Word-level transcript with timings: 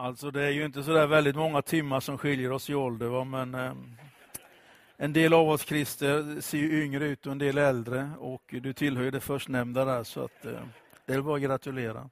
Alltså 0.00 0.30
det 0.30 0.42
är 0.42 0.50
ju 0.50 0.64
inte 0.64 0.82
så 0.82 0.92
där 0.92 1.06
väldigt 1.06 1.36
många 1.36 1.62
timmar 1.62 2.00
som 2.00 2.18
skiljer 2.18 2.52
oss 2.52 2.70
i 2.70 2.74
ålder, 2.74 3.06
va? 3.06 3.24
men 3.24 3.54
eh, 3.54 3.72
en 4.96 5.12
del 5.12 5.32
av 5.32 5.48
oss 5.48 5.64
Christer 5.64 6.40
ser 6.40 6.58
ju 6.58 6.84
yngre 6.84 7.04
ut 7.04 7.26
och 7.26 7.32
en 7.32 7.38
del 7.38 7.58
äldre 7.58 8.10
och 8.18 8.42
du 8.62 8.72
tillhör 8.72 9.04
ju 9.04 9.10
det 9.10 9.20
förstnämnda 9.20 9.84
där 9.84 10.04
så 10.04 10.24
att 10.24 10.44
eh, 10.44 10.60
det 11.06 11.14
är 11.14 11.20
bara 11.20 11.36
att 11.36 11.42
gratulera. 11.42 12.10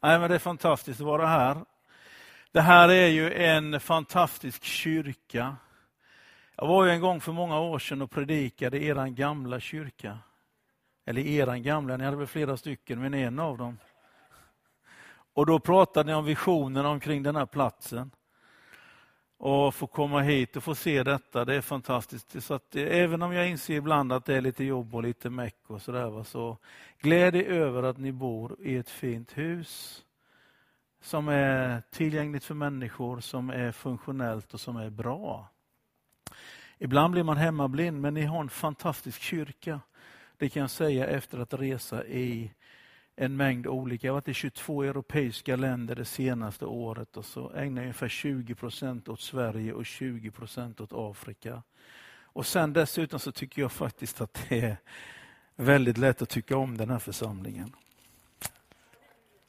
Nej, 0.00 0.18
men 0.18 0.30
det 0.30 0.34
är 0.34 0.38
fantastiskt 0.38 1.00
att 1.00 1.06
vara 1.06 1.26
här. 1.26 1.56
Det 2.52 2.60
här 2.60 2.88
är 2.88 3.08
ju 3.08 3.34
en 3.34 3.80
fantastisk 3.80 4.64
kyrka. 4.64 5.56
Jag 6.56 6.66
var 6.66 6.84
ju 6.84 6.90
en 6.90 7.00
gång 7.00 7.20
för 7.20 7.32
många 7.32 7.60
år 7.60 7.78
sedan 7.78 8.02
och 8.02 8.10
predikade 8.10 8.78
i 8.78 8.86
eran 8.86 9.14
gamla 9.14 9.60
kyrka. 9.60 10.18
Eller 11.06 11.26
eran 11.26 11.62
gamla, 11.62 11.96
ni 11.96 12.04
hade 12.04 12.16
väl 12.16 12.26
flera 12.26 12.56
stycken, 12.56 13.00
men 13.00 13.14
en 13.14 13.38
av 13.38 13.58
dem. 13.58 13.78
Och 15.34 15.46
då 15.46 15.58
pratade 15.58 16.06
ni 16.06 16.14
om 16.14 16.24
visionen 16.24 16.86
omkring 16.86 17.22
den 17.22 17.36
här 17.36 17.46
platsen. 17.46 18.10
Och 19.38 19.74
få 19.74 19.86
komma 19.86 20.20
hit 20.20 20.56
och 20.56 20.64
få 20.64 20.74
se 20.74 21.02
detta, 21.02 21.44
det 21.44 21.54
är 21.54 21.60
fantastiskt. 21.60 22.42
Så 22.42 22.54
att, 22.54 22.76
eh, 22.76 22.82
även 22.82 23.22
om 23.22 23.32
jag 23.32 23.48
inser 23.48 23.74
ibland 23.74 24.12
att 24.12 24.24
det 24.24 24.34
är 24.34 24.40
lite 24.40 24.64
jobb 24.64 24.94
och 24.94 25.02
lite 25.02 25.30
meck 25.30 25.56
och 25.66 25.82
sådär, 25.82 26.22
så 26.24 26.58
gläd 27.00 27.36
er 27.36 27.44
över 27.44 27.82
att 27.82 27.98
ni 27.98 28.12
bor 28.12 28.56
i 28.60 28.76
ett 28.76 28.90
fint 28.90 29.38
hus 29.38 30.04
som 31.02 31.28
är 31.28 31.82
tillgängligt 31.90 32.44
för 32.44 32.54
människor, 32.54 33.20
som 33.20 33.50
är 33.50 33.72
funktionellt 33.72 34.54
och 34.54 34.60
som 34.60 34.76
är 34.76 34.90
bra. 34.90 35.48
Ibland 36.78 37.12
blir 37.12 37.22
man 37.22 37.36
hemmablind, 37.36 38.00
men 38.00 38.14
ni 38.14 38.22
har 38.22 38.40
en 38.40 38.48
fantastisk 38.48 39.20
kyrka. 39.20 39.80
Det 40.36 40.48
kan 40.48 40.60
jag 40.60 40.70
säga 40.70 41.06
efter 41.06 41.38
att 41.38 41.54
resa 41.54 42.04
i 42.04 42.52
en 43.22 43.36
mängd 43.36 43.66
olika. 43.66 44.06
Jag 44.06 44.12
har 44.12 44.20
varit 44.20 44.28
i 44.28 44.34
22 44.34 44.82
europeiska 44.82 45.56
länder 45.56 45.94
det 45.94 46.04
senaste 46.04 46.64
året 46.64 47.16
och 47.16 47.24
så 47.24 47.50
ägnar 47.50 47.82
jag 47.82 47.86
ungefär 47.86 48.08
20 48.08 48.54
procent 48.54 49.08
åt 49.08 49.20
Sverige 49.20 49.72
och 49.72 49.86
20 49.86 50.30
procent 50.30 50.80
åt 50.80 50.90
Afrika. 50.92 51.62
Och 52.22 52.46
sen 52.46 52.72
dessutom 52.72 53.18
så 53.18 53.32
tycker 53.32 53.62
jag 53.62 53.72
faktiskt 53.72 54.20
att 54.20 54.46
det 54.48 54.60
är 54.60 54.76
väldigt 55.56 55.98
lätt 55.98 56.22
att 56.22 56.28
tycka 56.28 56.56
om 56.56 56.76
den 56.76 56.90
här 56.90 56.98
församlingen. 56.98 57.72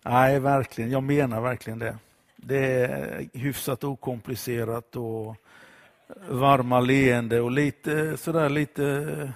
Nej, 0.03 0.39
verkligen. 0.39 0.91
Jag 0.91 1.03
menar 1.03 1.41
verkligen 1.41 1.79
det. 1.79 1.97
Det 2.35 2.65
är 2.65 3.29
hyfsat 3.33 3.83
okomplicerat 3.83 4.95
och 4.95 5.35
varma 6.29 6.79
leende 6.79 7.41
och 7.41 7.51
lite 7.51 8.17
sådär 8.17 8.49
lite 8.49 9.33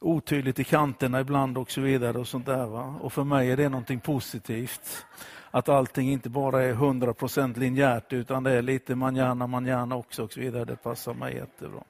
otydligt 0.00 0.58
i 0.58 0.64
kanterna 0.64 1.20
ibland 1.20 1.58
och 1.58 1.70
så 1.70 1.80
vidare. 1.80 2.18
Och 2.18 2.28
sånt 2.28 2.46
där, 2.46 2.66
va? 2.66 2.94
Och 3.00 3.12
för 3.12 3.24
mig 3.24 3.50
är 3.50 3.56
det 3.56 3.68
någonting 3.68 4.00
positivt. 4.00 5.06
Att 5.50 5.68
allting 5.68 6.10
inte 6.10 6.28
bara 6.28 6.64
är 6.64 6.74
100% 6.74 7.58
linjärt 7.58 8.12
utan 8.12 8.42
det 8.42 8.50
är 8.50 8.62
lite 8.62 8.94
manjana, 8.94 9.46
manjana 9.46 9.96
också 9.96 10.24
och 10.24 10.32
så 10.32 10.40
vidare. 10.40 10.64
Det 10.64 10.76
passar 10.76 11.14
mig 11.14 11.34
jättebra. 11.34 11.84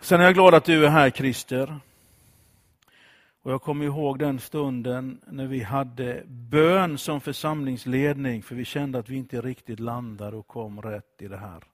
Sen 0.00 0.20
är 0.20 0.24
jag 0.24 0.34
glad 0.34 0.54
att 0.54 0.64
du 0.64 0.86
är 0.86 0.90
här 0.90 1.10
Christer. 1.10 1.80
Och 3.42 3.52
jag 3.52 3.62
kommer 3.62 3.84
ihåg 3.84 4.18
den 4.18 4.40
stunden 4.40 5.20
när 5.26 5.46
vi 5.46 5.62
hade 5.62 6.22
bön 6.26 6.98
som 6.98 7.20
församlingsledning, 7.20 8.42
för 8.42 8.54
vi 8.54 8.64
kände 8.64 8.98
att 8.98 9.08
vi 9.08 9.16
inte 9.16 9.40
riktigt 9.40 9.80
landade 9.80 10.36
och 10.36 10.46
kom 10.46 10.82
rätt 10.82 11.22
i 11.22 11.28
det 11.28 11.36
här. 11.36 11.64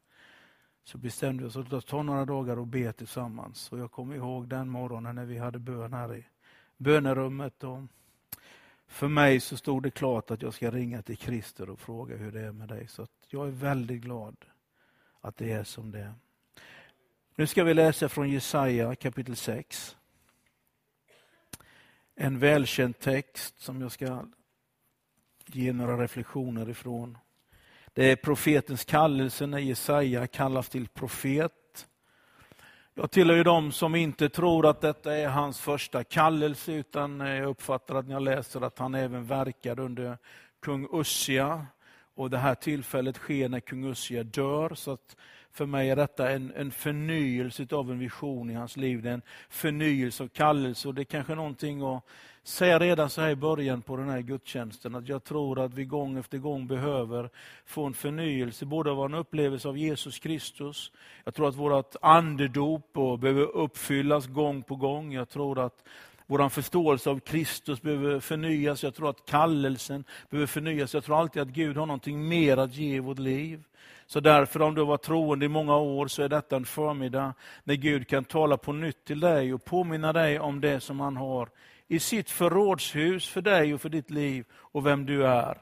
Så 0.85 0.99
bestämde 0.99 1.43
vi 1.43 1.49
oss 1.49 1.57
att 1.57 1.87
ta 1.87 2.03
några 2.03 2.25
dagar 2.25 2.57
och 2.57 2.67
be 2.67 2.93
tillsammans. 2.93 3.73
Och 3.73 3.79
jag 3.79 3.93
kommer 3.93 4.15
ihåg 4.15 4.49
den 4.49 4.69
morgonen 4.69 5.15
när 5.15 5.25
vi 5.25 5.39
hade 5.39 5.59
bön 5.59 5.93
här 5.93 6.15
i 6.15 6.27
bönerummet. 6.77 7.65
Och 7.65 7.83
för 8.87 9.09
mig 9.09 9.41
så 9.41 9.57
stod 9.57 9.83
det 9.83 9.91
klart 9.91 10.31
att 10.31 10.43
jag 10.43 10.55
ska 10.55 10.71
ringa 10.71 11.03
till 11.03 11.17
Christer 11.17 11.71
och 11.71 11.81
fråga 11.81 12.17
hur 12.17 12.33
det 12.33 12.41
är 12.41 12.53
med 12.53 12.69
dig. 12.69 12.89
Så 12.89 13.07
jag 13.29 13.47
är 13.47 13.53
väldigt 13.53 14.03
glad 14.03 14.37
att 15.21 15.37
det 15.37 15.53
är 15.53 15.65
som 15.65 15.91
det 15.91 16.01
är. 16.01 16.15
Nu 17.35 17.47
ska 17.47 17.65
vi 17.65 17.75
läsa 17.75 18.09
från 18.09 18.31
Jesaja 18.31 18.95
kapitel 18.95 19.37
6 19.37 19.97
en 22.15 22.39
välkänd 22.39 22.99
text 22.99 23.61
som 23.61 23.81
jag 23.81 23.93
ska 23.93 24.25
ge 25.47 25.73
några 25.73 26.03
reflektioner 26.03 26.69
ifrån. 26.69 27.19
Det 28.01 28.11
är 28.11 28.17
profetens 28.17 28.85
kallelse 28.85 29.47
när 29.47 29.59
Jesaja 29.59 30.27
kallas 30.27 30.69
till 30.69 30.89
profet. 30.89 31.87
Jag 32.95 33.11
tillhör 33.11 33.37
ju 33.37 33.43
de 33.43 33.73
som 33.73 33.95
inte 33.95 34.29
tror 34.29 34.67
att 34.67 34.81
detta 34.81 35.17
är 35.17 35.29
hans 35.29 35.61
första 35.61 36.05
kallelse, 36.05 36.73
utan 36.73 37.21
eh, 37.21 37.29
jag 37.29 37.49
uppfattar 37.49 37.95
att 37.95 38.07
när 38.07 38.15
jag 38.15 38.23
läser 38.23 38.61
att 38.61 38.79
han 38.79 38.95
även 38.95 39.27
verkade 39.27 39.83
under 39.83 40.19
kung 40.63 40.89
Ussia. 40.93 41.67
Och 42.15 42.31
det 42.31 42.39
här 42.39 42.55
tillfället 42.55 43.17
sker 43.17 43.49
när 43.49 43.61
kung 43.61 43.85
Ussia 43.85 44.23
dör. 44.23 44.75
Så 44.75 44.91
att 44.91 45.17
för 45.53 45.67
mig 45.67 45.91
är 45.91 45.97
detta 45.97 46.31
en, 46.31 46.53
en 46.57 46.71
förnyelse 46.71 47.67
av 47.71 47.91
en 47.91 47.99
vision 47.99 48.51
i 48.51 48.55
hans 48.55 48.77
liv. 48.77 49.03
Det 49.03 49.09
är 49.09 49.15
en 49.15 49.23
förnyelse 49.49 50.23
av 50.23 50.29
kallelse 50.29 50.89
och 50.89 50.95
det 50.95 51.03
är 51.03 51.05
kanske 51.05 51.35
någonting 51.35 51.83
att 51.83 52.05
säga 52.43 52.79
redan 52.79 53.11
så 53.11 53.21
här 53.21 53.31
i 53.31 53.37
början 53.37 53.83
på 53.83 53.97
den 53.97 54.09
här 54.09 54.21
gudstjänsten 54.21 54.95
att 54.95 55.09
jag 55.09 55.25
tror 55.25 55.61
att 55.61 55.75
vi 55.75 55.85
gång 55.85 56.19
efter 56.19 56.39
gång 56.39 56.67
behöver 56.67 57.31
få 57.67 57.85
en 57.87 57.95
förnyelse, 57.95 58.67
både 58.67 58.91
av 58.91 59.05
en 59.05 59.15
upplevelse 59.15 59.69
av 59.69 59.79
Jesus 59.79 60.19
Kristus. 60.19 60.93
Jag 61.25 61.35
tror 61.35 61.49
att 61.49 61.57
vårt 61.57 61.97
andedop 62.03 62.93
behöver 62.93 63.57
uppfyllas 63.57 64.27
gång 64.27 64.63
på 64.63 64.77
gång. 64.77 65.13
Jag 65.13 65.29
tror 65.29 65.59
att 65.59 65.85
vår 66.31 66.49
förståelse 66.49 67.11
av 67.11 67.21
Kristus 67.21 67.83
behöver 67.83 68.21
förnyas. 68.21 68.83
Jag 68.83 68.95
tror 68.95 69.11
att 69.11 69.27
kallelsen 69.27 70.05
behöver 70.31 70.47
förnyas. 70.47 70.95
Jag 70.95 71.05
tror 71.05 71.21
alltid 71.21 71.43
att 71.43 71.49
Gud 71.49 71.77
har 71.77 71.87
någonting 71.87 72.29
mer 72.29 72.57
att 72.57 72.75
ge 72.75 72.97
i 72.97 72.99
vårt 72.99 73.19
liv. 73.19 73.63
Så 74.07 74.21
därför 74.21 74.63
om 74.63 74.75
du 74.75 74.81
har 74.81 74.87
varit 74.87 75.03
troende 75.03 75.47
i 75.47 75.49
många 75.49 75.77
år 75.77 76.09
så 76.09 76.23
är 76.23 76.29
detta 76.29 76.57
en 76.57 76.65
förmiddag 76.65 77.35
när 77.65 77.75
Gud 77.75 78.09
kan 78.09 78.25
tala 78.25 78.57
på 78.57 78.73
nytt 78.73 79.05
till 79.05 79.21
dig 79.21 79.55
och 79.55 79.65
påminna 79.65 80.13
dig 80.13 80.41
om 80.41 80.61
det 80.61 80.81
som 80.81 81.01
han 81.01 81.17
har 81.17 81.49
i 81.89 81.99
sitt 81.99 82.31
förrådshus 82.31 83.29
för 83.29 83.43
dig 83.43 83.75
och 83.75 83.81
för 83.81 83.89
ditt 83.89 84.11
liv 84.11 84.45
och 84.53 84.87
vem 84.87 85.07
du 85.07 85.27
är. 85.27 85.59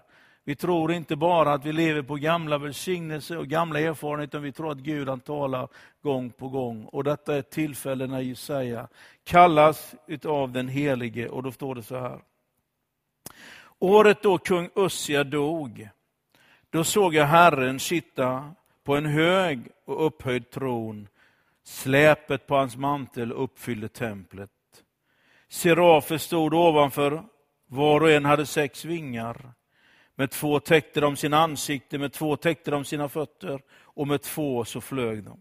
Vi 0.48 0.56
tror 0.56 0.92
inte 0.92 1.16
bara 1.16 1.52
att 1.52 1.64
vi 1.64 1.72
lever 1.72 2.02
på 2.02 2.14
gamla 2.14 2.58
välsignelser 2.58 3.38
och 3.38 3.46
gamla 3.46 3.80
erfarenheter, 3.80 4.38
utan 4.38 4.42
vi 4.42 4.52
tror 4.52 4.72
att 4.72 4.78
Gud 4.78 5.08
han 5.08 5.20
talar 5.20 5.68
gång 6.02 6.30
på 6.30 6.48
gång. 6.48 6.84
Och 6.84 7.04
detta 7.04 7.34
är 7.34 7.38
ett 7.38 7.50
tillfälle 7.50 8.06
när 8.06 8.20
Jesaja 8.20 8.88
kallas 9.24 9.94
utav 10.06 10.52
den 10.52 10.68
helige 10.68 11.28
och 11.28 11.42
då 11.42 11.52
står 11.52 11.74
det 11.74 11.82
så 11.82 11.98
här. 11.98 12.20
Året 13.78 14.22
då 14.22 14.38
kung 14.38 14.70
Ussia 14.74 15.24
dog, 15.24 15.88
då 16.70 16.84
såg 16.84 17.14
jag 17.14 17.26
Herren 17.26 17.80
sitta 17.80 18.54
på 18.84 18.96
en 18.96 19.06
hög 19.06 19.68
och 19.84 20.06
upphöjd 20.06 20.50
tron. 20.50 21.08
Släpet 21.64 22.46
på 22.46 22.56
hans 22.56 22.76
mantel 22.76 23.32
uppfyllde 23.32 23.88
templet. 23.88 24.50
Serafer 25.48 26.18
stod 26.18 26.54
ovanför, 26.54 27.22
var 27.66 28.00
och 28.00 28.10
en 28.10 28.24
hade 28.24 28.46
sex 28.46 28.84
vingar. 28.84 29.52
Med 30.18 30.30
två 30.30 30.60
täckte 30.60 31.00
de 31.00 31.16
sina 31.16 31.38
ansikten, 31.38 32.00
med 32.00 32.12
två 32.12 32.36
täckte 32.36 32.70
de 32.70 32.84
sina 32.84 33.08
fötter 33.08 33.60
och 33.82 34.08
med 34.08 34.22
två 34.22 34.64
så 34.64 34.80
flög 34.80 35.24
de. 35.24 35.40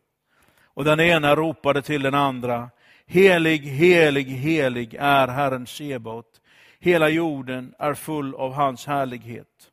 Och 0.64 0.84
den 0.84 1.00
ena 1.00 1.36
ropade 1.36 1.82
till 1.82 2.02
den 2.02 2.14
andra, 2.14 2.70
helig, 3.06 3.60
helig, 3.60 4.26
helig 4.26 4.96
är 5.00 5.28
Herren 5.28 5.68
Sebaot. 5.68 6.42
Hela 6.80 7.10
jorden 7.10 7.74
är 7.80 7.94
full 7.94 8.36
av 8.36 8.54
hans 8.54 8.86
härlighet. 8.86 9.72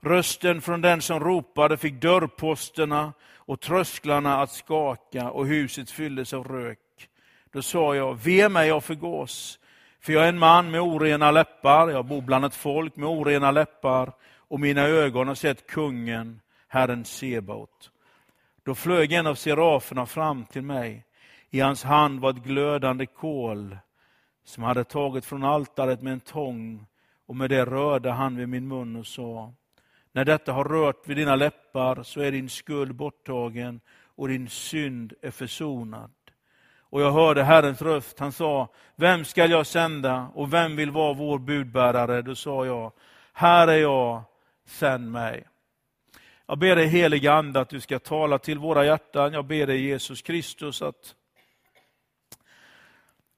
Rösten 0.00 0.60
från 0.60 0.80
den 0.80 1.02
som 1.02 1.20
ropade 1.20 1.76
fick 1.76 1.94
dörrposterna 1.94 3.12
och 3.34 3.60
trösklarna 3.60 4.42
att 4.42 4.50
skaka 4.50 5.30
och 5.30 5.46
huset 5.46 5.90
fylldes 5.90 6.32
av 6.32 6.48
rök. 6.48 7.08
Då 7.52 7.62
sa 7.62 7.94
jag, 7.94 8.18
ve 8.24 8.48
mig 8.48 8.68
jag 8.68 8.84
förgås, 8.84 9.58
för 10.00 10.12
jag 10.12 10.24
är 10.24 10.28
en 10.28 10.38
man 10.38 10.70
med 10.70 10.80
orena 10.80 11.30
läppar, 11.30 11.88
jag 11.88 12.04
bor 12.04 12.22
bland 12.22 12.44
ett 12.44 12.54
folk 12.54 12.96
med 12.96 13.08
orena 13.08 13.50
läppar 13.50 14.12
och 14.36 14.60
mina 14.60 14.82
ögon 14.82 15.28
har 15.28 15.34
sett 15.34 15.66
kungen, 15.66 16.40
Herren 16.68 17.04
Sebaot. 17.04 17.90
Då 18.62 18.74
flög 18.74 19.12
en 19.12 19.26
av 19.26 19.34
seraferna 19.34 20.06
fram 20.06 20.44
till 20.44 20.62
mig. 20.62 21.04
I 21.50 21.60
hans 21.60 21.84
hand 21.84 22.20
var 22.20 22.30
ett 22.30 22.44
glödande 22.44 23.06
kol 23.06 23.76
som 24.44 24.62
hade 24.62 24.84
tagit 24.84 25.24
från 25.24 25.44
altaret 25.44 26.02
med 26.02 26.12
en 26.12 26.20
tång 26.20 26.86
och 27.26 27.36
med 27.36 27.50
det 27.50 27.64
rörde 27.64 28.10
han 28.10 28.36
vid 28.36 28.48
min 28.48 28.68
mun 28.68 28.96
och 28.96 29.06
sa, 29.06 29.54
när 30.12 30.24
detta 30.24 30.52
har 30.52 30.64
rört 30.64 31.08
vid 31.08 31.16
dina 31.16 31.36
läppar 31.36 32.02
så 32.02 32.20
är 32.20 32.32
din 32.32 32.48
skuld 32.48 32.94
borttagen 32.94 33.80
och 34.16 34.28
din 34.28 34.48
synd 34.48 35.12
är 35.22 35.30
försonad. 35.30 36.10
Och 36.90 37.00
jag 37.00 37.12
hörde 37.12 37.42
Herrens 37.42 37.82
röst, 37.82 38.18
han 38.18 38.32
sa, 38.32 38.68
vem 38.96 39.24
skall 39.24 39.50
jag 39.50 39.66
sända 39.66 40.30
och 40.34 40.52
vem 40.52 40.76
vill 40.76 40.90
vara 40.90 41.14
vår 41.14 41.38
budbärare? 41.38 42.22
Då 42.22 42.34
sa 42.34 42.66
jag, 42.66 42.92
här 43.32 43.68
är 43.68 43.78
jag, 43.78 44.22
sänd 44.66 45.10
mig. 45.10 45.44
Jag 46.46 46.58
ber 46.58 46.76
dig 46.76 46.86
helige 46.86 47.32
Ande 47.32 47.60
att 47.60 47.68
du 47.68 47.80
ska 47.80 47.98
tala 47.98 48.38
till 48.38 48.58
våra 48.58 48.84
hjärtan. 48.84 49.32
Jag 49.32 49.44
ber 49.44 49.66
dig 49.66 49.80
Jesus 49.80 50.22
Kristus 50.22 50.82
att 50.82 51.14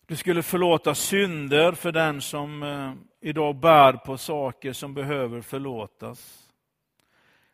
du 0.06 0.16
skulle 0.16 0.42
förlåta 0.42 0.94
synder 0.94 1.72
för 1.72 1.92
den 1.92 2.20
som 2.20 2.62
eh, 2.62 2.92
idag 3.20 3.56
bär 3.56 3.92
på 3.92 4.18
saker 4.18 4.72
som 4.72 4.94
behöver 4.94 5.40
förlåtas. 5.40 6.48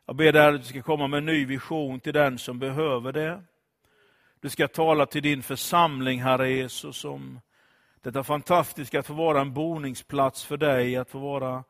Jag 0.06 0.16
ber 0.16 0.32
dig 0.32 0.46
att 0.46 0.62
du 0.62 0.68
ska 0.68 0.82
komma 0.82 1.06
med 1.06 1.18
en 1.18 1.26
ny 1.26 1.44
vision 1.44 2.00
till 2.00 2.12
den 2.12 2.38
som 2.38 2.58
behöver 2.58 3.12
det. 3.12 3.42
Du 4.40 4.48
ska 4.48 4.68
tala 4.68 5.06
till 5.06 5.22
din 5.22 5.42
församling, 5.42 6.22
Herre 6.22 6.50
Jesus, 6.50 7.04
om 7.04 7.40
detta 8.02 8.24
fantastiska 8.24 9.00
att 9.00 9.06
få 9.06 9.14
vara 9.14 9.40
en 9.40 9.54
boningsplats 9.54 10.44
för 10.44 10.56
dig, 10.56 10.96
att 10.96 11.10
få 11.10 11.18
vara 11.18 11.64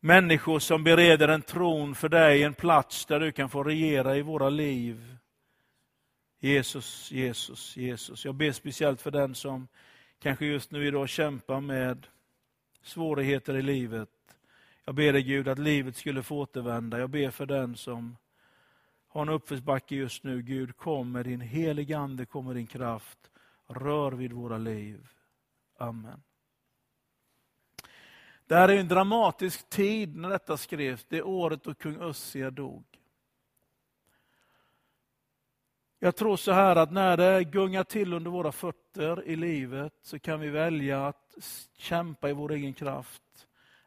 människor 0.00 0.58
som 0.58 0.84
bereder 0.84 1.28
en 1.28 1.42
tron 1.42 1.94
för 1.94 2.08
dig, 2.08 2.42
en 2.42 2.54
plats 2.54 3.06
där 3.06 3.20
du 3.20 3.32
kan 3.32 3.50
få 3.50 3.62
regera 3.62 4.16
i 4.16 4.22
våra 4.22 4.50
liv. 4.50 5.16
Jesus, 6.40 7.10
Jesus, 7.10 7.76
Jesus. 7.76 8.24
Jag 8.24 8.34
ber 8.34 8.52
speciellt 8.52 9.00
för 9.00 9.10
den 9.10 9.34
som 9.34 9.68
kanske 10.18 10.46
just 10.46 10.70
nu 10.70 10.86
idag 10.86 11.08
kämpar 11.08 11.60
med 11.60 12.06
svårigheter 12.82 13.56
i 13.56 13.62
livet. 13.62 14.08
Jag 14.84 14.94
ber 14.94 15.12
dig 15.12 15.22
Gud 15.22 15.48
att 15.48 15.58
livet 15.58 15.96
skulle 15.96 16.22
få 16.22 16.38
återvända. 16.38 16.98
Jag 16.98 17.10
ber 17.10 17.30
för 17.30 17.46
den 17.46 17.76
som 17.76 18.16
har 19.12 19.22
en 19.22 19.28
uppförsbacke 19.28 19.94
just 19.94 20.24
nu. 20.24 20.42
Gud, 20.42 20.76
kom 20.76 21.12
med 21.12 21.24
din 21.24 21.40
heliga 21.40 21.98
Ande, 21.98 22.26
kom 22.26 22.46
med 22.46 22.56
din 22.56 22.66
kraft. 22.66 23.30
Rör 23.66 24.12
vid 24.12 24.32
våra 24.32 24.58
liv. 24.58 25.08
Amen. 25.78 26.22
Det 28.46 28.54
här 28.54 28.68
är 28.68 28.76
en 28.76 28.88
dramatisk 28.88 29.68
tid 29.68 30.16
när 30.16 30.30
detta 30.30 30.56
skrevs. 30.56 31.06
Det 31.08 31.18
är 31.18 31.26
året 31.26 31.64
då 31.64 31.74
kung 31.74 32.02
Ussia 32.02 32.50
dog. 32.50 32.84
Jag 35.98 36.16
tror 36.16 36.36
så 36.36 36.52
här 36.52 36.76
att 36.76 36.92
när 36.92 37.16
det 37.16 37.44
gungar 37.44 37.84
till 37.84 38.12
under 38.12 38.30
våra 38.30 38.52
fötter 38.52 39.24
i 39.24 39.36
livet 39.36 39.94
så 40.02 40.18
kan 40.18 40.40
vi 40.40 40.48
välja 40.48 41.06
att 41.06 41.34
kämpa 41.76 42.30
i 42.30 42.32
vår 42.32 42.52
egen 42.52 42.74
kraft. 42.74 43.22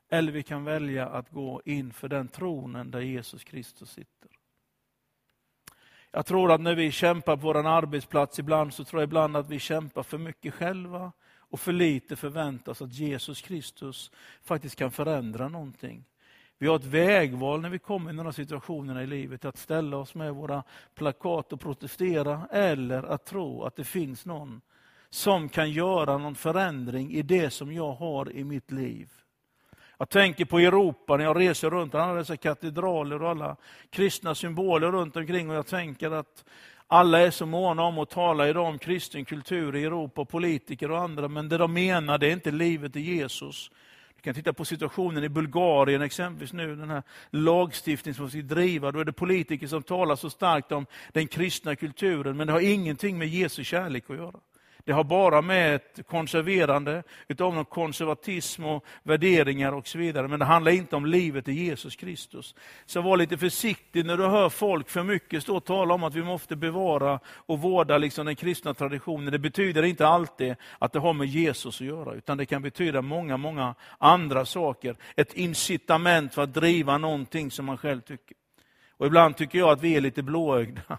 Eller 0.10 0.32
vi 0.32 0.44
kan 0.44 0.64
välja 0.64 1.10
att 1.10 1.30
gå 1.30 1.62
inför 1.66 2.08
den 2.08 2.28
tronen 2.28 2.92
där 2.92 3.02
Jesus 3.02 3.44
Kristus 3.44 3.92
sitter. 3.92 4.35
Jag 6.16 6.26
tror 6.26 6.52
att 6.52 6.62
när 6.62 6.76
vi 6.76 6.92
kämpar 6.92 7.36
på 7.36 7.42
vår 7.42 7.68
arbetsplats 7.68 8.40
ibland 8.40 8.74
så 8.74 8.84
tror 8.84 9.02
jag 9.02 9.08
ibland 9.08 9.38
att 9.38 9.50
vi 9.50 9.60
kämpar 9.60 10.04
för 10.04 10.18
mycket 10.18 10.54
själva 10.54 11.12
och 11.38 11.60
för 11.60 11.72
lite 11.72 12.16
förväntas 12.16 12.82
att 12.82 12.94
Jesus 12.94 13.42
Kristus 13.42 14.12
faktiskt 14.44 14.76
kan 14.76 14.92
förändra 14.92 15.48
någonting. 15.48 16.06
Vi 16.58 16.68
har 16.68 16.76
ett 16.76 16.86
vägval 16.86 17.62
när 17.62 17.70
vi 17.70 17.80
kommer 17.80 18.12
i 18.12 18.14
några 18.14 18.32
situationer 18.32 19.02
i 19.02 19.08
livet, 19.08 19.46
att 19.46 19.58
ställa 19.58 19.98
oss 19.98 20.16
med 20.16 20.34
våra 20.34 20.64
plakat 20.94 21.54
och 21.54 21.62
protestera, 21.62 22.48
eller 22.52 23.04
att 23.04 23.26
tro 23.26 23.64
att 23.64 23.76
det 23.76 23.84
finns 23.84 24.26
någon 24.26 24.62
som 25.10 25.50
kan 25.50 25.72
göra 25.72 26.18
någon 26.18 26.36
förändring 26.36 27.12
i 27.12 27.22
det 27.22 27.50
som 27.50 27.74
jag 27.74 27.94
har 27.94 28.32
i 28.32 28.44
mitt 28.44 28.72
liv. 28.72 29.10
Jag 29.98 30.10
tänker 30.10 30.46
på 30.46 30.60
Europa 30.60 31.18
när 31.18 31.24
jag 31.24 31.40
reser 31.40 31.70
runt, 31.70 31.96
alla 31.96 32.14
dessa 32.14 32.38
katedraler 32.38 33.22
och 33.22 33.30
alla 33.30 33.56
kristna 33.90 34.36
symboler 34.36 34.92
runt 34.92 35.16
omkring 35.16 35.50
och 35.50 35.56
jag 35.56 35.68
tänker 35.68 36.12
att 36.12 36.46
alla 36.88 37.20
är 37.20 37.32
så 37.32 37.46
måna 37.46 37.84
om 37.84 38.00
att 38.00 38.10
tala 38.10 38.50
idag 38.50 38.68
om 38.68 38.80
kristen 38.80 39.26
kultur 39.26 39.76
i 39.76 39.84
Europa, 39.84 40.26
politiker 40.26 40.92
och 40.92 41.00
andra, 41.00 41.28
men 41.28 41.50
det 41.50 41.58
de 41.58 41.74
menar 41.74 42.18
det 42.18 42.28
är 42.28 42.32
inte 42.32 42.52
livet 42.52 42.96
i 42.96 43.02
Jesus. 43.02 43.72
Du 44.16 44.22
kan 44.22 44.34
titta 44.34 44.54
på 44.54 44.66
situationen 44.66 45.24
i 45.24 45.30
Bulgarien 45.30 46.02
exempelvis 46.02 46.54
nu, 46.54 46.76
den 46.76 46.90
här 46.90 47.04
lagstiftningen 47.30 48.16
som 48.16 48.30
ska 48.30 48.42
driva. 48.42 48.92
Då 48.92 49.00
är 49.00 49.06
det 49.06 49.14
politiker 49.14 49.68
som 49.68 49.84
talar 49.84 50.16
så 50.16 50.30
starkt 50.30 50.72
om 50.72 50.86
den 51.14 51.28
kristna 51.28 51.76
kulturen, 51.76 52.38
men 52.38 52.48
det 52.48 52.54
har 52.54 52.60
ingenting 52.60 53.18
med 53.18 53.28
Jesu 53.28 53.64
kärlek 53.64 54.10
att 54.10 54.16
göra. 54.16 54.40
Det 54.86 54.92
har 54.92 55.04
bara 55.04 55.42
med 55.42 55.76
ett 55.76 56.00
konserverande 56.08 57.04
utav 57.28 57.54
någon 57.56 57.66
konservatism 57.66 58.66
och 58.66 58.86
värderingar 59.04 59.72
och 59.72 59.88
så 59.88 59.98
vidare. 59.98 60.28
Men 60.28 60.40
det 60.40 60.46
handlar 60.46 60.72
inte 60.72 60.96
om 60.96 61.06
livet 61.06 61.48
i 61.48 61.54
Jesus 61.54 61.96
Kristus. 61.96 62.56
Så 62.86 63.02
var 63.02 63.18
lite 63.18 63.38
försiktig 63.38 64.06
när 64.06 64.18
du 64.18 64.24
hör 64.24 64.50
folk 64.50 64.90
för 64.90 65.04
mycket 65.04 65.44
stå 65.44 65.58
och 65.58 65.66
tala 65.66 65.94
om 65.94 66.04
att 66.04 66.16
vi 66.16 66.24
måste 66.24 66.56
bevara 66.56 67.20
och 67.28 67.60
vårda 67.60 67.98
liksom 67.98 68.26
den 68.26 68.36
kristna 68.36 68.74
traditionen. 68.74 69.32
Det 69.32 69.40
betyder 69.40 69.84
inte 69.84 70.08
alltid 70.08 70.56
att 70.80 70.94
det 70.94 71.00
har 71.00 71.14
med 71.14 71.28
Jesus 71.28 71.82
att 71.82 71.88
göra, 71.88 72.14
utan 72.14 72.38
det 72.38 72.46
kan 72.46 72.62
betyda 72.62 73.02
många, 73.02 73.38
många 73.38 73.76
andra 73.98 74.46
saker. 74.46 74.96
Ett 75.16 75.34
incitament 75.34 76.34
för 76.34 76.44
att 76.44 76.54
driva 76.54 76.98
någonting 76.98 77.52
som 77.52 77.66
man 77.66 77.78
själv 77.78 78.02
tycker. 78.02 78.38
Och 78.98 79.06
ibland 79.06 79.38
tycker 79.38 79.60
jag 79.60 79.70
att 79.70 79.82
vi 79.82 79.96
är 79.96 80.02
lite 80.02 80.24
blåögda 80.24 80.98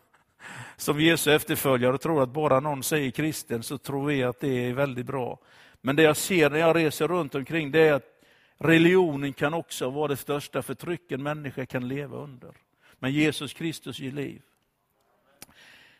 som 0.76 1.00
Jesu 1.00 1.32
efterföljare 1.32 1.94
och 1.94 2.00
tror 2.00 2.22
att 2.22 2.28
bara 2.28 2.60
någon 2.60 2.82
säger 2.82 3.10
kristen 3.10 3.62
så 3.62 3.78
tror 3.78 4.06
vi 4.06 4.22
att 4.22 4.40
det 4.40 4.68
är 4.68 4.72
väldigt 4.72 5.06
bra. 5.06 5.38
Men 5.80 5.96
det 5.96 6.02
jag 6.02 6.16
ser 6.16 6.50
när 6.50 6.58
jag 6.58 6.76
reser 6.76 7.08
runt 7.08 7.34
omkring 7.34 7.70
det 7.70 7.80
är 7.80 7.92
att 7.92 8.22
religionen 8.58 9.32
kan 9.32 9.54
också 9.54 9.90
vara 9.90 10.08
det 10.08 10.16
största 10.16 10.62
förtryck 10.62 11.12
en 11.12 11.22
människa 11.22 11.66
kan 11.66 11.88
leva 11.88 12.16
under. 12.16 12.50
Men 12.98 13.12
Jesus 13.12 13.52
Kristus 13.52 13.98
ger 13.98 14.12
liv. 14.12 14.42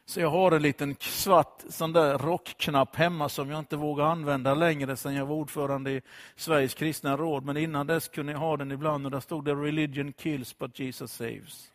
Så 0.09 0.21
jag 0.21 0.31
har 0.31 0.53
en 0.53 0.63
liten 0.63 0.97
svart 1.01 1.63
sån 1.69 1.93
där 1.93 2.19
rockknapp 2.19 2.97
hemma 2.97 3.29
som 3.29 3.51
jag 3.51 3.59
inte 3.59 3.77
vågar 3.77 4.05
använda 4.05 4.55
längre 4.55 4.97
sedan 4.97 5.15
jag 5.15 5.27
var 5.27 5.37
ordförande 5.37 5.91
i 5.91 6.03
Sveriges 6.37 6.75
kristna 6.75 7.17
råd. 7.17 7.45
Men 7.45 7.57
innan 7.57 7.87
dess 7.87 8.09
kunde 8.09 8.33
jag 8.33 8.39
ha 8.39 8.57
den 8.57 8.73
ibland 8.73 9.05
och 9.05 9.11
där 9.11 9.21
stod 9.21 9.45
det 9.45 9.55
Religion 9.55 10.13
kills 10.13 10.59
but 10.59 10.79
Jesus 10.79 11.13
saves. 11.13 11.71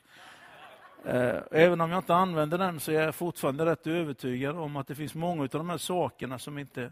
Eh, 1.05 1.39
även 1.51 1.81
om 1.81 1.91
jag 1.91 1.99
inte 1.99 2.15
använder 2.15 2.57
den 2.57 2.79
så 2.79 2.91
är 2.91 3.01
jag 3.01 3.15
fortfarande 3.15 3.65
rätt 3.65 3.87
övertygad 3.87 4.57
om 4.57 4.75
att 4.75 4.87
det 4.87 4.95
finns 4.95 5.15
många 5.15 5.41
av 5.41 5.47
de 5.49 5.69
här 5.69 5.77
sakerna 5.77 6.39
som 6.39 6.57
inte... 6.57 6.91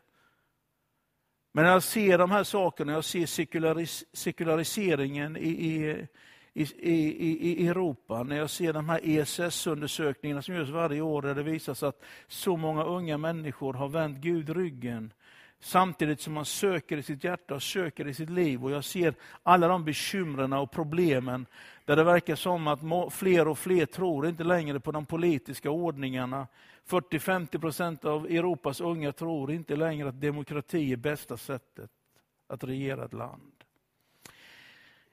Men 1.51 1.63
när 1.63 1.71
jag 1.71 1.83
ser 1.83 2.17
de 2.17 2.31
här 2.31 2.44
sakerna, 2.44 2.94
jag 2.94 3.03
ser 3.03 3.25
sekularis 3.25 4.06
sekulariseringen 4.13 5.38
i, 5.38 5.50
i, 6.53 6.61
i, 6.63 7.63
i, 7.63 7.67
Europa, 7.67 8.23
när 8.23 8.35
jag 8.35 8.50
ser 8.50 8.73
de 8.73 8.89
här 8.89 9.00
ESS-undersökningarna 9.03 10.41
som 10.41 10.56
görs 10.56 10.69
varje 10.69 11.01
år, 11.01 11.21
där 11.21 11.35
det 11.35 11.44
visas 11.44 11.83
att 11.83 12.03
så 12.27 12.57
många 12.57 12.83
unga 12.83 13.17
människor 13.17 13.73
har 13.73 13.89
vänt 13.89 14.17
Gud 14.17 14.50
ryggen, 14.50 15.13
samtidigt 15.59 16.21
som 16.21 16.33
man 16.33 16.45
söker 16.45 16.97
i 16.97 17.03
sitt 17.03 17.23
hjärta 17.23 17.56
och 17.56 17.63
söker 17.63 18.07
i 18.07 18.13
sitt 18.13 18.29
liv. 18.29 18.63
Och 18.63 18.71
jag 18.71 18.83
ser 18.83 19.13
alla 19.44 19.67
de 19.67 19.85
bekymren 19.85 20.53
och 20.53 20.71
problemen 20.71 21.45
där 21.85 21.95
det 21.95 22.03
verkar 22.03 22.35
som 22.35 22.67
att 22.67 23.13
fler 23.13 23.47
och 23.47 23.59
fler 23.59 23.85
tror 23.85 24.27
inte 24.27 24.44
längre 24.44 24.79
på 24.79 24.91
de 24.91 25.06
politiska 25.06 25.69
ordningarna. 25.69 26.47
40-50 26.88 27.59
procent 27.59 28.06
av 28.06 28.25
Europas 28.25 28.81
unga 28.81 29.11
tror 29.11 29.51
inte 29.51 29.75
längre 29.75 30.09
att 30.09 30.21
demokrati 30.21 30.94
är 30.94 30.97
bästa 30.97 31.38
sättet 31.38 31.92
att 32.47 32.63
regera 32.63 33.06
ett 33.06 33.13
land. 33.13 33.58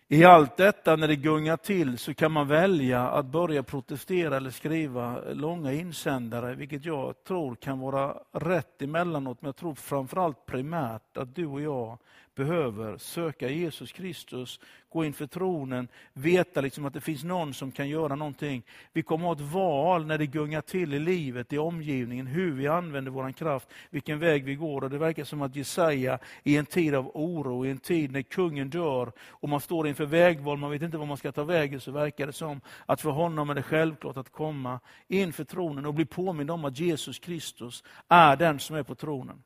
I 0.08 0.24
allt 0.24 0.56
detta, 0.56 0.96
när 0.96 1.08
det 1.08 1.16
gungar 1.16 1.56
till, 1.56 1.98
så 1.98 2.14
kan 2.14 2.32
man 2.32 2.48
välja 2.48 3.08
att 3.08 3.26
börja 3.26 3.62
protestera 3.62 4.36
eller 4.36 4.50
skriva 4.50 5.20
långa 5.32 5.72
insändare, 5.72 6.54
vilket 6.54 6.84
jag 6.84 7.24
tror 7.24 7.54
kan 7.54 7.80
vara 7.80 8.16
rätt 8.32 8.82
emellanåt, 8.82 9.42
men 9.42 9.48
jag 9.48 9.56
tror 9.56 9.74
framförallt 9.74 10.46
primärt 10.46 11.16
att 11.16 11.34
du 11.34 11.46
och 11.46 11.60
jag 11.60 11.98
behöver 12.36 12.98
söka 12.98 13.48
Jesus 13.48 13.92
Kristus, 13.92 14.60
gå 14.88 15.04
inför 15.04 15.26
tronen, 15.26 15.88
veta 16.12 16.60
liksom 16.60 16.84
att 16.84 16.94
det 16.94 17.00
finns 17.00 17.24
någon 17.24 17.54
som 17.54 17.72
kan 17.72 17.88
göra 17.88 18.14
någonting. 18.14 18.62
Vi 18.92 19.02
kommer 19.02 19.32
att 19.32 19.38
ha 19.38 19.46
ett 19.46 19.52
val 19.52 20.06
när 20.06 20.18
det 20.18 20.26
gungar 20.26 20.60
till 20.60 20.94
i 20.94 20.98
livet, 20.98 21.52
i 21.52 21.58
omgivningen, 21.58 22.26
hur 22.26 22.52
vi 22.52 22.66
använder 22.66 23.10
vår 23.10 23.32
kraft, 23.32 23.68
vilken 23.90 24.18
väg 24.18 24.44
vi 24.44 24.54
går. 24.54 24.84
Och 24.84 24.90
Det 24.90 24.98
verkar 24.98 25.24
som 25.24 25.42
att 25.42 25.56
Jesaja 25.56 26.18
i 26.42 26.56
en 26.56 26.66
tid 26.66 26.94
av 26.94 27.10
oro, 27.14 27.66
i 27.66 27.70
en 27.70 27.78
tid 27.78 28.12
när 28.12 28.22
kungen 28.22 28.70
dör 28.70 29.12
och 29.20 29.48
man 29.48 29.60
står 29.60 29.88
inför 29.88 30.06
vägval, 30.06 30.58
man 30.58 30.70
vet 30.70 30.82
inte 30.82 30.98
var 30.98 31.06
man 31.06 31.16
ska 31.16 31.32
ta 31.32 31.44
vägen, 31.44 31.80
så 31.80 31.90
verkar 31.90 32.26
det 32.26 32.32
som 32.32 32.60
att 32.86 33.00
för 33.00 33.10
honom 33.10 33.50
är 33.50 33.54
det 33.54 33.62
självklart 33.62 34.16
att 34.16 34.32
komma 34.32 34.80
inför 35.08 35.44
tronen 35.44 35.86
och 35.86 35.94
bli 35.94 36.04
påmind 36.04 36.50
om 36.50 36.64
att 36.64 36.78
Jesus 36.78 37.18
Kristus 37.18 37.84
är 38.08 38.36
den 38.36 38.58
som 38.58 38.76
är 38.76 38.82
på 38.82 38.94
tronen. 38.94 39.42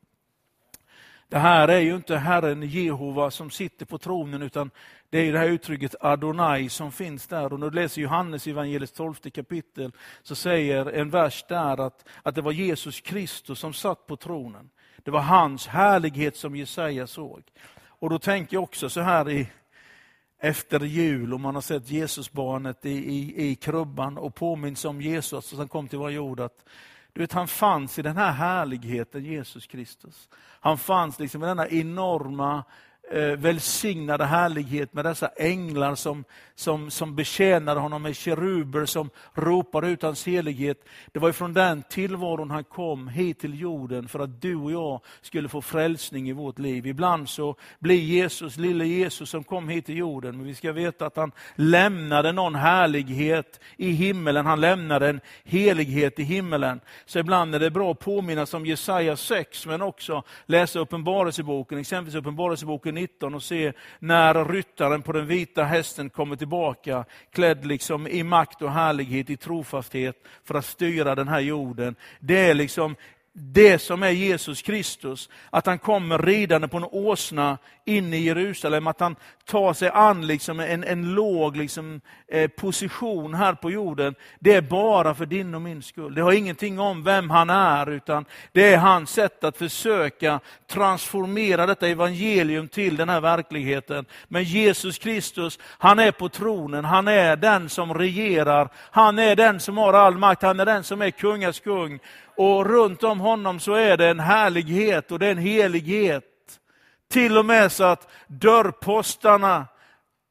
Det 1.31 1.39
här 1.39 1.67
är 1.67 1.79
ju 1.79 1.95
inte 1.95 2.17
Herren 2.17 2.63
Jehova 2.63 3.31
som 3.31 3.49
sitter 3.49 3.85
på 3.85 3.97
tronen, 3.97 4.41
utan 4.41 4.71
det 5.09 5.19
är 5.19 5.33
det 5.33 5.39
här 5.39 5.47
uttrycket 5.47 5.95
Adonai 6.01 6.69
som 6.69 6.91
finns 6.91 7.27
där. 7.27 7.53
Och 7.53 7.59
när 7.59 7.69
du 7.69 7.75
läser 7.75 8.01
Johannes 8.01 8.47
evangeliets 8.47 8.91
12 8.91 9.13
kapitel, 9.13 9.91
så 10.21 10.35
säger 10.35 10.85
en 10.85 11.09
vers 11.09 11.45
där 11.47 11.85
att, 11.85 12.05
att 12.23 12.35
det 12.35 12.41
var 12.41 12.51
Jesus 12.51 13.01
Kristus 13.01 13.59
som 13.59 13.73
satt 13.73 14.07
på 14.07 14.17
tronen. 14.17 14.69
Det 15.03 15.11
var 15.11 15.21
hans 15.21 15.67
härlighet 15.67 16.35
som 16.35 16.55
Jesaja 16.55 17.07
såg. 17.07 17.43
Och 17.85 18.09
då 18.09 18.19
tänker 18.19 18.55
jag 18.55 18.63
också 18.63 18.89
så 18.89 19.01
här 19.01 19.29
i, 19.29 19.47
efter 20.39 20.79
jul, 20.79 21.33
och 21.33 21.39
man 21.39 21.55
har 21.55 21.61
sett 21.61 21.91
Jesusbarnet 21.91 22.85
i, 22.85 22.91
i, 22.91 23.49
i 23.49 23.55
krubban 23.55 24.17
och 24.17 24.35
påminns 24.35 24.85
om 24.85 25.01
Jesus 25.01 25.45
som 25.45 25.67
kom 25.67 25.87
till 25.87 25.99
vår 25.99 26.11
jord, 26.11 26.39
att 26.39 26.65
du 27.13 27.21
vet, 27.21 27.33
han 27.33 27.47
fanns 27.47 27.99
i 27.99 28.01
den 28.01 28.17
här 28.17 28.31
härligheten, 28.31 29.25
Jesus 29.25 29.67
Kristus. 29.67 30.29
Han 30.59 30.77
fanns 30.77 31.19
liksom 31.19 31.43
i 31.43 31.45
denna 31.45 31.67
enorma 31.67 32.63
Eh, 33.13 33.35
välsignade 33.37 34.25
härlighet 34.25 34.93
med 34.93 35.05
dessa 35.05 35.27
änglar 35.27 35.95
som, 35.95 36.23
som, 36.55 36.91
som 36.91 37.15
betjänade 37.15 37.79
honom 37.79 38.01
med 38.01 38.15
keruber 38.15 38.85
som 38.85 39.09
ropade 39.33 39.87
ut 39.87 40.01
hans 40.01 40.27
helighet. 40.27 40.85
Det 41.11 41.19
var 41.19 41.31
från 41.31 41.53
den 41.53 41.83
tillvaron 41.89 42.51
han 42.51 42.63
kom 42.63 43.07
hit 43.07 43.39
till 43.39 43.61
jorden 43.61 44.07
för 44.07 44.19
att 44.19 44.41
du 44.41 44.55
och 44.55 44.71
jag 44.71 45.01
skulle 45.21 45.49
få 45.49 45.61
frälsning 45.61 46.29
i 46.29 46.33
vårt 46.33 46.59
liv. 46.59 46.87
Ibland 46.87 47.29
så 47.29 47.55
blir 47.79 47.99
Jesus, 47.99 48.57
lille 48.57 48.85
Jesus 48.85 49.29
som 49.29 49.43
kom 49.43 49.69
hit 49.69 49.85
till 49.85 49.97
jorden, 49.97 50.37
men 50.37 50.45
vi 50.45 50.55
ska 50.55 50.71
veta 50.71 51.05
att 51.05 51.15
han 51.15 51.31
lämnade 51.55 52.31
någon 52.31 52.55
härlighet 52.55 53.59
i 53.77 53.91
himmelen. 53.91 54.45
Han 54.45 54.61
lämnade 54.61 55.09
en 55.09 55.21
helighet 55.43 56.19
i 56.19 56.23
himmelen. 56.23 56.79
Så 57.05 57.19
ibland 57.19 57.55
är 57.55 57.59
det 57.59 57.71
bra 57.71 57.91
att 57.91 57.99
påminnas 57.99 58.53
om 58.53 58.65
Jesaja 58.65 59.15
6, 59.15 59.65
men 59.65 59.81
också 59.81 60.23
läsa 60.45 60.79
Uppenbarelseboken, 60.79 61.77
exempelvis 61.77 62.15
Uppenbarelseboken 62.15 63.00
19 63.01 63.35
och 63.35 63.43
se 63.43 63.73
när 63.99 64.45
ryttaren 64.45 65.01
på 65.01 65.11
den 65.11 65.27
vita 65.27 65.63
hästen 65.63 66.09
kommer 66.09 66.35
tillbaka, 66.35 67.05
klädd 67.31 67.65
liksom 67.65 68.07
i 68.07 68.23
makt 68.23 68.61
och 68.61 68.71
härlighet, 68.71 69.29
i 69.29 69.37
trofasthet, 69.37 70.27
för 70.43 70.55
att 70.55 70.65
styra 70.65 71.15
den 71.15 71.27
här 71.27 71.39
jorden. 71.39 71.95
Det 72.19 72.49
är 72.49 72.53
liksom 72.53 72.95
det 73.33 73.79
som 73.79 74.03
är 74.03 74.09
Jesus 74.09 74.61
Kristus. 74.61 75.29
Att 75.49 75.65
han 75.65 75.79
kommer 75.79 76.17
ridande 76.17 76.67
på 76.67 76.77
en 76.77 76.83
åsna 76.83 77.57
in 77.85 78.13
i 78.13 78.17
Jerusalem, 78.17 78.87
att 78.87 78.99
han 78.99 79.15
tar 79.45 79.73
sig 79.73 79.89
an 79.89 80.27
liksom 80.27 80.59
en, 80.59 80.83
en 80.83 81.13
låg 81.13 81.57
liksom, 81.57 82.01
eh, 82.27 82.47
position 82.47 83.33
här 83.33 83.53
på 83.53 83.71
jorden. 83.71 84.15
Det 84.39 84.53
är 84.53 84.61
bara 84.61 85.13
för 85.13 85.25
din 85.25 85.55
och 85.55 85.61
min 85.61 85.81
skull. 85.81 86.15
Det 86.15 86.21
har 86.21 86.31
ingenting 86.31 86.79
om 86.79 87.03
vem 87.03 87.29
han 87.29 87.49
är, 87.49 87.89
utan 87.89 88.25
det 88.51 88.73
är 88.73 88.77
hans 88.77 89.09
sätt 89.11 89.43
att 89.43 89.57
försöka 89.57 90.39
transformera 90.67 91.65
detta 91.65 91.87
evangelium 91.87 92.67
till 92.67 92.97
den 92.97 93.09
här 93.09 93.21
verkligheten. 93.21 94.05
Men 94.27 94.43
Jesus 94.43 94.97
Kristus, 94.97 95.59
han 95.63 95.99
är 95.99 96.11
på 96.11 96.29
tronen, 96.29 96.85
han 96.85 97.07
är 97.07 97.35
den 97.35 97.69
som 97.69 97.93
regerar, 97.93 98.69
han 98.75 99.19
är 99.19 99.35
den 99.35 99.59
som 99.59 99.77
har 99.77 99.93
all 99.93 100.17
makt, 100.17 100.41
han 100.41 100.59
är 100.59 100.65
den 100.65 100.83
som 100.83 101.01
är 101.01 101.11
kungars 101.11 101.59
kung. 101.59 101.99
Och 102.35 102.65
runt 102.65 103.03
om 103.03 103.19
honom 103.19 103.59
så 103.59 103.73
är 103.73 103.97
det 103.97 104.09
en 104.09 104.19
härlighet 104.19 105.11
och 105.11 105.19
det 105.19 105.27
är 105.27 105.31
en 105.31 105.37
helighet. 105.37 106.23
Till 107.09 107.37
och 107.37 107.45
med 107.45 107.71
så 107.71 107.83
att 107.83 108.07
dörrpostarna 108.27 109.67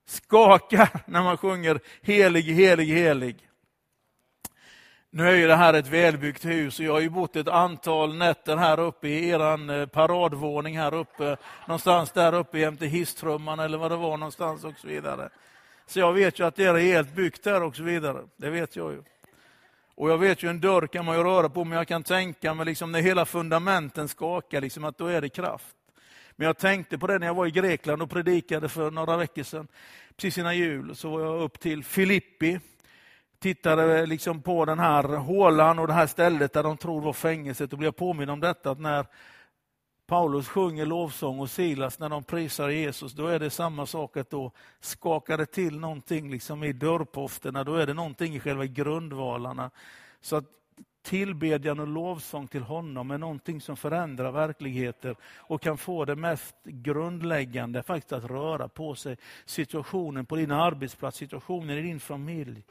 skakar 0.07 0.89
när 1.07 1.23
man 1.23 1.37
sjunger 1.37 1.81
helig, 2.03 2.43
helig, 2.43 2.87
helig. 2.87 3.47
Nu 5.13 5.29
är 5.29 5.35
ju 5.35 5.47
det 5.47 5.57
här 5.57 5.75
ett 5.75 5.87
välbyggt 5.87 6.45
hus 6.45 6.79
och 6.79 6.85
jag 6.85 6.93
har 6.93 7.01
ju 7.01 7.11
bott 7.11 7.37
ett 7.37 7.49
antal 7.49 8.15
nätter 8.15 8.57
här 8.57 8.81
uppe 8.81 9.09
i 9.09 9.29
er 9.29 9.71
eh, 9.81 9.87
paradvåning 9.87 10.79
här 10.79 10.95
uppe, 10.95 11.37
någonstans 11.67 12.13
där 12.13 12.35
uppe 12.35 12.59
jämte 12.59 12.87
hisstrumman 12.87 13.61
eller 13.61 13.79
vad 13.79 13.91
det 13.91 13.97
var 13.97 14.17
någonstans 14.17 14.65
och 14.65 14.79
så 14.79 14.87
vidare. 14.87 15.31
Så 15.87 15.99
jag 15.99 16.13
vet 16.13 16.39
ju 16.39 16.47
att 16.47 16.57
det 16.57 16.65
är 16.65 16.75
helt 16.75 17.15
byggt 17.15 17.45
där 17.45 17.63
och 17.63 17.77
så 17.77 17.83
vidare. 17.83 18.23
Det 18.37 18.51
vet 18.51 18.77
jag 18.77 18.93
ju. 18.93 19.03
Och 20.01 20.11
jag 20.11 20.19
vet 20.19 20.43
ju 20.43 20.49
en 20.49 20.61
dörr 20.61 20.87
kan 20.87 21.05
man 21.05 21.17
ju 21.17 21.23
röra 21.23 21.49
på, 21.49 21.65
men 21.65 21.79
jag 21.79 21.89
kan 21.89 22.03
tänka 22.03 22.55
mig 22.55 22.67
liksom 22.67 22.93
när 22.93 23.01
hela 23.01 23.25
fundamenten 23.25 24.09
skakar, 24.09 24.61
liksom 24.61 24.85
att 24.85 24.99
då 24.99 25.07
är 25.07 25.21
det 25.21 25.29
kraft. 25.29 25.77
Men 26.37 26.47
jag 26.47 26.59
tänkte 26.59 26.99
på 26.99 27.07
det 27.07 27.19
när 27.19 27.27
jag 27.27 27.35
var 27.35 27.47
i 27.47 27.51
Grekland 27.51 28.03
och 28.03 28.11
predikade 28.11 28.69
för 28.69 28.91
några 28.91 29.17
veckor 29.17 29.43
sedan. 29.43 29.69
Precis 30.17 30.39
innan 30.39 30.57
jul 30.57 30.97
så 30.97 31.11
var 31.11 31.21
jag 31.21 31.43
upp 31.43 31.61
till 31.61 31.85
Filippi. 31.85 32.61
Tittade 33.39 34.07
liksom 34.07 34.43
på 34.43 34.65
den 34.65 34.79
här 34.79 35.03
hålan 35.03 35.79
och 35.79 35.87
det 35.87 35.93
här 35.93 36.07
stället 36.07 36.53
där 36.53 36.63
de 36.63 36.77
tror 36.77 37.01
var 37.01 37.13
fängelset 37.13 37.73
och 37.73 37.79
blev 37.79 37.93
påminn 37.93 38.29
om 38.29 38.41
detta 38.41 38.71
att 38.71 38.81
när 38.81 39.07
Paulus 40.11 40.49
sjunger 40.49 40.87
lovsång 40.87 41.39
och 41.39 41.51
Silas 41.51 41.99
när 41.99 42.09
de 42.09 42.25
prisar 42.25 42.69
Jesus, 42.69 43.13
då 43.13 43.27
är 43.27 43.39
det 43.39 43.51
samma 43.51 43.87
sak 43.87 44.17
att 44.17 44.31
då 44.31 44.53
skakar 44.81 45.39
det 45.39 45.47
till 45.47 45.79
någonting 45.79 46.31
liksom 46.31 46.65
i 46.65 46.73
dörrpofterna, 46.73 47.65
då 47.65 47.75
är 47.75 47.87
det 47.87 47.95
någonting 47.95 48.37
i 48.37 48.41
själva 48.41 48.67
grundvalarna. 48.67 49.71
Så 50.21 50.37
att 50.37 50.45
tillbedjan 51.03 51.81
och 51.81 51.87
lovsång 51.87 52.49
till 52.49 52.63
honom 52.63 53.11
är 53.11 53.19
någonting 53.19 53.61
som 53.61 53.77
förändrar 53.77 54.33
verkligheter 54.33 55.17
och 55.37 55.63
kan 55.63 55.79
få 55.79 56.05
det 56.05 56.17
mest 56.17 56.57
grundläggande 56.65 57.83
faktiskt 57.83 58.13
att 58.13 58.25
röra 58.25 58.69
på 58.69 58.95
sig. 58.95 59.17
Situationen 59.45 60.27
på 60.27 60.37
din 60.37 60.51
arbetsplats, 60.51 61.17
situationen 61.17 61.79
i 61.79 61.83
din 61.83 62.01
familj, 62.01 62.65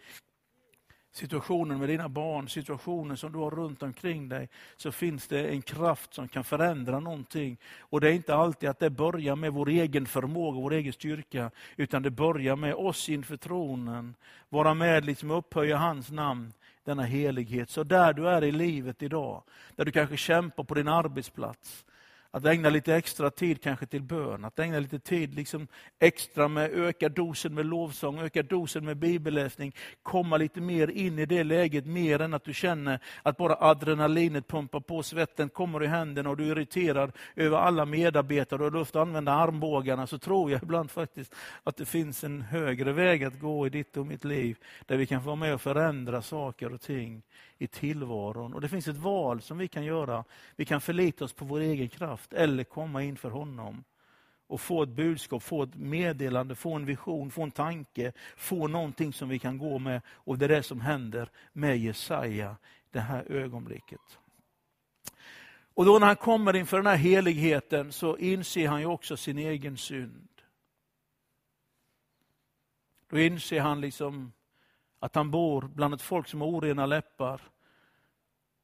situationen 1.12 1.80
med 1.80 1.90
dina 1.90 2.10
barn, 2.10 2.50
situationen 2.50 3.18
som 3.18 3.32
du 3.32 3.38
har 3.40 3.52
runt 3.52 3.84
omkring 3.84 4.30
dig, 4.30 4.50
så 4.78 4.92
finns 4.92 5.28
det 5.28 5.50
en 5.50 5.62
kraft 5.62 6.14
som 6.14 6.28
kan 6.28 6.44
förändra 6.44 7.00
någonting. 7.00 7.58
Och 7.80 8.02
det 8.02 8.10
är 8.10 8.14
inte 8.14 8.36
alltid 8.36 8.70
att 8.70 8.80
det 8.80 8.90
börjar 8.90 9.36
med 9.36 9.54
vår 9.54 9.70
egen 9.70 10.06
förmåga, 10.06 10.60
vår 10.60 10.74
egen 10.74 10.94
styrka, 10.94 11.52
utan 11.76 12.04
det 12.04 12.10
börjar 12.10 12.56
med 12.56 12.74
oss 12.74 13.10
inför 13.10 13.38
tronen. 13.38 14.16
Vara 14.50 14.74
med 14.74 15.06
liksom 15.06 15.32
upphöja 15.32 15.78
hans 15.78 16.12
namn, 16.12 16.54
denna 16.84 17.04
helighet. 17.04 17.70
Så 17.70 17.84
där 17.84 18.14
du 18.14 18.30
är 18.30 18.44
i 18.44 18.52
livet 18.52 19.04
idag, 19.04 19.44
där 19.76 19.86
du 19.86 19.92
kanske 19.92 20.18
kämpar 20.18 20.64
på 20.64 20.74
din 20.74 20.88
arbetsplats, 20.88 21.86
att 22.32 22.46
ägna 22.46 22.70
lite 22.70 22.96
extra 22.96 23.30
tid 23.30 23.62
kanske 23.64 23.86
till 23.86 24.04
bön, 24.04 24.46
att 24.46 24.60
ägna 24.60 24.80
lite 24.80 25.00
tid 25.00 25.36
liksom 25.36 25.68
extra 26.00 26.48
med 26.48 26.72
öka 26.72 27.10
dosen 27.10 27.54
med 27.54 27.66
lovsång, 27.66 28.20
öka 28.20 28.44
dosen 28.44 28.86
med 28.86 28.98
bibelläsning, 28.98 29.76
komma 30.04 30.38
lite 30.38 30.62
mer 30.62 30.88
in 30.88 31.20
i 31.20 31.26
det 31.26 31.44
läget, 31.44 31.86
mer 31.86 32.22
än 32.22 32.34
att 32.34 32.44
du 32.44 32.54
känner 32.54 33.00
att 33.24 33.38
bara 33.38 33.56
adrenalinet 33.56 34.48
pumpar 34.48 34.80
på, 34.80 35.04
svetten 35.04 35.50
kommer 35.50 35.84
i 35.84 35.88
händerna 35.88 36.30
och 36.30 36.38
du 36.38 36.44
är 36.44 36.52
irriterad 36.52 37.12
över 37.36 37.58
alla 37.58 37.86
medarbetare 37.86 38.64
och 38.64 38.72
du 38.72 38.78
har 38.78 39.02
använda 39.02 39.32
armbågarna, 39.32 40.08
så 40.08 40.18
tror 40.18 40.52
jag 40.52 40.64
ibland 40.64 40.92
faktiskt 40.92 41.36
att 41.64 41.78
det 41.78 41.86
finns 41.86 42.24
en 42.24 42.42
högre 42.42 42.92
väg 42.94 43.24
att 43.24 43.40
gå 43.40 43.68
i 43.68 43.70
ditt 43.70 43.98
och 43.98 44.08
mitt 44.08 44.24
liv, 44.24 44.58
där 44.86 44.98
vi 44.98 45.06
kan 45.06 45.22
få 45.22 45.26
vara 45.26 45.36
med 45.36 45.54
och 45.54 45.62
förändra 45.62 46.22
saker 46.22 46.74
och 46.74 46.82
ting 46.82 47.24
i 47.58 47.68
tillvaron. 47.68 48.54
Och 48.54 48.62
Det 48.62 48.70
finns 48.70 48.88
ett 48.88 48.98
val 48.98 49.42
som 49.42 49.58
vi 49.58 49.68
kan 49.68 49.86
göra. 49.86 50.24
Vi 50.56 50.66
kan 50.66 50.82
förlita 50.82 51.26
oss 51.26 51.34
på 51.34 51.46
vår 51.46 51.60
egen 51.60 51.90
kraft 51.90 52.19
eller 52.34 52.64
komma 52.64 53.04
inför 53.04 53.30
honom 53.30 53.84
och 54.48 54.62
få 54.62 54.84
ett 54.84 54.90
budskap, 54.90 55.44
få 55.44 55.64
ett 55.64 55.76
meddelande, 55.76 56.56
få 56.56 56.74
en 56.74 56.86
vision, 56.86 57.32
få 57.32 57.44
en 57.44 57.52
tanke, 57.52 58.14
få 58.38 58.68
någonting 58.68 59.14
som 59.14 59.30
vi 59.30 59.40
kan 59.40 59.58
gå 59.58 59.80
med. 59.80 60.02
Och 60.08 60.38
Det 60.38 60.46
är 60.46 60.50
det 60.50 60.64
som 60.64 60.82
händer 60.82 61.30
med 61.54 61.78
Jesaja 61.78 62.56
det 62.92 63.00
här 63.00 63.32
ögonblicket. 63.32 64.20
Och 65.74 65.86
då 65.86 66.00
när 66.00 66.08
han 66.08 66.16
kommer 66.16 66.56
inför 66.56 66.78
den 66.78 66.88
här 66.88 66.96
heligheten 66.96 67.92
så 67.92 68.18
inser 68.18 68.68
han 68.68 68.80
ju 68.80 68.86
också 68.86 69.18
sin 69.18 69.38
egen 69.38 69.78
synd. 69.78 70.30
Då 73.10 73.20
inser 73.20 73.62
han 73.62 73.82
liksom 73.82 74.32
att 75.00 75.16
han 75.16 75.32
bor 75.32 75.62
bland 75.62 75.94
ett 75.94 76.02
folk 76.02 76.28
som 76.28 76.42
har 76.42 76.48
orena 76.48 76.86
läppar. 76.86 77.42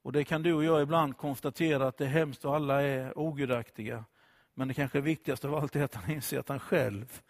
Och 0.06 0.12
Det 0.12 0.24
kan 0.24 0.44
du 0.44 0.54
och 0.54 0.64
jag 0.64 0.82
ibland 0.82 1.18
konstatera 1.18 1.88
att 1.88 1.98
det 1.98 2.06
är 2.06 2.10
hemskt 2.10 2.46
och 2.46 2.56
alla 2.56 2.82
är 2.82 3.18
ogudaktiga. 3.18 4.06
Men 4.54 4.68
det 4.68 4.74
kanske 4.74 5.02
viktigaste 5.02 5.48
av 5.48 5.56
allt 5.56 5.76
är 5.76 5.84
att 5.84 5.96
han 5.96 6.12
inser 6.12 6.40
att 6.40 6.50
han 6.50 6.60
själv 6.60 7.22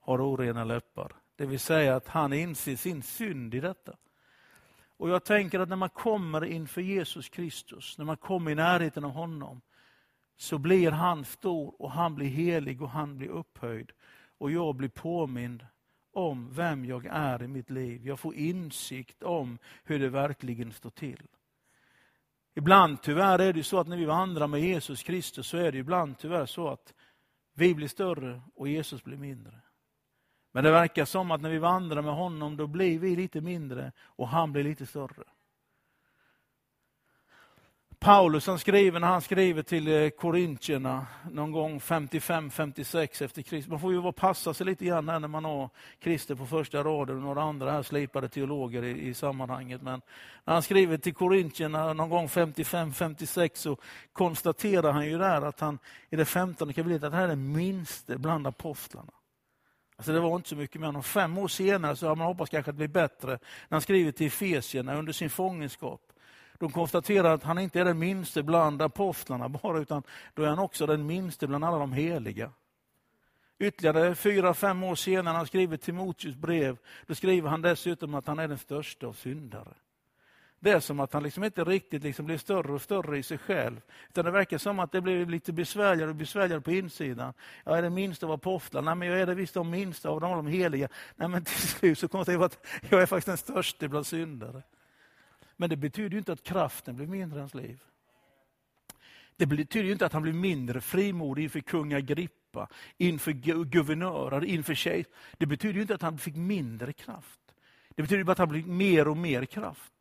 har 0.00 0.20
orena 0.20 0.64
läppar. 0.64 1.12
Det 1.36 1.46
vill 1.46 1.60
säga 1.60 1.96
att 1.96 2.08
han 2.08 2.32
inser 2.32 2.76
sin 2.76 3.02
synd 3.02 3.54
i 3.54 3.60
detta. 3.60 3.96
Och 4.96 5.10
Jag 5.10 5.24
tänker 5.24 5.60
att 5.60 5.68
när 5.68 5.76
man 5.76 5.88
kommer 5.88 6.44
inför 6.44 6.80
Jesus 6.80 7.28
Kristus, 7.28 7.98
när 7.98 8.04
man 8.04 8.16
kommer 8.16 8.50
i 8.50 8.54
närheten 8.54 9.04
av 9.04 9.10
honom, 9.10 9.60
så 10.36 10.58
blir 10.58 10.90
han 10.90 11.24
stor 11.24 11.82
och 11.82 11.90
han 11.90 12.14
blir 12.14 12.28
helig 12.28 12.82
och 12.82 12.90
han 12.90 13.16
blir 13.16 13.28
upphöjd. 13.28 13.92
Och 14.38 14.50
jag 14.50 14.74
blir 14.74 14.88
påmind 14.88 15.66
om 16.12 16.48
vem 16.52 16.84
jag 16.84 17.06
är 17.06 17.42
i 17.42 17.48
mitt 17.48 17.70
liv. 17.70 18.06
Jag 18.06 18.20
får 18.20 18.34
insikt 18.34 19.22
om 19.22 19.58
hur 19.84 19.98
det 19.98 20.08
verkligen 20.08 20.72
står 20.72 20.90
till. 20.90 21.28
Ibland 22.54 23.02
tyvärr 23.02 23.38
är 23.38 23.52
det 23.52 23.62
så 23.62 23.78
att 23.78 23.86
när 23.86 23.96
vi 23.96 24.04
vandrar 24.04 24.46
med 24.46 24.60
Jesus 24.60 25.02
Kristus 25.02 25.46
så 25.46 25.56
är 25.56 25.72
det 25.72 25.78
ibland 25.78 26.18
tyvärr 26.18 26.46
så 26.46 26.68
att 26.68 26.94
vi 27.54 27.74
blir 27.74 27.88
större 27.88 28.42
och 28.54 28.68
Jesus 28.68 29.04
blir 29.04 29.16
mindre. 29.16 29.60
Men 30.52 30.64
det 30.64 30.70
verkar 30.70 31.04
som 31.04 31.30
att 31.30 31.40
när 31.40 31.50
vi 31.50 31.58
vandrar 31.58 32.02
med 32.02 32.14
honom 32.14 32.56
då 32.56 32.66
blir 32.66 32.98
vi 32.98 33.16
lite 33.16 33.40
mindre 33.40 33.92
och 34.00 34.28
han 34.28 34.52
blir 34.52 34.64
lite 34.64 34.86
större. 34.86 35.24
Paulus 38.02 38.46
han 38.46 38.58
skriver 38.58 39.00
när 39.00 39.08
han 39.08 39.22
skriver 39.22 39.62
till 39.62 39.88
eh, 39.88 40.08
Korintierna 40.08 41.06
någon 41.30 41.52
gång 41.52 41.78
55-56 41.78 43.24
efter 43.24 43.42
Kristus. 43.42 43.70
Man 43.70 43.80
får 43.80 43.92
ju 43.92 44.00
vara 44.00 44.12
passa 44.12 44.54
sig 44.54 44.66
lite 44.66 44.84
grann 44.84 45.06
när 45.06 45.28
man 45.28 45.44
har 45.44 45.70
Krister 45.98 46.34
på 46.34 46.46
första 46.46 46.84
raden 46.84 47.16
och 47.16 47.22
några 47.22 47.42
andra 47.42 47.72
här 47.72 47.82
slipade 47.82 48.28
teologer 48.28 48.82
i, 48.82 49.08
i 49.08 49.14
sammanhanget. 49.14 49.82
Men 49.82 50.00
när 50.44 50.54
han 50.54 50.62
skriver 50.62 50.98
till 50.98 51.14
Korintierna 51.14 51.92
någon 51.92 52.10
gång 52.10 52.26
55-56 52.26 53.50
så 53.54 53.76
konstaterar 54.12 54.92
han 54.92 55.06
ju 55.06 55.18
där 55.18 55.42
att 55.42 55.60
han 55.60 55.78
i 56.10 56.16
det 56.16 56.24
15 56.24 56.72
kapitlet 56.72 57.02
att 57.02 57.12
han 57.12 57.22
är 57.22 57.28
den 57.28 57.52
minste 57.52 58.18
bland 58.18 58.46
apostlarna. 58.46 59.12
Alltså 59.96 60.12
det 60.12 60.20
var 60.20 60.36
inte 60.36 60.48
så 60.48 60.56
mycket 60.56 60.80
med 60.80 60.88
honom. 60.88 61.02
fem 61.02 61.38
år 61.38 61.48
senare 61.48 61.96
så 61.96 62.08
har 62.08 62.16
man 62.16 62.26
hoppats 62.26 62.50
kanske 62.50 62.70
att 62.70 62.76
det 62.76 62.88
blir 62.88 63.02
bättre. 63.02 63.30
När 63.30 63.38
han 63.70 63.80
skriver 63.80 64.12
till 64.12 64.26
Efesierna 64.26 64.94
under 64.94 65.12
sin 65.12 65.30
fångenskap 65.30 66.11
de 66.62 66.72
konstaterar 66.72 67.34
att 67.34 67.42
han 67.42 67.58
inte 67.58 67.80
är 67.80 67.84
den 67.84 67.98
minste 67.98 68.42
bland 68.42 68.82
apostlarna 68.82 69.48
bara, 69.48 69.78
utan 69.78 70.02
då 70.34 70.42
är 70.42 70.48
han 70.48 70.58
också 70.58 70.86
den 70.86 71.06
minste 71.06 71.46
bland 71.46 71.64
alla 71.64 71.78
de 71.78 71.92
heliga. 71.92 72.50
Ytterligare 73.58 74.14
fyra, 74.14 74.54
fem 74.54 74.82
år 74.82 74.94
senare 74.94 75.22
när 75.22 75.32
han 75.32 75.46
skriver 75.46 75.76
Timoteus 75.76 76.36
brev, 76.36 76.76
då 77.06 77.14
skriver 77.14 77.48
han 77.48 77.62
dessutom 77.62 78.14
att 78.14 78.26
han 78.26 78.38
är 78.38 78.48
den 78.48 78.58
största 78.58 79.06
av 79.06 79.12
syndare. 79.12 79.74
Det 80.60 80.70
är 80.70 80.80
som 80.80 81.00
att 81.00 81.12
han 81.12 81.22
liksom 81.22 81.44
inte 81.44 81.64
riktigt 81.64 82.02
liksom 82.02 82.26
blir 82.26 82.38
större 82.38 82.72
och 82.72 82.82
större 82.82 83.18
i 83.18 83.22
sig 83.22 83.38
själv. 83.38 83.80
Utan 84.08 84.24
det 84.24 84.30
verkar 84.30 84.58
som 84.58 84.78
att 84.78 84.92
det 84.92 85.00
blir 85.00 85.26
lite 85.26 85.52
besvärligare 85.52 86.10
och 86.10 86.16
besvärligare 86.16 86.60
på 86.60 86.72
insidan. 86.72 87.34
Jag 87.64 87.78
är 87.78 87.82
den 87.82 87.94
minsta 87.94 88.26
av 88.26 88.32
apostlarna. 88.32 88.90
Nej, 88.90 88.98
men 88.98 89.08
jag 89.08 89.20
är 89.20 89.26
det 89.26 89.34
visst 89.34 89.54
de 89.54 89.70
minsta 89.70 90.08
av 90.08 90.20
de 90.20 90.46
heliga. 90.46 90.88
Nej, 91.16 91.28
men 91.28 91.44
till 91.44 91.68
slut 91.68 91.98
så 91.98 92.08
konstaterar 92.08 92.40
jag 92.40 92.44
att 92.44 92.66
jag 92.90 93.02
är 93.02 93.06
faktiskt 93.06 93.26
den 93.26 93.36
största 93.36 93.88
bland 93.88 94.06
syndare. 94.06 94.62
Men 95.62 95.70
det 95.70 95.76
betyder 95.76 96.10
ju 96.10 96.18
inte 96.18 96.32
att 96.32 96.42
kraften 96.42 96.96
blir 96.96 97.06
mindre 97.06 97.38
i 97.38 97.40
hans 97.40 97.54
liv. 97.54 97.82
Det 99.36 99.46
betyder 99.46 99.86
ju 99.86 99.92
inte 99.92 100.06
att 100.06 100.12
han 100.12 100.22
blir 100.22 100.32
mindre 100.32 100.80
frimodig 100.80 101.42
inför 101.42 101.60
kung 101.60 101.92
Agrippa, 101.92 102.68
inför 102.98 103.32
guvernörer, 103.64 104.44
inför 104.44 104.74
tjejer. 104.74 105.06
Det 105.38 105.46
betyder 105.46 105.74
ju 105.74 105.80
inte 105.80 105.94
att 105.94 106.02
han 106.02 106.18
fick 106.18 106.36
mindre 106.36 106.92
kraft. 106.92 107.40
Det 107.94 108.02
betyder 108.02 108.24
bara 108.24 108.32
att 108.32 108.38
han 108.38 108.52
fick 108.52 108.66
mer 108.66 109.08
och 109.08 109.16
mer 109.16 109.44
kraft. 109.44 109.92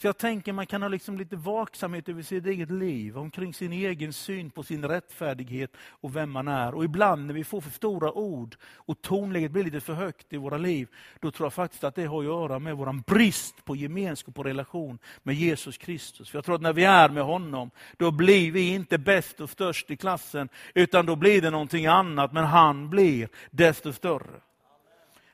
Så 0.00 0.06
jag 0.06 0.18
tänker 0.18 0.52
man 0.52 0.66
kan 0.66 0.82
ha 0.82 0.88
liksom 0.88 1.18
lite 1.18 1.36
vaksamhet 1.36 2.08
över 2.08 2.22
sitt 2.22 2.46
eget 2.46 2.70
liv, 2.70 3.18
omkring 3.18 3.54
sin 3.54 3.72
egen 3.72 4.12
syn 4.12 4.50
på 4.50 4.62
sin 4.62 4.84
rättfärdighet 4.84 5.76
och 5.88 6.16
vem 6.16 6.30
man 6.30 6.48
är. 6.48 6.74
Och 6.74 6.84
ibland 6.84 7.26
när 7.26 7.34
vi 7.34 7.44
får 7.44 7.60
för 7.60 7.70
stora 7.70 8.12
ord 8.12 8.56
och 8.74 9.02
tonläget 9.02 9.50
blir 9.50 9.64
lite 9.64 9.80
för 9.80 9.92
högt 9.92 10.32
i 10.32 10.36
våra 10.36 10.58
liv, 10.58 10.88
då 11.20 11.30
tror 11.30 11.46
jag 11.46 11.52
faktiskt 11.52 11.84
att 11.84 11.94
det 11.94 12.06
har 12.06 12.18
att 12.18 12.24
göra 12.24 12.58
med 12.58 12.76
vår 12.76 13.02
brist 13.02 13.64
på 13.64 13.76
gemenskap 13.76 14.38
och 14.38 14.44
relation 14.44 14.98
med 15.22 15.34
Jesus 15.34 15.78
Kristus. 15.78 16.30
För 16.30 16.38
jag 16.38 16.44
tror 16.44 16.54
att 16.54 16.62
när 16.62 16.72
vi 16.72 16.84
är 16.84 17.08
med 17.08 17.24
honom, 17.24 17.70
då 17.96 18.10
blir 18.10 18.52
vi 18.52 18.74
inte 18.74 18.98
bäst 18.98 19.40
och 19.40 19.50
störst 19.50 19.90
i 19.90 19.96
klassen, 19.96 20.48
utan 20.74 21.06
då 21.06 21.16
blir 21.16 21.42
det 21.42 21.50
någonting 21.50 21.86
annat, 21.86 22.32
men 22.32 22.44
han 22.44 22.90
blir 22.90 23.28
desto 23.50 23.92
större. 23.92 24.40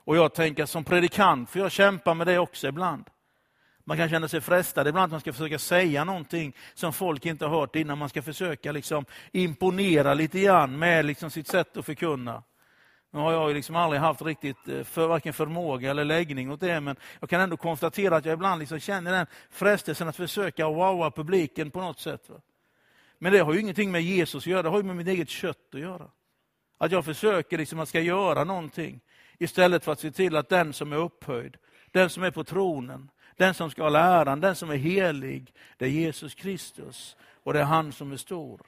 Och 0.04 0.16
jag 0.16 0.34
tänker 0.34 0.66
som 0.66 0.84
predikant, 0.84 1.50
för 1.50 1.60
jag 1.60 1.72
kämpar 1.72 2.14
med 2.14 2.26
det 2.26 2.38
också 2.38 2.68
ibland. 2.68 3.04
Man 3.90 3.96
kan 3.96 4.08
känna 4.08 4.28
sig 4.28 4.40
frestad 4.40 4.88
ibland 4.88 5.04
att 5.04 5.10
man 5.10 5.20
ska 5.20 5.32
försöka 5.32 5.58
säga 5.58 6.04
någonting 6.04 6.56
som 6.74 6.92
folk 6.92 7.26
inte 7.26 7.46
har 7.46 7.60
hört 7.60 7.76
innan. 7.76 7.98
Man 7.98 8.08
ska 8.08 8.22
försöka 8.22 8.72
liksom 8.72 9.04
imponera 9.32 10.14
lite 10.14 10.40
grann 10.40 10.78
med 10.78 11.04
liksom 11.04 11.30
sitt 11.30 11.48
sätt 11.48 11.76
att 11.76 11.86
förkunna. 11.86 12.42
Nu 13.10 13.20
har 13.20 13.32
jag 13.32 13.54
liksom 13.54 13.76
aldrig 13.76 14.00
haft 14.00 14.22
riktigt 14.22 14.68
eh, 14.68 14.82
för, 14.82 15.06
varken 15.06 15.32
förmåga 15.32 15.90
eller 15.90 16.04
läggning 16.04 16.50
åt 16.50 16.60
det, 16.60 16.80
men 16.80 16.96
jag 17.20 17.30
kan 17.30 17.40
ändå 17.40 17.56
konstatera 17.56 18.16
att 18.16 18.24
jag 18.24 18.32
ibland 18.32 18.58
liksom 18.58 18.78
känner 18.78 19.12
den 19.12 19.26
frestelsen 19.50 20.08
att 20.08 20.16
försöka 20.16 20.68
wowa 20.68 21.10
publiken 21.10 21.70
på 21.70 21.80
något 21.80 22.00
sätt. 22.00 22.28
Va? 22.28 22.40
Men 23.18 23.32
det 23.32 23.38
har 23.38 23.52
ju 23.52 23.60
ingenting 23.60 23.90
med 23.90 24.02
Jesus 24.02 24.42
att 24.42 24.46
göra, 24.46 24.62
det 24.62 24.68
har 24.68 24.76
ju 24.76 24.84
med 24.84 24.96
mitt 24.96 25.08
eget 25.08 25.28
kött 25.28 25.74
att 25.74 25.80
göra. 25.80 26.10
Att 26.78 26.92
jag 26.92 27.04
försöker 27.04 27.58
liksom 27.58 27.80
att 27.80 27.88
ska 27.88 28.00
göra 28.00 28.44
någonting 28.44 29.00
istället 29.38 29.84
för 29.84 29.92
att 29.92 30.00
se 30.00 30.10
till 30.10 30.36
att 30.36 30.48
den 30.48 30.72
som 30.72 30.92
är 30.92 30.96
upphöjd, 30.96 31.56
den 31.90 32.10
som 32.10 32.22
är 32.22 32.30
på 32.30 32.44
tronen, 32.44 33.10
den 33.40 33.54
som 33.54 33.70
ska 33.70 33.82
ha 33.82 33.88
läran, 33.88 34.40
den 34.40 34.56
som 34.56 34.70
är 34.70 34.76
helig, 34.76 35.52
det 35.76 35.84
är 35.84 35.88
Jesus 35.88 36.34
Kristus. 36.34 37.16
Och 37.44 37.52
det 37.52 37.60
är 37.60 37.64
han 37.64 37.92
som 37.92 38.12
är 38.12 38.16
stor. 38.16 38.60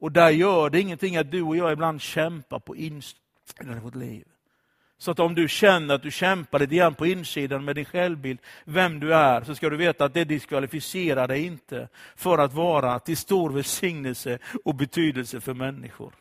Och 0.00 0.12
där 0.12 0.30
gör 0.30 0.70
det 0.70 0.80
ingenting 0.80 1.16
att 1.16 1.30
du 1.30 1.42
och 1.42 1.56
jag 1.56 1.72
ibland 1.72 2.00
kämpar 2.00 2.58
på 2.58 2.76
insidan 2.76 3.76
i 3.76 3.80
vårt 3.80 3.94
liv. 3.94 4.24
Så 4.98 5.10
att 5.10 5.18
om 5.18 5.34
du 5.34 5.48
känner 5.48 5.94
att 5.94 6.02
du 6.02 6.10
kämpar 6.10 6.58
lite 6.58 6.74
grann 6.74 6.94
på 6.94 7.06
insidan 7.06 7.64
med 7.64 7.76
din 7.76 7.84
självbild, 7.84 8.38
vem 8.64 9.00
du 9.00 9.14
är, 9.14 9.44
så 9.44 9.54
ska 9.54 9.70
du 9.70 9.76
veta 9.76 10.04
att 10.04 10.14
det 10.14 10.24
diskvalificerar 10.24 11.28
dig 11.28 11.46
inte 11.46 11.88
för 12.16 12.38
att 12.38 12.52
vara 12.52 12.98
till 12.98 13.16
stor 13.16 13.50
välsignelse 13.50 14.38
och 14.64 14.74
betydelse 14.74 15.40
för 15.40 15.54
människor. 15.54 16.12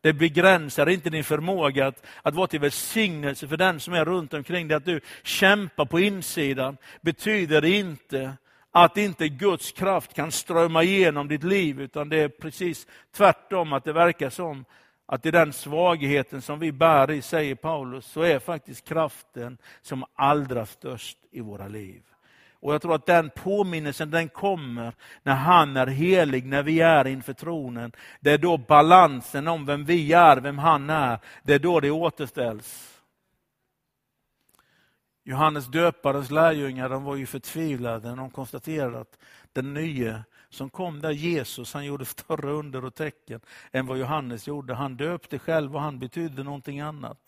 Det 0.00 0.12
begränsar 0.12 0.88
inte 0.88 1.10
din 1.10 1.24
förmåga 1.24 1.86
att, 1.86 2.06
att 2.22 2.34
vara 2.34 2.46
till 2.46 2.60
välsignelse 2.60 3.48
för 3.48 3.56
den 3.56 3.80
som 3.80 3.94
är 3.94 4.04
runt 4.04 4.34
omkring 4.34 4.68
dig. 4.68 4.76
Att 4.76 4.84
du 4.84 5.00
kämpar 5.22 5.84
på 5.84 6.00
insidan 6.00 6.76
betyder 7.00 7.64
inte 7.64 8.32
att 8.70 8.96
inte 8.96 9.28
Guds 9.28 9.72
kraft 9.72 10.14
kan 10.14 10.32
strömma 10.32 10.82
igenom 10.82 11.28
ditt 11.28 11.44
liv, 11.44 11.80
utan 11.80 12.08
det 12.08 12.16
är 12.16 12.28
precis 12.28 12.86
tvärtom, 13.16 13.72
att 13.72 13.84
det 13.84 13.92
verkar 13.92 14.30
som 14.30 14.64
att 15.06 15.26
i 15.26 15.30
den 15.30 15.52
svagheten 15.52 16.42
som 16.42 16.58
vi 16.58 16.72
bär 16.72 17.10
i, 17.10 17.22
säger 17.22 17.54
Paulus, 17.54 18.06
så 18.06 18.22
är 18.22 18.38
faktiskt 18.38 18.88
kraften 18.88 19.58
som 19.82 20.04
allra 20.14 20.66
störst 20.66 21.18
i 21.30 21.40
våra 21.40 21.68
liv. 21.68 22.02
Och 22.60 22.74
jag 22.74 22.82
tror 22.82 22.94
att 22.94 23.06
den 23.06 23.30
påminnelsen 23.30 24.10
den 24.10 24.28
kommer 24.28 24.92
när 25.22 25.34
han 25.34 25.76
är 25.76 25.86
helig, 25.86 26.46
när 26.46 26.62
vi 26.62 26.80
är 26.80 27.06
inför 27.06 27.32
tronen. 27.32 27.92
Det 28.20 28.30
är 28.30 28.38
då 28.38 28.58
balansen 28.58 29.48
om 29.48 29.66
vem 29.66 29.84
vi 29.84 30.12
är, 30.12 30.36
vem 30.36 30.58
han 30.58 30.90
är, 30.90 31.18
det 31.42 31.54
är 31.54 31.58
då 31.58 31.80
det 31.80 31.90
återställs. 31.90 33.00
Johannes 35.24 35.66
döparens 35.66 36.30
lärjungar 36.30 36.88
de 36.88 37.04
var 37.04 37.16
ju 37.16 37.26
förtvivlade 37.26 38.08
när 38.08 38.16
de 38.16 38.30
konstaterade 38.30 39.00
att 39.00 39.18
den 39.52 39.74
nye 39.74 40.22
som 40.48 40.70
kom 40.70 41.00
där, 41.00 41.10
Jesus, 41.10 41.74
han 41.74 41.84
gjorde 41.84 42.04
större 42.04 42.50
under 42.50 42.84
och 42.84 42.94
tecken 42.94 43.40
än 43.72 43.86
vad 43.86 43.98
Johannes 43.98 44.48
gjorde. 44.48 44.74
Han 44.74 44.96
döpte 44.96 45.38
själv 45.38 45.74
och 45.74 45.80
han 45.80 45.98
betydde 45.98 46.42
någonting 46.42 46.80
annat. 46.80 47.18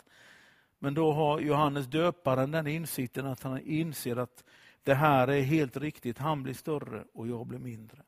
Men 0.79 0.95
då 0.95 1.13
har 1.13 1.41
Johannes 1.41 1.87
döparen 1.87 2.51
den 2.51 2.67
insikten 2.67 3.27
att 3.27 3.43
han 3.43 3.61
inser 3.61 4.17
att 4.17 4.45
det 4.83 4.95
här 4.95 5.29
är 5.29 5.41
helt 5.41 5.77
riktigt, 5.77 6.19
han 6.19 6.43
blir 6.43 6.55
större 6.55 7.05
och 7.13 7.29
jag 7.29 7.47
blir 7.47 7.59
mindre. 7.59 7.99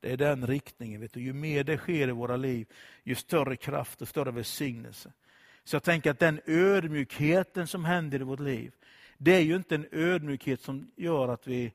Det 0.00 0.12
är 0.12 0.16
den 0.16 0.46
riktningen. 0.46 1.00
Vet 1.00 1.12
du. 1.12 1.20
Ju 1.20 1.32
mer 1.32 1.64
det 1.64 1.78
sker 1.78 2.08
i 2.08 2.12
våra 2.12 2.36
liv, 2.36 2.66
ju 3.02 3.14
större 3.14 3.56
kraft 3.56 4.02
och 4.02 4.08
större 4.08 4.30
välsignelse. 4.30 5.12
Så 5.64 5.76
jag 5.76 5.82
tänker 5.82 6.10
att 6.10 6.18
den 6.18 6.40
ödmjukheten 6.46 7.66
som 7.66 7.84
händer 7.84 8.20
i 8.20 8.24
vårt 8.24 8.40
liv, 8.40 8.72
det 9.18 9.34
är 9.34 9.40
ju 9.40 9.56
inte 9.56 9.74
en 9.74 9.86
ödmjukhet 9.92 10.60
som 10.60 10.90
gör 10.96 11.28
att 11.28 11.46
vi 11.46 11.72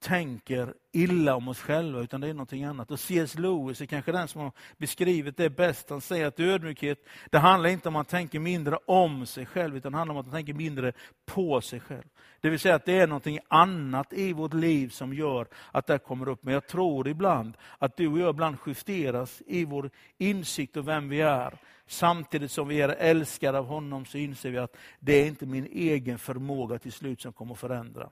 tänker 0.00 0.74
illa 0.92 1.34
om 1.34 1.48
oss 1.48 1.60
själva, 1.60 2.00
utan 2.00 2.20
det 2.20 2.28
är 2.28 2.34
någonting 2.34 2.64
annat. 2.64 2.90
Och 2.90 3.00
C.S. 3.00 3.38
Lewis 3.38 3.80
är 3.80 3.86
kanske 3.86 4.12
den 4.12 4.28
som 4.28 4.40
har 4.40 4.52
beskrivit 4.76 5.36
det 5.36 5.50
bäst. 5.50 5.90
Han 5.90 6.00
säger 6.00 6.26
att 6.26 6.40
ödmjukhet, 6.40 6.98
det 7.30 7.38
handlar 7.38 7.70
inte 7.70 7.88
om 7.88 7.96
att 7.96 7.98
man 7.98 8.04
tänker 8.04 8.38
mindre 8.38 8.78
om 8.86 9.26
sig 9.26 9.46
själv, 9.46 9.76
utan 9.76 9.92
det 9.92 9.98
handlar 9.98 10.14
om 10.14 10.20
att 10.20 10.26
man 10.26 10.34
tänker 10.34 10.54
mindre 10.54 10.92
på 11.26 11.60
sig 11.60 11.80
själv. 11.80 12.04
Det 12.40 12.50
vill 12.50 12.60
säga 12.60 12.74
att 12.74 12.84
det 12.84 12.98
är 12.98 13.06
någonting 13.06 13.38
annat 13.48 14.12
i 14.12 14.32
vårt 14.32 14.54
liv 14.54 14.88
som 14.88 15.14
gör 15.14 15.46
att 15.72 15.86
det 15.86 15.98
kommer 15.98 16.28
upp. 16.28 16.42
Men 16.42 16.54
jag 16.54 16.66
tror 16.66 17.08
ibland 17.08 17.56
att 17.78 17.96
du 17.96 18.08
och 18.08 18.18
jag 18.18 18.30
ibland 18.30 18.56
justeras 18.66 19.42
i 19.46 19.64
vår 19.64 19.90
insikt 20.18 20.76
om 20.76 20.86
vem 20.86 21.08
vi 21.08 21.20
är. 21.20 21.58
Samtidigt 21.86 22.50
som 22.50 22.68
vi 22.68 22.80
är 22.80 22.88
älskade 22.88 23.58
av 23.58 23.66
honom 23.66 24.04
så 24.04 24.18
inser 24.18 24.50
vi 24.50 24.58
att 24.58 24.76
det 24.98 25.12
är 25.12 25.26
inte 25.26 25.46
min 25.46 25.66
egen 25.66 26.18
förmåga 26.18 26.78
till 26.78 26.92
slut 26.92 27.20
som 27.20 27.32
kommer 27.32 27.52
att 27.52 27.60
förändra. 27.60 28.10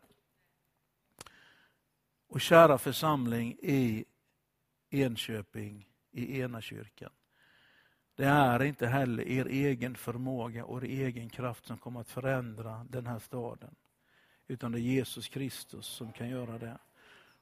Och 2.28 2.40
kära 2.40 2.78
församling 2.78 3.56
i 3.62 4.04
Enköping, 4.90 5.86
i 6.10 6.40
ena 6.40 6.60
kyrkan. 6.60 7.10
Det 8.16 8.24
är 8.24 8.62
inte 8.62 8.86
heller 8.86 9.28
er 9.28 9.46
egen 9.46 9.94
förmåga 9.94 10.64
och 10.64 10.84
er 10.84 10.88
egen 10.88 11.28
kraft 11.28 11.66
som 11.66 11.78
kommer 11.78 12.00
att 12.00 12.10
förändra 12.10 12.86
den 12.90 13.06
här 13.06 13.18
staden. 13.18 13.74
Utan 14.46 14.72
det 14.72 14.78
är 14.78 14.80
Jesus 14.80 15.28
Kristus 15.28 15.86
som 15.86 16.12
kan 16.12 16.28
göra 16.28 16.58
det. 16.58 16.78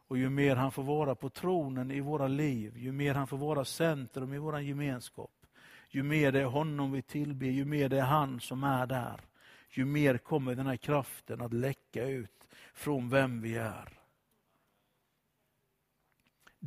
Och 0.09 0.19
ju 0.19 0.31
mer 0.31 0.57
han 0.57 0.73
får 0.73 0.83
vara 0.83 1.15
på 1.15 1.31
tronen 1.31 1.91
i 1.91 2.01
våra 2.01 2.29
liv, 2.29 2.79
ju 2.79 2.93
mer 2.93 3.15
han 3.15 3.27
får 3.27 3.37
vara 3.37 3.65
centrum 3.65 4.35
i 4.35 4.39
vår 4.39 4.61
gemenskap, 4.61 5.47
ju 5.89 6.03
mer 6.03 6.33
det 6.33 6.41
är 6.41 6.45
honom 6.45 6.93
vi 6.93 7.03
tillber, 7.03 7.47
ju 7.47 7.65
mer 7.65 7.89
det 7.89 7.99
är 7.99 8.05
han 8.05 8.41
som 8.41 8.65
är 8.65 8.87
där, 8.87 9.21
ju 9.71 9.85
mer 9.85 10.19
kommer 10.19 10.55
den 10.55 10.67
här 10.67 10.77
kraften 10.77 11.41
att 11.41 11.53
läcka 11.53 12.05
ut 12.05 12.49
från 12.75 13.09
vem 13.09 13.41
vi 13.41 13.57
är. 13.57 13.96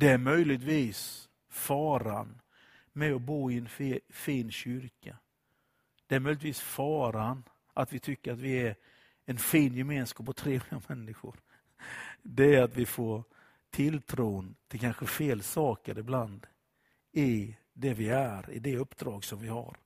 Det 0.00 0.08
är 0.08 0.18
möjligtvis 0.18 1.28
faran 1.48 2.40
med 2.92 3.12
att 3.12 3.22
bo 3.22 3.50
i 3.50 3.56
en 3.58 3.68
fin 4.10 4.50
kyrka. 4.50 5.18
Det 6.06 6.14
är 6.14 6.20
möjligtvis 6.20 6.60
faran 6.60 7.42
att 7.74 7.92
vi 7.92 7.98
tycker 7.98 8.32
att 8.32 8.38
vi 8.38 8.58
är 8.58 8.76
en 9.24 9.38
fin 9.38 9.74
gemenskap 9.74 10.28
och 10.28 10.36
trevliga 10.36 10.82
människor. 10.88 11.40
Det 12.22 12.54
är 12.54 12.62
att 12.62 12.76
vi 12.76 12.86
får 12.86 13.24
tilltron 13.70 14.56
till 14.68 14.80
kanske 14.80 15.06
fel 15.06 15.42
saker 15.42 15.98
ibland 15.98 16.46
i 17.12 17.56
det 17.72 17.94
vi 17.94 18.08
är, 18.08 18.50
i 18.50 18.58
det 18.58 18.76
uppdrag 18.76 19.24
som 19.24 19.40
vi 19.40 19.48
har. 19.48 19.76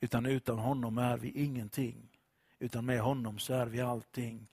Utan 0.00 0.26
utan 0.26 0.58
honom 0.58 0.98
är 0.98 1.16
vi 1.16 1.30
ingenting. 1.30 2.18
Utan 2.58 2.86
med 2.86 3.00
honom 3.00 3.38
så 3.38 3.54
är 3.54 3.66
vi 3.66 3.80
allting. 3.80 4.48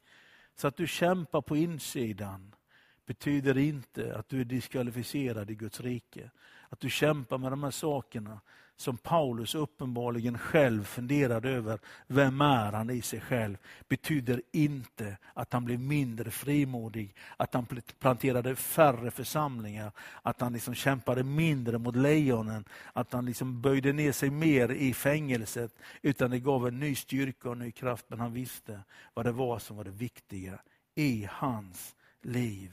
Så 0.55 0.67
att 0.67 0.77
du 0.77 0.87
kämpar 0.87 1.41
på 1.41 1.57
insidan 1.57 2.55
betyder 3.05 3.57
inte 3.57 4.15
att 4.15 4.29
du 4.29 4.41
är 4.41 4.45
diskvalificerad 4.45 5.49
i 5.49 5.55
Guds 5.55 5.81
rike. 5.81 6.31
Att 6.69 6.79
du 6.79 6.89
kämpar 6.89 7.37
med 7.37 7.51
de 7.51 7.63
här 7.63 7.71
sakerna 7.71 8.39
som 8.75 8.97
Paulus 8.97 9.55
uppenbarligen 9.55 10.37
själv 10.37 10.83
funderade 10.83 11.49
över, 11.49 11.79
vem 12.07 12.41
är 12.41 12.71
han 12.71 12.89
i 12.89 13.01
sig 13.01 13.21
själv, 13.21 13.57
betyder 13.87 14.41
inte 14.51 15.17
att 15.33 15.53
han 15.53 15.65
blev 15.65 15.79
mindre 15.79 16.31
frimodig, 16.31 17.15
att 17.37 17.53
han 17.53 17.67
planterade 17.99 18.55
färre 18.55 19.11
församlingar, 19.11 19.91
att 20.21 20.41
han 20.41 20.53
liksom 20.53 20.75
kämpade 20.75 21.23
mindre 21.23 21.77
mot 21.77 21.95
lejonen, 21.95 22.65
att 22.93 23.13
han 23.13 23.25
liksom 23.25 23.61
böjde 23.61 23.93
ner 23.93 24.11
sig 24.11 24.29
mer 24.29 24.71
i 24.71 24.93
fängelset, 24.93 25.79
utan 26.01 26.31
det 26.31 26.39
gav 26.39 26.67
en 26.67 26.79
ny 26.79 26.95
styrka 26.95 27.49
och 27.49 27.57
ny 27.57 27.71
kraft, 27.71 28.05
men 28.07 28.19
han 28.19 28.33
visste 28.33 28.79
vad 29.13 29.25
det 29.25 29.31
var 29.31 29.59
som 29.59 29.77
var 29.77 29.83
det 29.83 29.91
viktiga 29.91 30.59
i 30.95 31.27
hans 31.31 31.95
liv, 32.21 32.71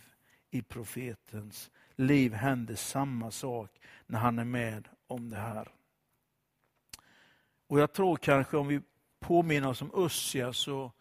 i 0.50 0.62
profetens 0.62 1.70
liv 1.96 2.32
händer 2.32 2.74
samma 2.74 3.30
sak 3.30 3.70
när 4.06 4.18
han 4.18 4.38
är 4.38 4.44
med 4.44 4.88
om 5.06 5.30
det 5.30 5.36
här. 5.36 5.68
Och 7.66 7.80
jag 7.80 7.92
tror 7.92 8.16
kanske 8.16 8.56
om 8.56 8.68
vi 8.68 8.80
påminner 9.20 9.68
oss 9.68 9.82
om 9.82 9.90
Ussia 9.94 10.52
så... 10.52 10.92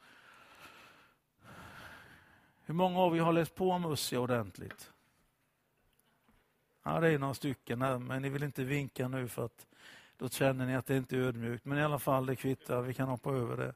Hur 2.66 2.74
många 2.74 3.00
av 3.00 3.18
er 3.18 3.22
har 3.22 3.34
läst 3.34 3.56
på 3.56 3.72
om 3.72 3.92
Ussia 3.92 4.20
ordentligt? 4.20 4.92
Ja, 6.84 7.00
det 7.00 7.10
är 7.10 7.20
några 7.20 7.34
stycken 7.34 7.82
här, 7.82 7.98
men 7.98 8.22
ni 8.22 8.30
vill 8.30 8.44
inte 8.44 8.64
vinka 8.64 9.08
nu 9.08 9.28
för 9.28 9.46
att 9.46 9.68
då 10.18 10.30
känner 10.30 10.66
ni 10.66 10.76
att 10.76 10.86
det 10.86 10.98
inte 10.98 11.18
är 11.18 11.20
ödmjukt. 11.20 11.66
Men 11.66 11.78
i 11.78 11.84
alla 11.84 12.00
fall, 12.00 12.26
det 12.26 12.36
kvittar, 12.36 12.82
vi 12.82 12.94
kan 12.94 13.10
hoppa 13.10 13.30
över 13.32 13.58
det. 13.58 13.74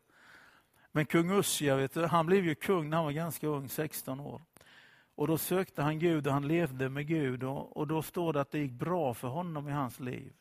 Men 0.91 1.05
kung 1.05 1.31
Ussia, 1.31 1.75
vet 1.75 1.93
du, 1.93 2.05
han 2.05 2.25
blev 2.25 2.45
ju 2.45 2.55
kung 2.55 2.89
när 2.89 2.97
han 2.97 3.05
var 3.05 3.11
ganska 3.11 3.47
ung, 3.47 3.69
16 3.69 4.19
år. 4.19 4.41
Och 5.15 5.27
då 5.27 5.37
sökte 5.37 5.81
han 5.81 5.99
Gud 5.99 6.27
och 6.27 6.33
han 6.33 6.47
levde 6.47 6.89
med 6.89 7.07
Gud 7.07 7.43
och, 7.43 7.77
och 7.77 7.87
då 7.87 8.01
står 8.01 8.33
det 8.33 8.41
att 8.41 8.51
det 8.51 8.59
gick 8.59 8.71
bra 8.71 9.13
för 9.13 9.27
honom 9.27 9.67
i 9.67 9.71
hans 9.71 9.99
liv. 9.99 10.33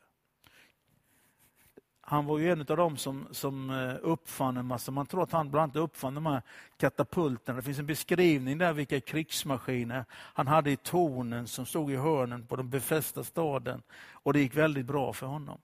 Han 2.01 2.27
var 2.27 2.39
ju 2.39 2.53
en 2.53 2.61
av 2.61 2.77
dem 2.77 2.97
som, 2.97 3.29
som 3.31 3.71
eh, 3.71 3.97
uppfann 4.03 4.57
en 4.57 4.67
massa, 4.67 4.93
man 4.93 5.07
tror 5.07 5.23
att 5.23 5.33
han 5.33 5.51
bland 5.51 5.63
annat 5.63 5.91
uppfann 5.91 6.15
de 6.15 6.27
här 6.27 6.43
katapulterna. 6.77 7.57
Det 7.57 7.63
finns 7.63 7.79
en 7.79 7.87
beskrivning 7.87 8.59
där 8.59 8.73
vilka 8.73 9.01
krigsmaskiner 9.01 10.05
han 10.11 10.47
hade 10.47 10.71
i 10.71 10.77
tornen 10.77 11.47
som 11.47 11.67
stod 11.67 11.93
i 11.93 11.97
hörnen 11.97 12.47
på 12.47 12.57
den 12.57 12.71
befästa 12.71 13.25
staden. 13.25 13.83
Och 14.13 14.33
det 14.33 14.41
gick 14.41 14.57
väldigt 14.57 14.87
bra 14.87 15.13
för 15.13 15.27
honom. 15.27 15.59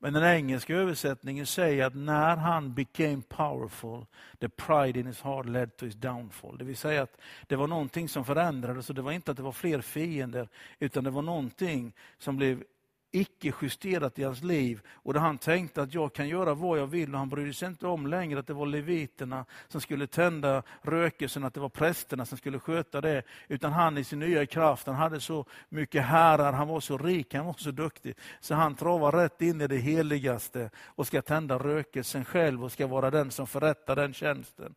Men 0.00 0.12
den 0.12 0.24
engelska 0.24 0.74
översättningen 0.74 1.46
säger 1.46 1.86
att 1.86 1.94
när 1.94 2.36
han 2.36 2.74
became 2.74 3.22
powerful, 3.28 4.06
the 4.40 4.48
pride 4.48 5.00
in 5.00 5.06
his 5.06 5.20
heart 5.20 5.46
led 5.46 5.76
to 5.76 5.84
his 5.84 5.94
downfall. 5.94 6.58
Det 6.58 6.64
vill 6.64 6.76
säga 6.76 7.02
att 7.02 7.20
det 7.46 7.56
var 7.56 7.66
någonting 7.66 8.08
som 8.08 8.24
förändrades 8.24 8.88
och 8.88 8.94
det 8.94 9.02
var 9.02 9.12
inte 9.12 9.30
att 9.30 9.36
det 9.36 9.42
var 9.42 9.52
fler 9.52 9.80
fiender, 9.80 10.48
utan 10.78 11.04
det 11.04 11.10
var 11.10 11.22
någonting 11.22 11.92
som 12.18 12.36
blev 12.36 12.64
icke 13.10 13.52
justerat 13.62 14.18
i 14.18 14.24
hans 14.24 14.42
liv 14.42 14.80
och 14.92 15.14
där 15.14 15.20
han 15.20 15.38
tänkte 15.38 15.82
att 15.82 15.94
jag 15.94 16.12
kan 16.12 16.28
göra 16.28 16.54
vad 16.54 16.78
jag 16.78 16.86
vill 16.86 17.12
och 17.12 17.18
han 17.18 17.28
brydde 17.28 17.52
sig 17.52 17.68
inte 17.68 17.86
om 17.86 18.06
längre 18.06 18.38
att 18.38 18.46
det 18.46 18.52
var 18.52 18.66
leviterna 18.66 19.44
som 19.68 19.80
skulle 19.80 20.06
tända 20.06 20.62
rökelsen, 20.82 21.44
att 21.44 21.54
det 21.54 21.60
var 21.60 21.68
prästerna 21.68 22.26
som 22.26 22.38
skulle 22.38 22.58
sköta 22.58 23.00
det. 23.00 23.22
Utan 23.48 23.72
han 23.72 23.98
i 23.98 24.04
sin 24.04 24.18
nya 24.18 24.46
kraft, 24.46 24.86
han 24.86 24.96
hade 24.96 25.20
så 25.20 25.44
mycket 25.68 26.04
herrar, 26.04 26.52
han 26.52 26.68
var 26.68 26.80
så 26.80 26.98
rik, 26.98 27.34
han 27.34 27.46
var 27.46 27.54
så 27.58 27.70
duktig. 27.70 28.14
Så 28.40 28.54
han 28.54 28.74
travar 28.74 29.12
rätt 29.12 29.42
in 29.42 29.60
i 29.60 29.66
det 29.66 29.76
heligaste 29.76 30.70
och 30.86 31.06
ska 31.06 31.22
tända 31.22 31.58
rökelsen 31.58 32.24
själv 32.24 32.64
och 32.64 32.72
ska 32.72 32.86
vara 32.86 33.10
den 33.10 33.30
som 33.30 33.46
förrättar 33.46 33.96
den 33.96 34.14
tjänsten. 34.14 34.74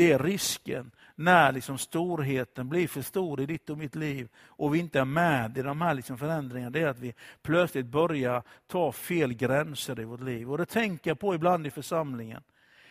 Det 0.00 0.12
är 0.12 0.18
risken 0.18 0.90
när 1.14 1.52
liksom 1.52 1.78
storheten 1.78 2.68
blir 2.68 2.88
för 2.88 3.02
stor 3.02 3.40
i 3.40 3.46
ditt 3.46 3.70
och 3.70 3.78
mitt 3.78 3.94
liv 3.94 4.28
och 4.36 4.74
vi 4.74 4.78
inte 4.78 5.00
är 5.00 5.04
med 5.04 5.58
i 5.58 5.62
de 5.62 5.80
här 5.80 5.94
liksom 5.94 6.18
förändringarna. 6.18 6.70
Det 6.70 6.80
är 6.80 6.86
att 6.86 6.98
vi 6.98 7.14
plötsligt 7.42 7.86
börjar 7.86 8.42
ta 8.66 8.92
fel 8.92 9.34
gränser 9.34 10.00
i 10.00 10.04
vårt 10.04 10.20
liv. 10.20 10.50
Och 10.50 10.58
Det 10.58 10.66
tänker 10.66 11.10
jag 11.10 11.18
på 11.18 11.34
ibland 11.34 11.66
i 11.66 11.70
församlingen. 11.70 12.42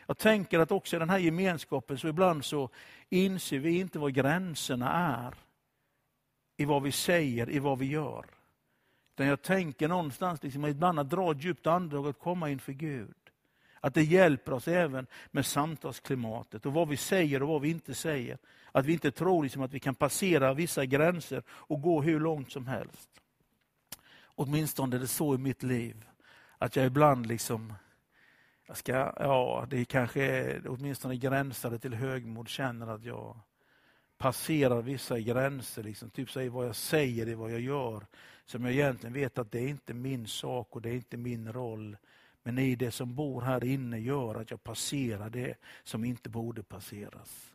Jag 0.07 0.17
tänker 0.17 0.59
att 0.59 0.71
också 0.71 0.95
i 0.95 0.99
den 0.99 1.09
här 1.09 1.17
gemenskapen 1.17 1.97
så 1.97 2.07
ibland 2.07 2.45
så 2.45 2.69
inser 3.09 3.59
vi 3.59 3.79
inte 3.79 3.99
vad 3.99 4.13
gränserna 4.13 4.91
är. 4.91 5.33
I 6.57 6.65
vad 6.65 6.83
vi 6.83 6.91
säger, 6.91 7.49
i 7.49 7.59
vad 7.59 7.79
vi 7.79 7.85
gör. 7.85 8.25
Utan 9.13 9.27
jag 9.27 9.41
tänker 9.41 9.87
någonstans 9.87 10.43
liksom 10.43 10.65
ibland 10.65 10.99
att 10.99 11.09
dra 11.09 11.31
ett 11.31 11.43
djupt 11.43 11.67
andetag 11.67 12.05
och 12.05 12.19
komma 12.19 12.49
inför 12.49 12.73
Gud. 12.73 13.18
Att 13.81 13.93
det 13.93 14.03
hjälper 14.03 14.53
oss 14.53 14.67
även 14.67 15.07
med 15.31 15.45
samtalsklimatet 15.45 16.65
och 16.65 16.73
vad 16.73 16.87
vi 16.87 16.97
säger 16.97 17.43
och 17.43 17.49
vad 17.49 17.61
vi 17.61 17.69
inte 17.69 17.93
säger. 17.93 18.37
Att 18.71 18.85
vi 18.85 18.93
inte 18.93 19.11
tror 19.11 19.43
liksom 19.43 19.61
att 19.61 19.73
vi 19.73 19.79
kan 19.79 19.95
passera 19.95 20.53
vissa 20.53 20.85
gränser 20.85 21.43
och 21.49 21.81
gå 21.81 22.01
hur 22.01 22.19
långt 22.19 22.51
som 22.51 22.67
helst. 22.67 23.09
Åtminstone 24.23 24.95
är 24.95 24.99
det 24.99 25.07
så 25.07 25.35
i 25.35 25.37
mitt 25.37 25.63
liv. 25.63 26.05
Att 26.57 26.75
jag 26.75 26.85
ibland 26.85 27.25
liksom, 27.25 27.73
jag 28.67 28.77
ska, 28.77 28.93
ja 29.19 29.67
det 29.69 29.85
kanske 29.85 30.23
är 30.23 30.67
åtminstone 30.67 31.15
gränsade 31.15 31.79
till 31.79 31.93
högmod, 31.93 32.49
känner 32.49 32.87
att 32.87 33.03
jag 33.03 33.39
passerar 34.17 34.81
vissa 34.81 35.19
gränser. 35.19 35.83
Liksom, 35.83 36.09
typ 36.09 36.31
säger 36.31 36.49
vad 36.49 36.67
jag 36.67 36.75
säger, 36.75 37.25
det 37.25 37.35
vad 37.35 37.51
jag 37.51 37.61
gör. 37.61 38.05
Som 38.45 38.65
jag 38.65 38.73
egentligen 38.73 39.13
vet 39.13 39.37
att 39.37 39.51
det 39.51 39.59
är 39.59 39.67
inte 39.67 39.93
min 39.93 40.27
sak 40.27 40.75
och 40.75 40.81
det 40.81 40.89
är 40.89 40.95
inte 40.95 41.17
min 41.17 41.53
roll. 41.53 41.97
Men 42.49 42.59
i 42.59 42.75
det 42.75 42.91
som 42.91 43.15
bor 43.15 43.41
här 43.41 43.63
inne 43.63 43.99
gör 43.99 44.35
att 44.35 44.51
jag 44.51 44.63
passerar 44.63 45.29
det 45.29 45.55
som 45.83 46.03
inte 46.03 46.29
borde 46.29 46.63
passeras. 46.63 47.53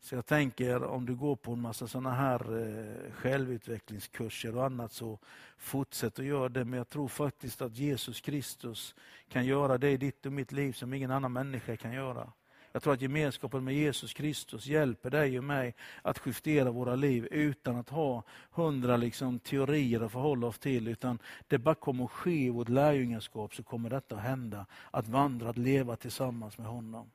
Så 0.00 0.14
jag 0.14 0.26
tänker 0.26 0.84
om 0.84 1.06
du 1.06 1.14
går 1.14 1.36
på 1.36 1.52
en 1.52 1.60
massa 1.60 1.88
sådana 1.88 2.10
här 2.10 2.58
eh, 2.58 3.12
självutvecklingskurser 3.12 4.56
och 4.56 4.64
annat 4.64 4.92
så 4.92 5.18
fortsätt 5.56 6.18
att 6.18 6.24
göra 6.24 6.48
det. 6.48 6.64
Men 6.64 6.78
jag 6.78 6.88
tror 6.88 7.08
faktiskt 7.08 7.62
att 7.62 7.76
Jesus 7.76 8.20
Kristus 8.20 8.94
kan 9.28 9.46
göra 9.46 9.78
det 9.78 9.90
i 9.90 9.96
ditt 9.96 10.26
och 10.26 10.32
mitt 10.32 10.52
liv 10.52 10.72
som 10.72 10.94
ingen 10.94 11.10
annan 11.10 11.32
människa 11.32 11.76
kan 11.76 11.92
göra. 11.92 12.32
Jag 12.76 12.82
tror 12.82 12.94
att 12.94 13.02
gemenskapen 13.02 13.64
med 13.64 13.74
Jesus 13.74 14.12
Kristus 14.12 14.66
hjälper 14.66 15.10
dig 15.10 15.38
och 15.38 15.44
mig 15.44 15.74
att 16.02 16.20
justera 16.26 16.70
våra 16.70 16.94
liv 16.94 17.28
utan 17.30 17.76
att 17.76 17.88
ha 17.88 18.22
hundra 18.50 18.96
liksom 18.96 19.38
teorier 19.38 20.00
att 20.00 20.12
förhålla 20.12 20.46
oss 20.46 20.58
till. 20.58 20.88
Utan 20.88 21.18
det 21.46 21.58
bara 21.58 21.74
kommer 21.74 22.04
att 22.04 22.10
ske 22.10 22.46
i 22.46 22.50
vårt 22.50 22.68
lärjungaskap 22.68 23.54
så 23.54 23.62
kommer 23.62 23.90
detta 23.90 24.16
att 24.16 24.22
hända. 24.22 24.66
Att 24.90 25.08
vandra, 25.08 25.50
att 25.50 25.58
leva 25.58 25.96
tillsammans 25.96 26.58
med 26.58 26.66
honom. 26.66 27.10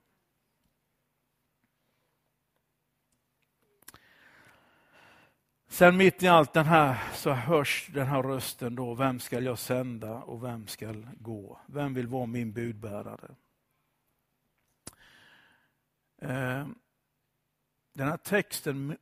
Sen 5.67 5.97
mitt 5.97 6.23
i 6.23 6.27
allt 6.27 6.53
den 6.53 6.65
här 6.65 6.97
så 7.13 7.31
hörs 7.31 7.89
den 7.93 8.07
här 8.07 8.23
rösten 8.23 8.75
då, 8.75 8.93
vem 8.93 9.19
ska 9.19 9.39
jag 9.39 9.59
sända 9.59 10.13
och 10.13 10.43
vem 10.43 10.67
ska 10.67 10.93
gå? 11.19 11.59
Vem 11.65 11.93
vill 11.93 12.07
vara 12.07 12.25
min 12.25 12.51
budbärare? 12.51 13.35
Eh, 16.21 16.67
den 17.93 18.07
här 18.07 18.17
texten, 18.17 18.97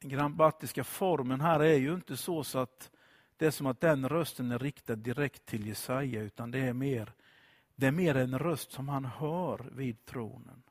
den 0.00 0.10
grammatiska 0.10 0.84
formen 0.84 1.40
här 1.40 1.60
är 1.60 1.76
ju 1.76 1.94
inte 1.94 2.16
så, 2.16 2.44
så 2.44 2.58
att 2.58 2.90
det 3.36 3.46
är 3.46 3.50
som 3.50 3.66
att 3.66 3.80
den 3.80 4.08
rösten 4.08 4.50
är 4.50 4.58
riktad 4.58 4.96
direkt 4.96 5.46
till 5.46 5.66
Jesaja, 5.66 6.22
utan 6.22 6.50
det 6.50 6.58
är 6.58 6.72
mer, 6.72 7.12
det 7.74 7.86
är 7.86 7.92
mer 7.92 8.16
en 8.16 8.38
röst 8.38 8.72
som 8.72 8.88
han 8.88 9.04
hör 9.04 9.70
vid 9.72 10.04
tronen. 10.04 10.62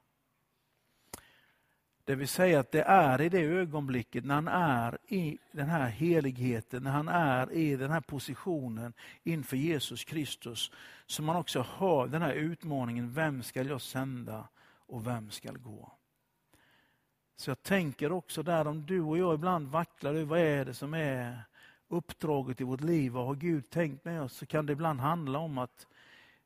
Det 2.06 2.16
vill 2.16 2.28
säga 2.28 2.60
att 2.60 2.72
det 2.72 2.82
är 2.82 3.22
i 3.22 3.30
det 3.30 3.42
ögonblicket 3.42 4.26
när 4.26 4.36
han 4.36 4.48
är 4.48 4.98
i 5.08 5.38
den 5.52 5.70
här 5.70 5.90
heligheten, 5.90 6.84
när 6.84 6.92
han 6.92 7.08
är 7.08 7.52
i 7.52 7.76
den 7.76 7.92
här 7.92 8.02
positionen 8.02 8.94
inför 9.24 9.58
Jesus 9.58 10.04
Kristus, 10.04 10.72
som 11.06 11.26
man 11.26 11.36
också 11.36 11.66
har 11.70 12.08
den 12.08 12.22
här 12.22 12.34
utmaningen, 12.34 13.14
vem 13.14 13.44
ska 13.44 13.64
jag 13.64 13.82
sända 13.82 14.48
och 14.88 15.08
vem 15.08 15.30
ska 15.30 15.52
gå? 15.52 15.92
Så 17.36 17.50
jag 17.50 17.64
tänker 17.64 18.12
också 18.12 18.44
där 18.44 18.68
om 18.68 18.86
du 18.86 19.02
och 19.02 19.18
jag 19.18 19.34
ibland 19.34 19.68
vacklar 19.68 20.14
över 20.14 20.26
vad 20.26 20.40
är 20.40 20.66
det 20.66 20.74
som 20.74 20.94
är 20.94 21.44
uppdraget 21.88 22.62
i 22.62 22.64
vårt 22.64 22.82
liv, 22.82 23.12
vad 23.12 23.26
har 23.26 23.36
Gud 23.36 23.70
tänkt 23.70 24.06
med 24.06 24.22
oss, 24.22 24.34
så 24.34 24.46
kan 24.46 24.66
det 24.66 24.74
ibland 24.74 25.00
handla 25.00 25.40
om 25.40 25.58
att 25.58 25.88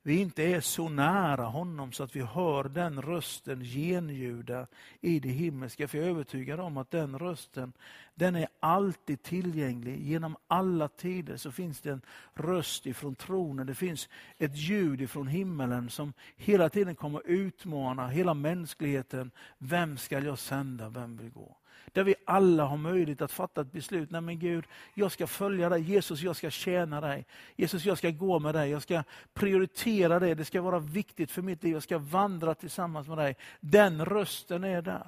vi 0.08 0.20
inte 0.20 0.44
är 0.44 0.62
så 0.62 0.90
nära 0.90 1.44
honom 1.44 1.92
så 1.92 2.04
att 2.04 2.16
vi 2.16 2.22
hör 2.22 2.64
den 2.64 3.02
rösten 3.02 3.64
genljuda 3.64 4.68
i 5.02 5.20
det 5.20 5.30
himmelska. 5.30 5.88
För 5.88 5.98
jag 5.98 6.08
är 6.08 6.12
övertygad 6.12 6.60
om 6.60 6.78
att 6.78 6.92
den 6.92 7.20
rösten, 7.20 7.74
den 8.16 8.36
är 8.36 8.48
alltid 8.60 9.24
tillgänglig. 9.24 10.00
Genom 10.02 10.36
alla 10.48 10.88
tider 10.88 11.38
så 11.38 11.52
finns 11.52 11.82
det 11.82 11.92
en 11.92 12.02
röst 12.34 12.86
ifrån 12.86 13.16
tronen. 13.16 13.68
Det 13.68 13.76
finns 13.76 14.10
ett 14.38 14.56
ljud 14.56 15.02
ifrån 15.02 15.28
himmelen 15.28 15.90
som 15.90 16.14
hela 16.36 16.70
tiden 16.70 16.96
kommer 16.96 17.22
utmana 17.26 18.08
hela 18.08 18.34
mänskligheten. 18.34 19.32
Vem 19.58 19.98
ska 19.98 20.20
jag 20.20 20.40
sända? 20.40 20.90
Vem 20.90 21.18
vill 21.18 21.30
gå? 21.30 21.58
Där 21.94 22.04
vi 22.04 22.16
alla 22.26 22.66
har 22.66 22.78
möjlighet 22.78 23.22
att 23.22 23.32
fatta 23.32 23.62
ett 23.62 23.72
beslut. 23.72 24.12
Nej 24.12 24.22
men 24.22 24.40
Gud, 24.40 24.66
jag 24.94 25.12
ska 25.12 25.28
följa 25.28 25.70
dig. 25.70 25.82
Jesus, 25.82 26.22
jag 26.22 26.36
ska 26.36 26.50
tjäna 26.50 27.02
dig. 27.02 27.26
Jesus, 27.56 27.86
jag 27.86 27.98
ska 27.98 28.10
gå 28.10 28.40
med 28.40 28.56
dig. 28.56 28.70
Jag 28.70 28.82
ska 28.82 29.04
prioritera 29.34 30.20
dig. 30.20 30.36
Det 30.36 30.46
ska 30.46 30.62
vara 30.62 30.80
viktigt 30.80 31.32
för 31.32 31.42
mitt 31.42 31.64
liv. 31.64 31.74
Jag 31.74 31.84
ska 31.84 31.98
vandra 31.98 32.56
tillsammans 32.56 33.08
med 33.08 33.18
dig. 33.18 33.36
Den 33.60 34.06
rösten 34.06 34.64
är 34.64 34.82
där. 34.82 35.08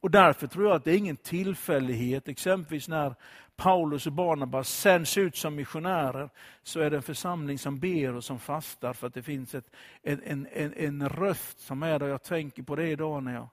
Och 0.00 0.10
därför 0.10 0.46
tror 0.46 0.66
jag 0.66 0.76
att 0.76 0.84
det 0.84 0.90
är 0.90 0.98
ingen 0.98 1.16
tillfällighet, 1.16 2.28
exempelvis 2.28 2.88
när 2.88 3.14
Paulus 3.56 4.06
och 4.06 4.12
Barnabas 4.12 4.68
sänds 4.68 5.18
ut 5.18 5.36
som 5.36 5.54
missionärer, 5.54 6.30
så 6.62 6.80
är 6.80 6.90
det 6.90 6.96
en 6.96 7.02
församling 7.02 7.58
som 7.58 7.78
ber 7.78 8.14
och 8.14 8.24
som 8.24 8.38
fastar 8.38 8.92
för 8.92 9.06
att 9.06 9.14
det 9.14 9.22
finns 9.22 9.54
ett, 9.54 9.70
en, 10.02 10.22
en, 10.24 10.46
en, 10.52 10.74
en 10.76 11.08
röst 11.08 11.60
som 11.60 11.82
är 11.82 11.98
där. 11.98 12.08
Jag 12.08 12.22
tänker 12.22 12.62
på 12.62 12.76
det 12.76 12.88
idag 12.88 13.22
när 13.22 13.34
jag 13.34 13.48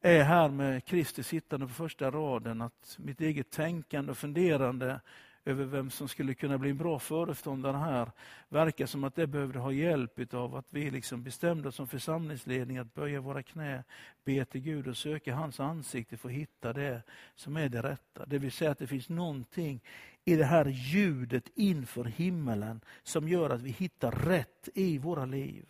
är 0.00 0.22
här 0.22 0.48
med 0.48 0.84
Kristus 0.84 1.26
sittande 1.26 1.66
på 1.66 1.72
första 1.72 2.10
raden, 2.10 2.62
att 2.62 2.96
mitt 2.98 3.20
eget 3.20 3.50
tänkande 3.50 4.10
och 4.10 4.18
funderande 4.18 5.00
över 5.44 5.64
vem 5.64 5.90
som 5.90 6.08
skulle 6.08 6.34
kunna 6.34 6.58
bli 6.58 6.70
en 6.70 6.76
bra 6.76 6.98
föreståndare 6.98 7.76
här, 7.76 8.10
verkar 8.48 8.86
som 8.86 9.04
att 9.04 9.14
det 9.14 9.26
behövde 9.26 9.58
ha 9.58 9.72
hjälp 9.72 10.34
av 10.34 10.56
att 10.56 10.66
vi 10.70 10.90
liksom 10.90 11.22
bestämde 11.22 11.68
oss 11.68 11.74
som 11.74 11.86
församlingsledning 11.86 12.78
att 12.78 12.94
böja 12.94 13.20
våra 13.20 13.42
knä, 13.42 13.84
be 14.24 14.44
till 14.44 14.60
Gud 14.60 14.88
och 14.88 14.96
söka 14.96 15.34
hans 15.34 15.60
ansikte 15.60 16.16
för 16.16 16.28
att 16.28 16.34
hitta 16.34 16.72
det 16.72 17.02
som 17.34 17.56
är 17.56 17.68
det 17.68 17.82
rätta. 17.82 18.26
Det 18.26 18.38
vill 18.38 18.52
säga 18.52 18.70
att 18.70 18.78
det 18.78 18.86
finns 18.86 19.08
någonting 19.08 19.80
i 20.24 20.36
det 20.36 20.44
här 20.44 20.66
ljudet 20.66 21.50
inför 21.54 22.04
himmelen 22.04 22.80
som 23.02 23.28
gör 23.28 23.50
att 23.50 23.62
vi 23.62 23.70
hittar 23.70 24.12
rätt 24.12 24.68
i 24.74 24.98
våra 24.98 25.24
liv. 25.24 25.66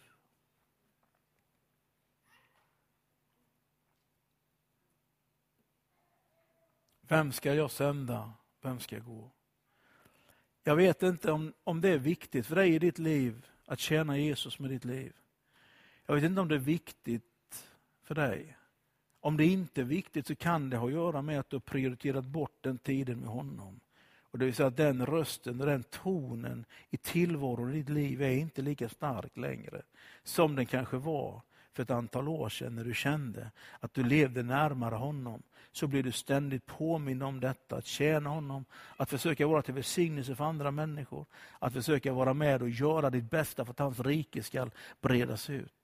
Vem 7.09 7.33
ska 7.33 7.55
jag 7.55 7.71
sända? 7.71 8.33
Vem 8.63 8.81
ska 8.81 8.97
jag 8.97 9.05
gå? 9.05 9.31
Jag 10.65 10.77
vet 10.77 11.03
inte 11.03 11.33
om, 11.33 11.53
om 11.65 11.81
det 11.81 11.89
är 11.89 11.99
viktigt 11.99 12.47
för 12.47 12.57
dig 12.57 12.75
i 12.75 12.79
ditt 12.79 12.99
liv 12.99 13.47
att 13.67 13.81
tjäna 13.81 14.19
Jesus 14.19 14.59
med 14.59 14.71
ditt 14.71 14.85
liv. 14.85 15.13
Jag 16.07 16.15
vet 16.15 16.25
inte 16.25 16.41
om 16.41 16.49
det 16.49 16.55
är 16.55 16.59
viktigt 16.59 17.69
för 18.03 18.15
dig. 18.15 18.57
Om 19.21 19.37
det 19.37 19.45
inte 19.45 19.81
är 19.81 19.85
viktigt 19.85 20.27
så 20.27 20.35
kan 20.35 20.71
det 20.71 20.77
ha 20.77 20.87
att 20.87 20.93
göra 20.93 21.23
med 21.23 21.41
att 21.41 21.51
du 21.51 21.57
har 21.57 21.61
prioriterat 21.61 22.25
bort 22.25 22.57
den 22.61 22.79
tiden 22.79 23.19
med 23.19 23.29
honom. 23.29 23.81
Och 24.23 24.39
det 24.39 24.45
vill 24.45 24.55
säga 24.55 24.67
att 24.67 24.77
den 24.77 25.07
rösten 25.07 25.61
och 25.61 25.67
den 25.67 25.83
tonen 25.83 26.65
i 26.91 26.97
tillvaron 26.97 27.75
i 27.75 27.77
ditt 27.77 27.89
liv 27.89 28.23
är 28.23 28.31
inte 28.31 28.63
lika 28.63 28.89
stark 28.89 29.37
längre 29.37 29.83
som 30.23 30.57
den 30.57 30.67
kanske 30.67 30.97
var 30.97 31.43
för 31.79 31.83
ett 31.83 31.91
antal 31.91 32.29
år 32.29 32.49
sedan 32.49 32.75
när 32.75 32.85
du 32.85 32.95
kände 32.95 33.51
att 33.81 33.95
du 33.95 34.03
levde 34.03 34.43
närmare 34.43 34.95
honom 34.95 35.43
så 35.73 35.87
blir 35.87 36.03
du 36.03 36.13
ständigt 36.13 36.67
påmind 36.67 37.23
om 37.23 37.41
detta, 37.41 37.77
att 37.77 37.87
tjäna 37.87 38.31
honom, 38.31 38.65
att 38.97 39.11
försöka 39.11 39.47
vara 39.47 39.63
till 39.63 39.75
välsignelse 39.75 40.35
för 40.35 40.45
andra 40.45 40.71
människor, 40.71 41.27
att 41.59 41.73
försöka 41.73 42.13
vara 42.13 42.35
med 42.35 42.63
och 42.63 42.69
göra 42.69 43.11
ditt 43.11 43.31
bästa 43.31 43.65
för 43.65 43.71
att 43.73 43.79
hans 43.79 44.01
rike 44.01 44.43
ska 44.43 44.71
bredas 45.01 45.51
ut. 45.51 45.78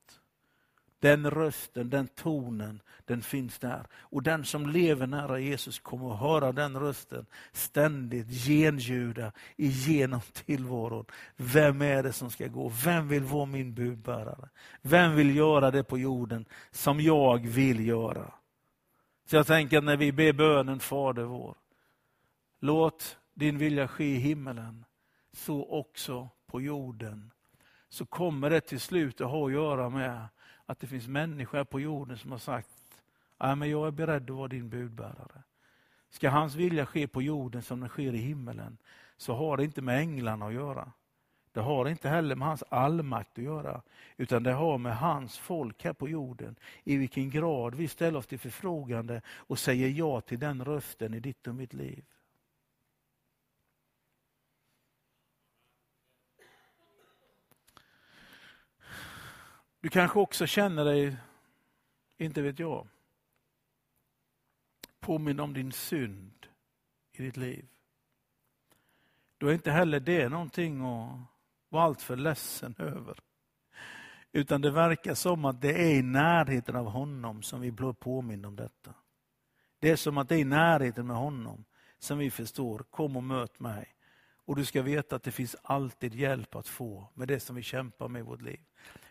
Den 1.05 1.31
rösten, 1.31 1.91
den 1.91 2.09
tonen, 2.09 2.83
den 3.05 3.23
finns 3.23 3.59
där. 3.59 3.87
Och 3.93 4.23
den 4.23 4.45
som 4.45 4.67
lever 4.67 5.07
nära 5.07 5.39
Jesus 5.39 5.79
kommer 5.79 6.13
att 6.13 6.21
höra 6.21 6.53
den 6.53 6.81
rösten 6.81 7.27
ständigt 7.53 8.47
genljuda 8.47 9.33
igenom 9.57 10.21
tillvaron. 10.33 11.05
Vem 11.37 11.83
är 11.83 12.03
det 12.03 12.13
som 12.13 12.31
ska 12.31 12.47
gå? 12.47 12.73
Vem 12.85 13.09
vill 13.09 13.23
vara 13.23 13.47
min 13.47 13.75
budbärare? 13.75 14.49
Vem 14.83 15.15
vill 15.15 15.37
göra 15.37 15.71
det 15.71 15.85
på 15.85 15.99
jorden 15.99 16.45
som 16.71 17.01
jag 17.01 17.47
vill 17.47 17.87
göra? 17.87 18.33
Så 19.27 19.37
jag 19.37 19.47
tänker 19.47 19.79
att 19.79 19.85
när 19.85 19.97
vi 19.97 20.13
ber 20.13 20.33
bönen 20.33 20.81
Fader 20.81 21.25
vår, 21.25 21.55
låt 22.61 23.19
din 23.35 23.59
vilja 23.59 23.89
ske 23.89 24.05
i 24.05 24.19
himmelen, 24.19 24.85
så 25.33 25.65
också 25.65 26.29
på 26.47 26.61
jorden. 26.61 27.31
Så 27.89 28.07
kommer 28.07 28.51
det 28.51 28.61
till 28.61 28.81
slut 28.81 29.21
att 29.21 29.31
ha 29.31 29.47
att 29.47 29.53
göra 29.53 29.89
med 29.89 30.29
att 30.67 30.81
det 30.81 30.87
finns 30.87 31.09
människor 31.09 31.65
på 31.65 31.81
jorden 31.81 32.19
som 32.19 32.31
har 32.31 32.39
sagt, 32.39 32.69
men 33.39 33.71
jag 33.71 33.87
är 33.87 33.91
beredd 33.91 34.31
att 34.31 34.37
vara 34.37 34.49
din 34.49 34.69
budbärare. 34.69 35.43
Ska 36.11 36.31
hans 36.31 36.55
vilja 36.55 36.87
ske 36.87 37.09
på 37.09 37.23
jorden 37.23 37.63
som 37.63 37.81
den 37.81 37.89
sker 37.89 38.15
i 38.15 38.19
himmelen, 38.19 38.79
så 39.17 39.35
har 39.35 39.57
det 39.57 39.65
inte 39.65 39.83
med 39.83 39.99
änglarna 39.99 40.47
att 40.47 40.55
göra. 40.55 40.93
Det 41.53 41.61
har 41.61 41.89
inte 41.89 42.09
heller 42.09 42.37
med 42.37 42.49
hans 42.49 42.65
allmakt 42.69 43.39
att 43.39 43.45
göra, 43.45 43.83
utan 44.17 44.43
det 44.43 44.53
har 44.53 44.79
med 44.79 44.97
hans 44.97 45.39
folk 45.39 45.85
här 45.85 45.93
på 45.93 46.09
jorden, 46.09 46.57
i 46.85 46.97
vilken 46.97 47.31
grad 47.31 47.75
vi 47.75 47.89
ställer 47.89 48.19
oss 48.19 48.27
till 48.27 48.39
förfrågande 48.39 49.23
och 49.29 49.59
säger 49.59 49.89
ja 49.89 50.21
till 50.21 50.39
den 50.39 50.65
rösten 50.65 51.15
i 51.15 51.21
ditt 51.21 51.47
och 51.47 51.55
mitt 51.55 51.75
liv. 51.75 52.05
Du 59.85 59.91
kanske 59.91 60.19
också 60.19 60.47
känner 60.47 60.85
dig, 60.85 61.17
inte 62.19 62.43
vet 62.43 62.59
jag, 62.59 62.89
påminn 65.01 65.41
om 65.41 65.53
din 65.55 65.73
synd 65.73 66.47
i 67.13 67.23
ditt 67.23 67.37
liv. 67.37 67.67
Då 69.39 69.47
är 69.47 69.55
inte 69.55 69.71
heller 69.71 70.01
det 70.01 70.29
någonting 70.29 70.81
att 70.81 71.19
vara 71.69 71.85
alltför 71.85 72.17
ledsen 72.17 72.75
över. 72.79 73.19
Utan 74.33 74.61
det 74.61 74.71
verkar 74.71 75.15
som 75.15 75.45
att 75.45 75.61
det 75.61 75.83
är 75.83 75.95
i 75.95 76.03
närheten 76.03 76.77
av 76.77 76.87
honom 76.87 77.43
som 77.43 77.61
vi 77.61 77.73
blir 77.73 77.93
påminna 77.93 78.49
om 78.49 78.57
detta. 78.57 78.95
Det 79.79 79.91
är 79.91 79.97
som 79.97 80.19
att 80.19 80.29
det 80.29 80.35
är 80.35 80.41
i 80.41 80.45
närheten 80.45 81.07
med 81.07 81.17
honom 81.17 81.65
som 81.99 82.19
vi 82.19 82.31
förstår, 82.31 82.79
kom 82.79 83.17
och 83.17 83.25
möt 83.25 83.61
mig. 83.61 83.94
Och 84.45 84.57
du 84.57 84.65
ska 84.65 84.83
veta 84.83 85.17
att 85.17 85.23
det 85.23 85.33
finns 85.33 85.57
alltid 85.63 86.15
hjälp 86.15 86.55
att 86.55 86.69
få 86.69 87.09
med 87.15 87.29
det 87.29 87.41
som 87.41 87.57
vi 87.57 87.63
kämpar 87.63 88.09
med 88.09 88.21
i 88.21 88.23
vårt 88.23 88.43
liv. 88.43 88.61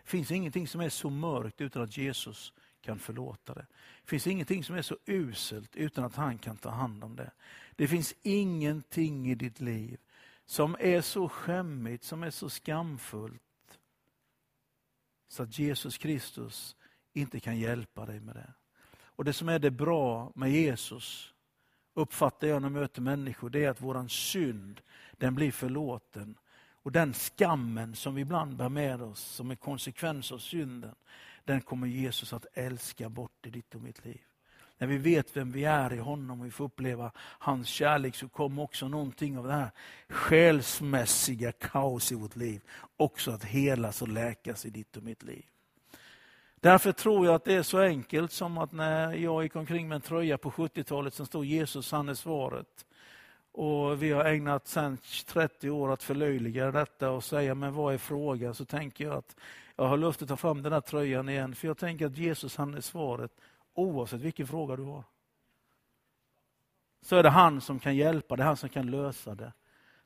Det 0.02 0.10
finns 0.10 0.30
ingenting 0.30 0.68
som 0.68 0.80
är 0.80 0.88
så 0.88 1.10
mörkt 1.10 1.60
utan 1.60 1.82
att 1.82 1.96
Jesus 1.96 2.52
kan 2.80 2.98
förlåta 2.98 3.54
det. 3.54 3.66
Det 4.02 4.08
finns 4.08 4.26
ingenting 4.26 4.64
som 4.64 4.76
är 4.76 4.82
så 4.82 4.96
uselt 5.06 5.76
utan 5.76 6.04
att 6.04 6.14
han 6.14 6.38
kan 6.38 6.56
ta 6.56 6.70
hand 6.70 7.04
om 7.04 7.16
det. 7.16 7.30
Det 7.76 7.88
finns 7.88 8.14
ingenting 8.22 9.30
i 9.30 9.34
ditt 9.34 9.60
liv 9.60 10.00
som 10.46 10.76
är 10.80 11.00
så 11.00 11.28
skämmigt, 11.28 12.04
som 12.04 12.22
är 12.22 12.30
så 12.30 12.50
skamfullt 12.50 13.42
så 15.28 15.42
att 15.42 15.58
Jesus 15.58 15.98
Kristus 15.98 16.76
inte 17.12 17.40
kan 17.40 17.58
hjälpa 17.58 18.06
dig 18.06 18.20
med 18.20 18.34
det. 18.34 18.52
Och 18.96 19.24
Det 19.24 19.32
som 19.32 19.48
är 19.48 19.58
det 19.58 19.70
bra 19.70 20.32
med 20.34 20.52
Jesus, 20.52 21.33
uppfattar 21.94 22.46
jag 22.48 22.62
när 22.62 22.68
jag 22.68 22.80
möter 22.80 23.02
människor, 23.02 23.50
det 23.50 23.64
är 23.64 23.70
att 23.70 23.80
våran 23.80 24.08
synd, 24.08 24.80
den 25.12 25.34
blir 25.34 25.52
förlåten. 25.52 26.38
Och 26.82 26.92
den 26.92 27.14
skammen 27.14 27.94
som 27.94 28.14
vi 28.14 28.22
ibland 28.22 28.56
bär 28.56 28.68
med 28.68 29.02
oss 29.02 29.20
som 29.20 29.50
en 29.50 29.56
konsekvens 29.56 30.32
av 30.32 30.38
synden, 30.38 30.94
den 31.44 31.60
kommer 31.60 31.86
Jesus 31.86 32.32
att 32.32 32.46
älska 32.54 33.08
bort 33.08 33.46
i 33.46 33.50
ditt 33.50 33.74
och 33.74 33.80
mitt 33.80 34.04
liv. 34.04 34.20
När 34.78 34.86
vi 34.86 34.98
vet 34.98 35.36
vem 35.36 35.52
vi 35.52 35.64
är 35.64 35.92
i 35.92 35.98
honom 35.98 36.40
och 36.40 36.46
vi 36.46 36.50
får 36.50 36.64
uppleva 36.64 37.10
hans 37.16 37.68
kärlek 37.68 38.14
så 38.14 38.28
kommer 38.28 38.62
också 38.62 38.88
någonting 38.88 39.38
av 39.38 39.46
det 39.46 39.52
här 39.52 39.70
själsmässiga 40.08 41.52
kaos 41.52 42.12
i 42.12 42.14
vårt 42.14 42.36
liv 42.36 42.62
också 42.96 43.30
att 43.30 43.44
helas 43.44 44.02
och 44.02 44.08
läkas 44.08 44.66
i 44.66 44.70
ditt 44.70 44.96
och 44.96 45.02
mitt 45.02 45.22
liv. 45.22 45.44
Därför 46.64 46.92
tror 46.92 47.26
jag 47.26 47.34
att 47.34 47.44
det 47.44 47.54
är 47.54 47.62
så 47.62 47.78
enkelt 47.78 48.32
som 48.32 48.58
att 48.58 48.72
när 48.72 49.14
jag 49.14 49.42
gick 49.42 49.56
omkring 49.56 49.88
med 49.88 49.96
en 49.96 50.00
tröja 50.00 50.38
på 50.38 50.50
70-talet 50.50 51.14
som 51.14 51.26
stod 51.26 51.44
Jesus, 51.44 51.92
han 51.92 52.08
är 52.08 52.14
svaret. 52.14 52.86
Och 53.52 54.02
vi 54.02 54.10
har 54.10 54.24
ägnat 54.24 54.66
sedan 54.66 54.98
30 55.26 55.70
år 55.70 55.92
att 55.92 56.02
förlöjliga 56.02 56.70
detta 56.70 57.10
och 57.10 57.24
säga, 57.24 57.54
men 57.54 57.74
vad 57.74 57.94
är 57.94 57.98
frågan? 57.98 58.54
Så 58.54 58.64
tänker 58.64 59.04
jag 59.04 59.14
att 59.14 59.36
jag 59.76 59.84
har 59.84 59.96
lust 59.96 60.22
att 60.22 60.28
ta 60.28 60.36
fram 60.36 60.62
den 60.62 60.72
här 60.72 60.80
tröjan 60.80 61.28
igen, 61.28 61.54
för 61.54 61.68
jag 61.68 61.78
tänker 61.78 62.06
att 62.06 62.18
Jesus 62.18 62.56
han 62.56 62.74
är 62.74 62.80
svaret 62.80 63.32
oavsett 63.74 64.20
vilken 64.20 64.46
fråga 64.46 64.76
du 64.76 64.82
har. 64.82 65.04
Så 67.02 67.16
är 67.16 67.22
det 67.22 67.30
han 67.30 67.60
som 67.60 67.78
kan 67.78 67.96
hjälpa, 67.96 68.36
det 68.36 68.42
är 68.42 68.46
han 68.46 68.56
som 68.56 68.68
kan 68.68 68.90
lösa 68.90 69.34
det. 69.34 69.52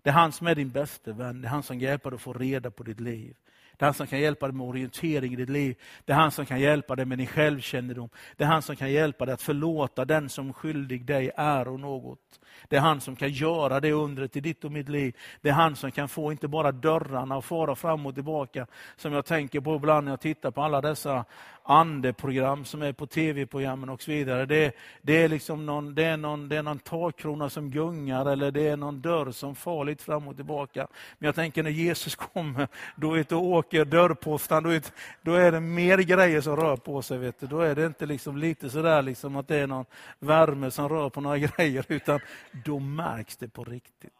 Det 0.02 0.10
är 0.10 0.14
han 0.14 0.32
som 0.32 0.46
är 0.46 0.54
din 0.54 0.70
bäste 0.70 1.12
vän, 1.12 1.42
det 1.42 1.48
är 1.48 1.50
han 1.50 1.62
som 1.62 1.78
hjälper 1.78 2.10
dig 2.10 2.14
att 2.14 2.22
få 2.22 2.32
reda 2.32 2.70
på 2.70 2.82
ditt 2.82 3.00
liv. 3.00 3.36
Det 3.78 3.84
är 3.84 3.86
han 3.86 3.94
som 3.94 4.06
kan 4.06 4.20
hjälpa 4.20 4.46
dig 4.46 4.54
med 4.54 4.66
orientering 4.66 5.32
i 5.32 5.36
ditt 5.36 5.48
liv. 5.48 5.76
Det 6.04 6.12
är 6.12 6.16
han 6.16 6.30
som 6.30 6.46
kan 6.46 6.60
hjälpa 6.60 6.96
dig 6.96 7.06
med 7.06 7.18
din 7.18 7.26
självkännedom. 7.26 8.08
Det 8.36 8.44
är 8.44 8.48
han 8.48 8.62
som 8.62 8.76
kan 8.76 8.92
hjälpa 8.92 9.26
dig 9.26 9.34
att 9.34 9.42
förlåta 9.42 10.04
den 10.04 10.28
som 10.28 10.52
skyldig 10.52 11.04
dig 11.04 11.30
är 11.36 11.68
och 11.68 11.80
något. 11.80 12.40
Det 12.68 12.76
är 12.76 12.80
han 12.80 13.00
som 13.00 13.16
kan 13.16 13.30
göra 13.30 13.80
det 13.80 13.92
undret 13.92 14.36
i 14.36 14.40
ditt 14.40 14.64
och 14.64 14.72
mitt 14.72 14.88
liv. 14.88 15.16
Det 15.40 15.48
är 15.48 15.52
han 15.52 15.76
som 15.76 15.90
kan 15.90 16.08
få 16.08 16.32
inte 16.32 16.48
bara 16.48 16.72
dörrarna 16.72 17.36
att 17.36 17.44
fara 17.44 17.74
fram 17.74 18.06
och 18.06 18.14
tillbaka, 18.14 18.66
som 18.96 19.12
jag 19.12 19.24
tänker 19.24 19.60
på 19.60 19.76
ibland 19.76 20.04
när 20.04 20.12
jag 20.12 20.20
tittar 20.20 20.50
på 20.50 20.62
alla 20.62 20.80
dessa 20.80 21.24
andeprogram 21.70 22.64
som 22.64 22.82
är 22.82 22.92
på 22.92 23.06
tv-programmen 23.06 23.88
och 23.88 24.02
så 24.02 24.10
vidare. 24.10 24.46
Det, 24.46 24.72
det, 25.02 25.22
är 25.22 25.28
liksom 25.28 25.66
någon, 25.66 25.94
det, 25.94 26.04
är 26.04 26.16
någon, 26.16 26.48
det 26.48 26.56
är 26.56 26.62
någon 26.62 26.78
takkrona 26.78 27.50
som 27.50 27.70
gungar 27.70 28.26
eller 28.26 28.50
det 28.50 28.68
är 28.68 28.76
någon 28.76 29.00
dörr 29.00 29.30
som 29.30 29.54
far 29.54 29.84
lite 29.84 30.04
fram 30.04 30.28
och 30.28 30.36
tillbaka. 30.36 30.88
Men 31.18 31.26
jag 31.26 31.34
tänker 31.34 31.62
när 31.62 31.70
Jesus 31.70 32.16
kommer, 32.16 32.68
då, 32.96 33.10
vet, 33.10 33.28
då 33.28 33.40
åker 33.40 33.84
dörrpostan, 33.84 34.62
då, 34.62 34.68
vet, 34.68 34.92
då 35.22 35.34
är 35.34 35.52
det 35.52 35.60
mer 35.60 35.98
grejer 35.98 36.40
som 36.40 36.56
rör 36.56 36.76
på 36.76 37.02
sig. 37.02 37.18
Vet 37.18 37.40
du. 37.40 37.46
Då 37.46 37.60
är 37.60 37.74
det 37.74 37.86
inte 37.86 38.06
liksom 38.06 38.36
lite 38.36 38.70
sådär 38.70 39.02
liksom 39.02 39.36
att 39.36 39.48
det 39.48 39.56
är 39.56 39.66
någon 39.66 39.84
värme 40.18 40.70
som 40.70 40.88
rör 40.88 41.10
på 41.10 41.20
några 41.20 41.38
grejer, 41.56 41.84
utan 41.88 42.20
då 42.64 42.78
märks 42.78 43.36
det 43.36 43.48
på 43.48 43.64
riktigt. 43.64 44.12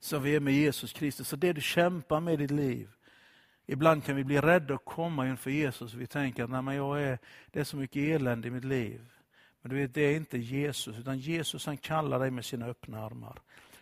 Så 0.00 0.18
vi 0.18 0.36
är 0.36 0.40
med 0.40 0.54
Jesus 0.54 0.92
Kristus. 0.92 1.28
Så 1.28 1.36
det 1.36 1.52
du 1.52 1.60
kämpar 1.60 2.20
med 2.20 2.34
i 2.34 2.36
ditt 2.36 2.50
liv, 2.50 2.88
Ibland 3.70 4.04
kan 4.04 4.16
vi 4.16 4.24
bli 4.24 4.40
rädda 4.40 4.74
att 4.74 4.84
komma 4.84 5.28
inför 5.28 5.50
Jesus. 5.50 5.94
Vi 5.94 6.06
tänker 6.06 6.44
att 6.44 6.50
Nej, 6.50 6.62
men 6.62 6.74
jag 6.74 7.02
är, 7.02 7.18
det 7.50 7.60
är 7.60 7.64
så 7.64 7.76
mycket 7.76 8.02
elände 8.02 8.48
i 8.48 8.50
mitt 8.50 8.64
liv. 8.64 9.00
Men 9.62 9.70
du 9.70 9.76
vet, 9.76 9.94
det 9.94 10.00
är 10.00 10.16
inte 10.16 10.38
Jesus, 10.38 10.98
utan 10.98 11.18
Jesus 11.18 11.66
han 11.66 11.76
kallar 11.76 12.18
dig 12.18 12.30
med 12.30 12.44
sina 12.44 12.66
öppna 12.66 13.04
armar. 13.04 13.38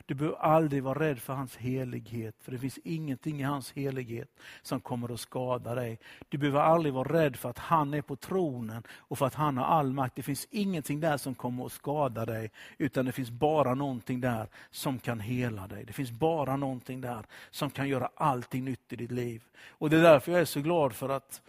Du 0.07 0.15
behöver 0.15 0.39
aldrig 0.39 0.83
vara 0.83 0.99
rädd 0.99 1.19
för 1.19 1.33
hans 1.33 1.57
helighet, 1.57 2.35
för 2.41 2.53
det 2.53 2.59
finns 2.59 2.79
ingenting 2.85 3.41
i 3.41 3.43
hans 3.43 3.73
helighet 3.73 4.29
som 4.63 4.81
kommer 4.81 5.15
att 5.15 5.21
skada 5.21 5.75
dig. 5.75 5.99
Du 6.29 6.39
behöver 6.39 6.61
aldrig 6.61 6.95
vara 6.95 7.13
rädd 7.13 7.37
för 7.37 7.51
att 7.51 7.59
han 7.59 7.95
är 7.95 8.03
på 8.03 8.17
tronen 8.17 8.83
och 8.91 9.19
för 9.19 9.27
att 9.27 9.35
han 9.35 9.57
har 9.57 9.65
all 9.65 9.93
makt. 9.93 10.17
Det 10.17 10.23
finns 10.23 10.47
ingenting 10.51 11.01
där 11.01 11.17
som 11.17 11.35
kommer 11.35 11.67
att 11.67 11.73
skada 11.73 12.27
dig, 12.27 12.51
utan 12.79 13.05
det 13.05 13.13
finns 13.13 13.31
bara 13.31 13.75
någonting 13.75 14.21
där 14.21 14.49
som 14.71 14.99
kan 14.99 15.21
hela 15.21 15.67
dig. 15.67 15.85
Det 15.85 15.93
finns 15.93 16.11
bara 16.11 16.57
någonting 16.57 17.01
där 17.01 17.27
som 17.51 17.71
kan 17.71 17.89
göra 17.89 18.11
allting 18.17 18.65
nytt 18.65 18.93
i 18.93 18.97
ditt 18.97 19.11
liv. 19.13 19.43
Och 19.69 19.91
Det 19.91 19.97
är 19.97 20.03
därför 20.03 20.33
jag 20.33 20.41
är 20.41 20.45
så 20.45 20.61
glad 20.61 20.93
för 20.93 21.09
att 21.09 21.43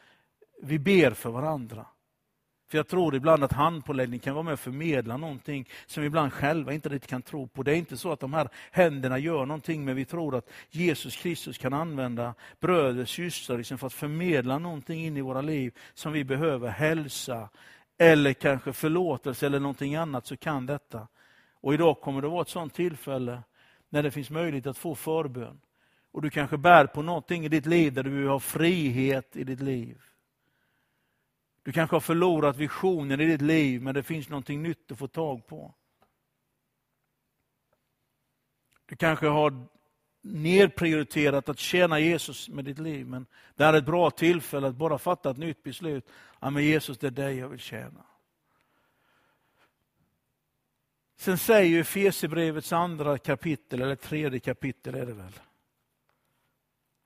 vi 0.62 0.80
ber 0.80 1.12
för 1.12 1.30
varandra. 1.30 1.86
För 2.67 2.77
jag 2.77 2.88
tror 2.88 3.15
ibland 3.15 3.43
att 3.43 3.51
handpåläggning 3.51 4.19
kan 4.19 4.34
vara 4.34 4.43
med 4.43 4.53
och 4.53 4.60
förmedla 4.60 5.17
någonting 5.17 5.69
som 5.86 6.01
vi 6.01 6.08
ibland 6.08 6.34
själva 6.34 6.73
inte 6.73 6.89
riktigt 6.89 7.10
kan 7.10 7.21
tro 7.21 7.47
på. 7.47 7.63
Det 7.63 7.71
är 7.71 7.75
inte 7.75 7.97
så 7.97 8.12
att 8.12 8.19
de 8.19 8.34
här 8.34 8.49
händerna 8.71 9.17
gör 9.17 9.45
någonting, 9.45 9.86
men 9.86 9.95
vi 9.95 10.06
tror 10.06 10.36
att 10.36 10.49
Jesus 10.69 11.15
Kristus 11.15 11.58
kan 11.58 11.73
använda 11.73 12.34
bröder 12.60 13.01
och 13.01 13.10
systrar 13.10 13.58
liksom 13.58 13.77
för 13.77 13.88
att 13.88 13.93
förmedla 13.93 14.60
någonting 14.60 15.06
in 15.06 15.17
i 15.17 15.21
våra 15.21 15.41
liv 15.41 15.73
som 15.93 16.12
vi 16.12 16.23
behöver. 16.23 16.69
Hälsa, 16.69 17.49
eller 17.97 18.34
kanske 18.34 18.73
förlåtelse 18.73 19.45
eller 19.45 19.60
någonting 19.60 19.95
annat, 19.95 20.25
så 20.25 20.38
kan 20.38 20.65
detta. 20.65 21.08
Och 21.62 21.73
idag 21.73 22.01
kommer 22.01 22.21
det 22.21 22.27
vara 22.27 22.41
ett 22.41 22.49
sådant 22.49 22.73
tillfälle 22.73 23.43
när 23.89 24.03
det 24.03 24.12
finns 24.12 24.30
möjlighet 24.30 24.67
att 24.67 24.77
få 24.77 24.95
förbön. 24.95 25.60
Och 26.12 26.21
du 26.21 26.30
kanske 26.30 26.58
bär 26.58 26.86
på 26.86 27.01
någonting 27.01 27.45
i 27.45 27.49
ditt 27.49 27.65
liv 27.65 27.93
där 27.93 28.03
du 28.03 28.27
har 28.27 28.39
frihet 28.39 29.36
i 29.36 29.43
ditt 29.43 29.62
liv. 29.62 29.97
Du 31.67 31.73
kanske 31.73 31.95
har 31.95 32.01
förlorat 32.01 32.58
visionen 32.58 33.21
i 33.21 33.25
ditt 33.25 33.41
liv, 33.41 33.82
men 33.82 33.95
det 33.95 34.03
finns 34.03 34.30
någonting 34.30 34.63
nytt 34.63 34.91
att 34.91 34.97
få 34.97 35.08
tag 35.08 35.47
på. 35.47 35.73
Du 38.86 38.95
kanske 38.95 39.27
har 39.27 39.65
nedprioriterat 40.21 41.49
att 41.49 41.60
tjäna 41.60 41.99
Jesus 41.99 42.49
med 42.49 42.65
ditt 42.65 42.80
liv, 42.80 43.08
men 43.08 43.25
det 43.56 43.63
är 43.63 43.73
ett 43.73 43.86
bra 43.86 44.12
tillfälle 44.12 44.67
att 44.67 44.75
bara 44.75 44.97
fatta 44.97 45.32
ett 45.32 45.38
nytt 45.38 45.63
beslut. 45.63 46.10
Ja, 46.39 46.49
men 46.49 46.63
Jesus, 46.63 46.97
det 46.97 47.08
är 47.08 47.12
dig 47.12 47.38
jag 47.38 47.49
vill 47.49 47.60
tjäna. 47.60 48.06
Sen 51.17 51.38
säger 51.38 51.69
ju 51.69 51.80
Efesierbrevets 51.80 52.73
andra 52.73 53.17
kapitel, 53.17 53.82
eller 53.82 53.95
tredje 53.95 54.39
kapitel 54.39 54.95
är 54.95 55.06
det 55.06 55.13
väl? 55.13 55.39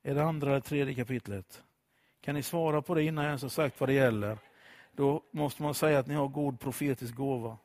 Är 0.04 0.16
det 0.16 0.24
andra 0.24 0.50
eller 0.50 0.60
tredje 0.60 0.94
kapitlet? 0.94 1.64
Kan 2.22 2.36
ni 2.36 2.44
svara 2.44 2.82
på 2.82 2.96
det 2.96 3.04
innan 3.04 3.24
jag 3.24 3.30
ens 3.30 3.42
har 3.42 3.50
sagt 3.50 3.80
vad 3.80 3.90
det 3.90 3.94
gäller? 3.94 4.38
Då 4.96 5.24
måste 5.32 5.64
man 5.64 5.74
säga 5.74 6.00
att 6.00 6.08
ni 6.08 6.14
har 6.14 6.28
god 6.28 6.60
profetisk 6.60 7.16
gåva. 7.16 7.58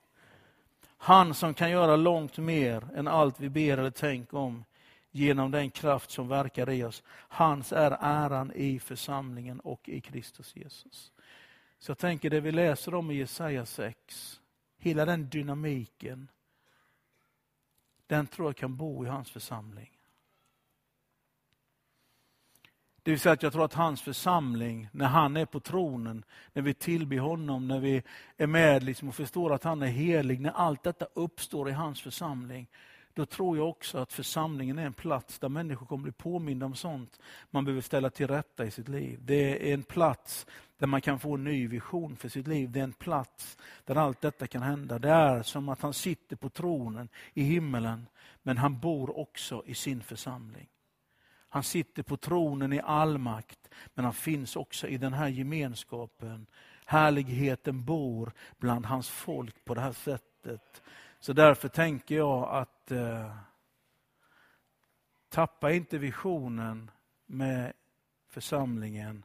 Han 0.97 1.35
som 1.35 1.55
kan 1.55 1.71
göra 1.71 1.97
långt 1.97 2.39
mer 2.39 2.89
än 2.95 3.09
allt 3.09 3.41
vi 3.41 3.49
ber 3.49 3.79
eller 3.79 3.91
tänker 3.91 4.37
om 4.37 4.65
genom 5.11 5.51
den 5.51 5.71
kraft 5.71 6.11
som 6.11 6.29
verkar 6.29 6.71
i 6.71 6.85
oss. 6.85 7.03
Hans 7.09 7.73
är 7.73 7.97
äran 8.01 8.53
i 8.55 8.79
församlingen 8.79 9.61
och 9.61 9.89
i 9.89 10.01
Kristus 10.01 10.57
Jesus. 10.57 11.13
Så 11.79 11.91
jag 11.91 11.99
tänker 11.99 12.31
det 12.31 12.41
vi 12.41 12.53
läser 12.53 12.95
om 12.95 13.11
i 13.11 13.15
Jesaja 13.15 13.67
6, 13.67 14.41
hela 14.79 15.05
den 15.05 15.29
dynamiken, 15.29 16.29
den 18.07 18.27
tror 18.27 18.49
jag 18.49 18.57
kan 18.57 18.77
bo 18.77 19.05
i 19.05 19.09
hans 19.09 19.31
församling. 19.31 19.96
Det 23.07 23.11
vill 23.11 23.21
säga 23.21 23.33
att 23.33 23.43
jag 23.43 23.53
tror 23.53 23.65
att 23.65 23.75
hans 23.75 24.03
församling, 24.03 24.89
när 24.93 25.07
han 25.07 25.37
är 25.37 25.45
på 25.45 25.61
tronen, 25.61 26.25
när 26.53 26.63
vi 26.63 26.75
tillber 26.75 27.19
honom, 27.19 27.69
när 27.69 27.81
vi 27.81 28.03
är 28.37 28.47
med 28.47 28.83
liksom 28.83 29.09
och 29.09 29.15
förstår 29.15 29.53
att 29.55 29.65
han 29.65 29.83
är 29.83 29.87
helig, 29.87 30.41
när 30.41 30.51
allt 30.51 30.83
detta 30.83 31.07
uppstår 31.15 31.69
i 31.69 31.73
hans 31.73 32.03
församling, 32.03 32.67
då 33.15 33.27
tror 33.27 33.57
jag 33.57 33.69
också 33.69 33.99
att 33.99 34.13
församlingen 34.13 34.79
är 34.79 34.87
en 34.87 34.93
plats 34.93 35.39
där 35.39 35.49
människor 35.49 35.87
kommer 35.87 36.03
bli 36.03 36.13
påminda 36.13 36.67
om 36.67 36.75
sånt 36.75 37.21
man 37.51 37.65
behöver 37.65 37.83
ställa 37.83 38.11
till 38.11 38.29
rätta 38.29 38.65
i 38.65 38.71
sitt 38.71 38.89
liv. 38.89 39.19
Det 39.23 39.71
är 39.71 39.75
en 39.75 39.83
plats 39.83 40.47
där 40.79 40.87
man 40.87 41.01
kan 41.01 41.19
få 41.19 41.35
en 41.35 41.45
ny 41.45 41.69
vision 41.69 42.17
för 42.17 42.29
sitt 42.29 42.47
liv. 42.47 42.71
Det 42.71 42.81
är 42.81 42.85
en 42.85 42.93
plats 42.93 43.59
där 43.85 43.97
allt 43.97 44.21
detta 44.21 44.47
kan 44.47 44.63
hända. 44.63 44.99
Det 44.99 45.11
är 45.11 45.43
som 45.43 45.69
att 45.69 45.83
han 45.83 45.95
sitter 45.95 46.37
på 46.37 46.49
tronen 46.49 47.09
i 47.35 47.43
himmelen, 47.43 48.07
men 48.43 48.59
han 48.59 48.79
bor 48.81 49.19
också 49.19 49.63
i 49.67 49.75
sin 49.75 50.03
församling. 50.03 50.69
Han 51.49 51.63
sitter 51.63 52.03
på 52.03 52.17
tronen 52.17 52.73
i 52.73 52.81
all 52.81 53.19
makt, 53.19 53.69
men 53.95 54.05
han 54.05 54.15
finns 54.15 54.57
också 54.57 54.89
i 54.89 54.99
den 54.99 55.13
här 55.13 55.29
gemenskapen. 55.29 56.47
Härligheten 56.85 57.85
bor 57.85 58.33
bland 58.59 58.87
hans 58.87 59.09
folk 59.09 59.65
på 59.65 59.75
det 59.75 59.81
här 59.81 59.93
sättet. 59.93 60.83
Så 61.21 61.33
därför 61.33 61.69
tänker 61.69 62.17
jag 62.17 62.49
att 62.49 62.91
eh, 62.91 63.37
tappa 65.29 65.73
inte 65.73 65.99
visionen 65.99 66.91
med 67.27 67.73
församlingen. 68.29 69.25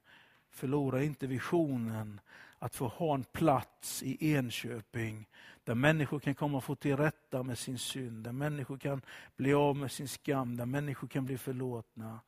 Förlora 0.50 1.04
inte 1.04 1.28
visionen 1.28 2.20
att 2.60 2.76
få 2.76 2.88
ha 2.88 3.14
en 3.14 3.24
plats 3.24 4.04
i 4.04 4.34
Enköping 4.34 5.28
där 5.64 5.76
människor 5.76 6.20
kan 6.20 6.36
komma 6.36 6.58
och 6.58 6.64
få 6.64 6.76
till 6.76 6.98
rätta 6.98 7.44
med 7.44 7.58
sin 7.58 7.78
synd, 7.78 8.24
där 8.24 8.32
människor 8.32 8.78
kan 8.78 9.02
bli 9.36 9.54
av 9.54 9.76
med 9.76 9.92
sin 9.92 10.08
skam, 10.08 10.58
där 10.58 10.66
människor 10.66 11.08
kan 11.08 11.26
bli 11.26 11.38
förlåtna. 11.38 12.20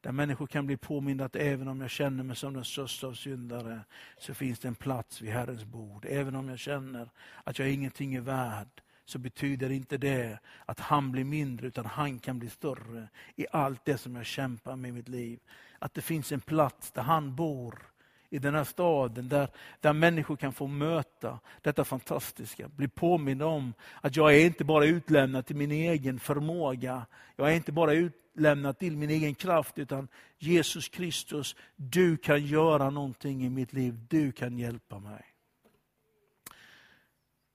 Där 0.00 0.12
människor 0.12 0.46
kan 0.46 0.66
bli 0.66 0.76
påminda 0.76 1.24
att 1.24 1.36
även 1.36 1.68
om 1.68 1.80
jag 1.80 1.90
känner 1.90 2.24
mig 2.24 2.36
som 2.36 2.54
den 2.54 2.64
största 2.64 3.06
av 3.06 3.14
syndare 3.14 3.80
så 4.18 4.34
finns 4.34 4.58
det 4.58 4.68
en 4.68 4.74
plats 4.74 5.20
vid 5.20 5.30
Herrens 5.30 5.64
bord. 5.64 6.06
Även 6.08 6.36
om 6.36 6.48
jag 6.48 6.58
känner 6.58 7.08
att 7.44 7.58
jag 7.58 7.70
ingenting 7.70 8.14
är 8.14 8.20
värd 8.20 8.82
så 9.04 9.18
betyder 9.18 9.70
inte 9.70 9.98
det 9.98 10.38
att 10.66 10.80
han 10.80 11.12
blir 11.12 11.24
mindre 11.24 11.66
utan 11.66 11.86
han 11.86 12.18
kan 12.18 12.38
bli 12.38 12.50
större 12.50 13.08
i 13.36 13.46
allt 13.52 13.84
det 13.84 13.98
som 13.98 14.16
jag 14.16 14.26
kämpar 14.26 14.76
med 14.76 14.88
i 14.88 14.92
mitt 14.92 15.08
liv. 15.08 15.40
Att 15.78 15.94
det 15.94 16.02
finns 16.02 16.32
en 16.32 16.40
plats 16.40 16.90
där 16.90 17.02
han 17.02 17.36
bor 17.36 17.91
i 18.32 18.38
den 18.38 18.54
här 18.54 18.64
staden 18.64 19.28
där, 19.28 19.48
där 19.80 19.92
människor 19.92 20.36
kan 20.36 20.52
få 20.52 20.66
möta 20.66 21.38
detta 21.60 21.84
fantastiska. 21.84 22.68
Bli 22.68 22.88
påminna 22.88 23.46
om 23.46 23.74
att 24.00 24.16
jag 24.16 24.34
är 24.36 24.46
inte 24.46 24.64
bara 24.64 24.84
utlämnad 24.84 25.46
till 25.46 25.56
min 25.56 25.72
egen 25.72 26.18
förmåga. 26.18 27.06
Jag 27.36 27.50
är 27.50 27.54
inte 27.54 27.72
bara 27.72 27.92
utlämnad 27.92 28.78
till 28.78 28.96
min 28.96 29.10
egen 29.10 29.34
kraft 29.34 29.78
utan 29.78 30.08
Jesus 30.38 30.88
Kristus, 30.88 31.56
du 31.76 32.16
kan 32.16 32.46
göra 32.46 32.90
någonting 32.90 33.44
i 33.44 33.50
mitt 33.50 33.72
liv. 33.72 34.06
Du 34.08 34.32
kan 34.32 34.58
hjälpa 34.58 34.98
mig. 34.98 35.24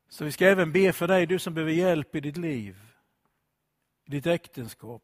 Så 0.10 0.26
vi 0.26 0.32
ska 0.32 0.46
även 0.46 0.72
be 0.72 0.94
för 0.94 1.08
dig, 1.08 1.26
du 1.26 1.40
som 1.40 1.54
behöver 1.54 1.74
hjälp 1.74 2.16
i 2.16 2.20
ditt 2.20 2.38
liv, 2.38 2.78
i 4.06 4.12
ditt 4.12 4.28
äktenskap, 4.28 5.04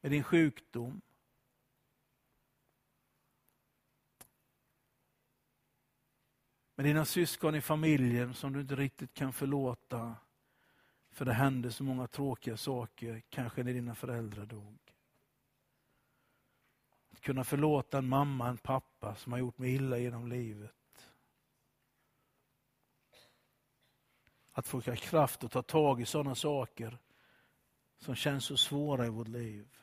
med 0.00 0.12
din 0.12 0.22
sjukdom, 0.22 1.00
med 6.74 6.86
dina 6.86 7.04
syskon 7.04 7.54
i 7.54 7.60
familjen 7.60 8.34
som 8.34 8.52
du 8.52 8.60
inte 8.60 8.76
riktigt 8.76 9.14
kan 9.14 9.32
förlåta 9.32 10.16
för 11.12 11.24
det 11.24 11.32
hände 11.32 11.72
så 11.72 11.84
många 11.84 12.06
tråkiga 12.06 12.56
saker, 12.56 13.22
kanske 13.28 13.62
när 13.62 13.72
dina 13.72 13.94
föräldrar 13.94 14.46
dog. 14.46 14.78
Att 17.10 17.20
kunna 17.20 17.44
förlåta 17.44 17.98
en 17.98 18.08
mamma, 18.08 18.48
en 18.48 18.58
pappa 18.58 19.14
som 19.14 19.32
har 19.32 19.38
gjort 19.38 19.58
mig 19.58 19.74
illa 19.74 19.98
genom 19.98 20.28
livet. 20.28 20.72
Att 24.52 24.66
få 24.66 24.80
kraft 24.80 25.44
att 25.44 25.52
ta 25.52 25.62
tag 25.62 26.00
i 26.00 26.06
sådana 26.06 26.34
saker 26.34 26.98
som 27.98 28.14
känns 28.14 28.44
så 28.44 28.56
svåra 28.56 29.06
i 29.06 29.10
vårt 29.10 29.28
liv. 29.28 29.78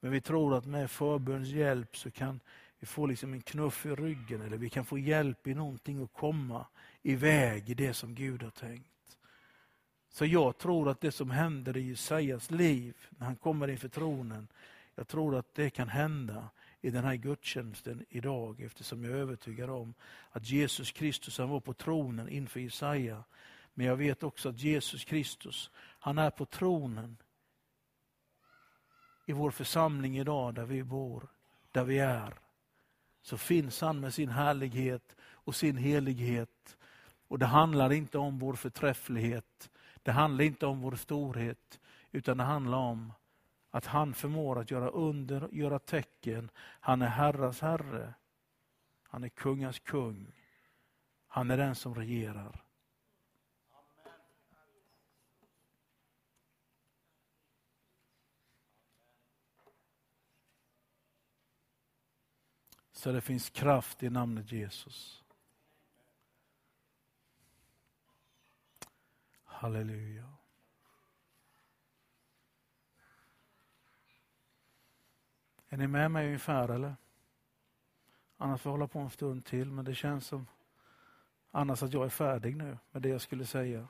Men 0.00 0.12
vi 0.12 0.20
tror 0.20 0.54
att 0.54 0.66
med 0.66 0.90
förbönens 0.90 1.48
hjälp 1.48 1.96
så 1.96 2.10
kan 2.10 2.40
vi 2.80 2.86
får 2.86 3.08
liksom 3.08 3.32
en 3.32 3.40
knuff 3.40 3.86
i 3.86 3.88
ryggen 3.88 4.40
eller 4.40 4.56
vi 4.56 4.70
kan 4.70 4.84
få 4.84 4.98
hjälp 4.98 5.46
i 5.46 5.54
någonting 5.54 6.02
att 6.02 6.12
komma 6.12 6.66
iväg 7.02 7.70
i 7.70 7.74
det 7.74 7.94
som 7.94 8.14
Gud 8.14 8.42
har 8.42 8.50
tänkt. 8.50 9.18
Så 10.08 10.26
jag 10.26 10.58
tror 10.58 10.88
att 10.88 11.00
det 11.00 11.12
som 11.12 11.30
händer 11.30 11.76
i 11.76 11.88
Jesajas 11.88 12.50
liv 12.50 12.96
när 13.10 13.26
han 13.26 13.36
kommer 13.36 13.68
inför 13.68 13.88
tronen, 13.88 14.48
jag 14.94 15.08
tror 15.08 15.36
att 15.36 15.54
det 15.54 15.70
kan 15.70 15.88
hända 15.88 16.50
i 16.80 16.90
den 16.90 17.04
här 17.04 17.14
gudstjänsten 17.14 18.04
idag 18.08 18.60
eftersom 18.60 19.04
jag 19.04 19.12
är 19.12 19.16
övertygad 19.16 19.70
om 19.70 19.94
att 20.30 20.50
Jesus 20.50 20.92
Kristus 20.92 21.38
han 21.38 21.48
var 21.48 21.60
på 21.60 21.74
tronen 21.74 22.28
inför 22.28 22.60
Jesaja. 22.60 23.24
Men 23.74 23.86
jag 23.86 23.96
vet 23.96 24.22
också 24.22 24.48
att 24.48 24.60
Jesus 24.60 25.04
Kristus, 25.04 25.70
han 25.76 26.18
är 26.18 26.30
på 26.30 26.46
tronen 26.46 27.16
i 29.26 29.32
vår 29.32 29.50
församling 29.50 30.18
idag 30.18 30.54
där 30.54 30.64
vi 30.64 30.84
bor, 30.84 31.28
där 31.72 31.84
vi 31.84 31.98
är, 31.98 32.34
så 33.22 33.36
finns 33.36 33.80
han 33.80 34.00
med 34.00 34.14
sin 34.14 34.28
härlighet 34.28 35.16
och 35.22 35.54
sin 35.54 35.76
helighet. 35.76 36.76
Och 37.28 37.38
det 37.38 37.46
handlar 37.46 37.92
inte 37.92 38.18
om 38.18 38.38
vår 38.38 38.54
förträfflighet, 38.54 39.70
det 40.02 40.12
handlar 40.12 40.44
inte 40.44 40.66
om 40.66 40.80
vår 40.80 40.96
storhet, 40.96 41.80
utan 42.12 42.36
det 42.36 42.44
handlar 42.44 42.78
om 42.78 43.12
att 43.70 43.86
han 43.86 44.14
förmår 44.14 44.58
att 44.58 44.70
göra 44.70 44.88
under, 44.88 45.48
göra 45.52 45.78
tecken. 45.78 46.50
Han 46.56 47.02
är 47.02 47.06
herras 47.06 47.60
herre. 47.60 48.14
Han 49.02 49.24
är 49.24 49.28
kungars 49.28 49.80
kung. 49.80 50.32
Han 51.26 51.50
är 51.50 51.56
den 51.56 51.74
som 51.74 51.94
regerar. 51.94 52.64
Så 63.00 63.12
det 63.12 63.20
finns 63.20 63.50
kraft 63.50 64.02
i 64.02 64.10
namnet 64.10 64.52
Jesus. 64.52 65.24
Halleluja. 69.44 70.32
Är 75.68 75.76
ni 75.76 75.86
med 75.86 76.10
mig 76.10 76.26
ungefär 76.26 76.68
eller? 76.68 76.96
Annars 78.36 78.60
får 78.60 78.70
jag 78.70 78.74
hålla 78.74 78.88
på 78.88 78.98
en 78.98 79.10
stund 79.10 79.44
till 79.44 79.70
men 79.70 79.84
det 79.84 79.94
känns 79.94 80.26
som 80.26 80.46
annars 81.50 81.82
att 81.82 81.92
jag 81.92 82.04
är 82.04 82.08
färdig 82.08 82.56
nu 82.56 82.78
med 82.90 83.02
det 83.02 83.08
jag 83.08 83.20
skulle 83.20 83.46
säga. 83.46 83.88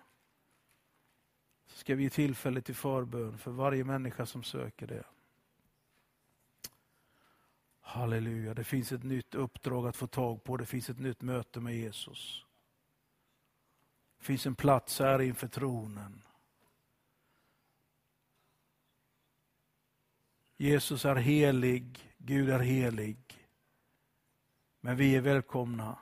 Så 1.67 1.79
ska 1.79 1.95
vi 1.95 2.03
ge 2.03 2.11
tillfälle 2.11 2.61
till 2.61 2.75
förbön 2.75 3.39
för 3.39 3.51
varje 3.51 3.85
människa 3.85 4.27
som 4.27 4.43
söker 4.43 4.87
det. 4.87 5.05
Halleluja, 7.91 8.55
det 8.55 8.65
finns 8.65 8.93
ett 8.93 9.03
nytt 9.03 9.35
uppdrag 9.35 9.87
att 9.87 9.97
få 9.97 10.07
tag 10.07 10.45
på, 10.45 10.57
det 10.57 10.67
finns 10.67 10.91
ett 10.91 10.99
nytt 10.99 11.23
möte 11.23 11.61
med 11.61 11.77
Jesus. 11.77 12.47
Det 14.19 14.25
finns 14.25 14.47
en 14.47 14.55
plats 14.55 14.99
här 14.99 15.21
inför 15.21 15.49
tronen. 15.49 16.23
Jesus 20.57 21.05
är 21.05 21.17
helig, 21.17 22.15
Gud 22.19 22.51
är 22.51 22.59
helig. 22.59 23.49
Men 24.81 24.97
vi 24.97 25.17
är 25.17 25.21
välkomna 25.21 25.99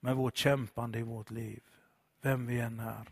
med 0.00 0.16
vårt 0.16 0.36
kämpande 0.36 0.98
i 0.98 1.02
vårt 1.02 1.30
liv, 1.30 1.62
vem 2.20 2.46
vi 2.46 2.60
än 2.60 2.80
är. 2.80 3.08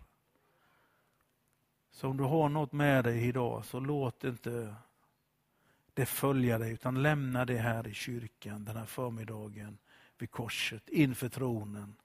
Så 1.91 2.09
om 2.09 2.17
du 2.17 2.25
har 2.25 2.49
något 2.49 2.73
med 2.73 3.05
dig 3.05 3.29
idag, 3.29 3.64
så 3.64 3.81
låt 3.81 4.25
inte 4.25 4.75
det 5.97 6.07
följa 6.07 6.59
dig, 6.59 6.73
utan 6.73 7.03
lämna 7.03 7.45
det 7.45 7.59
här 7.59 7.89
i 7.89 7.95
kyrkan 7.95 8.65
den 8.65 8.77
här 8.77 8.87
förmiddagen 8.87 9.79
vid 10.19 10.31
korset, 10.31 10.89
inför 10.89 11.29
tronen. 11.29 11.97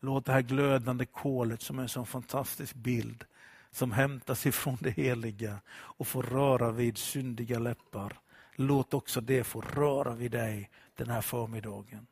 Låt 0.00 0.24
det 0.24 0.32
här 0.32 0.42
glödande 0.42 1.06
kolet 1.06 1.62
som 1.62 1.78
är 1.78 1.82
en 1.82 1.88
sån 1.88 2.06
fantastisk 2.06 2.74
bild 2.74 3.24
som 3.70 3.92
hämtas 3.92 4.46
ifrån 4.46 4.76
det 4.80 4.90
heliga 4.90 5.60
och 5.68 6.06
får 6.06 6.22
röra 6.22 6.70
vid 6.70 6.98
syndiga 6.98 7.58
läppar. 7.58 8.20
Låt 8.54 8.94
också 8.94 9.20
det 9.20 9.44
få 9.44 9.60
röra 9.60 10.14
vid 10.14 10.30
dig 10.30 10.70
den 10.94 11.10
här 11.10 11.20
förmiddagen. 11.20 12.06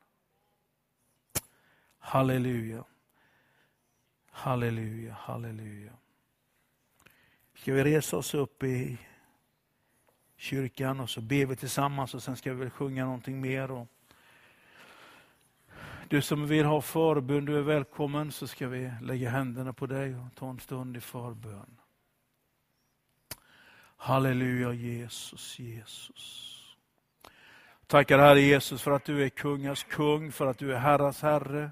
Halleluja. 1.99 2.85
Halleluja, 4.31 5.13
halleluja. 5.13 5.93
Ska 7.55 7.73
vi 7.73 7.85
resa 7.85 8.17
oss 8.17 8.35
upp 8.35 8.63
i 8.63 8.99
kyrkan 10.45 11.01
och 11.01 11.11
så 11.11 11.21
ber 11.21 11.47
vi 11.47 11.57
tillsammans 11.57 12.15
och 12.15 12.23
sen 12.23 12.37
ska 12.37 12.53
vi 12.53 12.57
väl 12.57 12.71
sjunga 12.71 13.05
någonting 13.05 13.41
mer. 13.41 13.71
Och 13.71 13.89
du 16.09 16.23
som 16.23 16.47
vill 16.47 16.65
ha 16.65 16.81
förbön, 16.81 17.45
du 17.45 17.59
är 17.59 17.63
välkommen 17.63 18.33
så 18.33 18.47
ska 18.47 18.69
vi 18.69 18.93
lägga 19.03 19.31
händerna 19.31 19.73
på 19.73 19.87
dig 19.87 20.15
och 20.15 20.35
ta 20.35 20.51
en 20.51 20.61
stund 20.61 20.97
i 20.97 21.01
förbön. 21.01 21.77
Halleluja 23.97 24.73
Jesus, 24.73 25.59
Jesus. 25.59 26.61
Tackar 27.87 28.19
Herre 28.19 28.41
Jesus 28.41 28.83
för 28.83 28.91
att 28.91 29.05
du 29.05 29.25
är 29.25 29.29
kungars 29.29 29.85
kung, 29.85 30.33
för 30.33 30.47
att 30.47 30.59
du 30.59 30.75
är 30.75 30.79
herras 30.79 31.23
herre. 31.23 31.71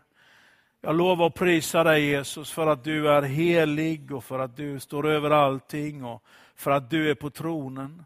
Jag 0.80 0.96
lovar 0.96 1.26
att 1.26 1.34
prisa 1.34 1.84
dig 1.84 2.04
Jesus 2.04 2.50
för 2.50 2.66
att 2.66 2.84
du 2.84 3.08
är 3.08 3.22
helig 3.22 4.12
och 4.12 4.24
för 4.24 4.38
att 4.38 4.56
du 4.56 4.80
står 4.80 5.06
över 5.06 5.30
allting 5.30 6.04
och 6.04 6.24
för 6.54 6.70
att 6.70 6.90
du 6.90 7.10
är 7.10 7.14
på 7.14 7.30
tronen. 7.30 8.04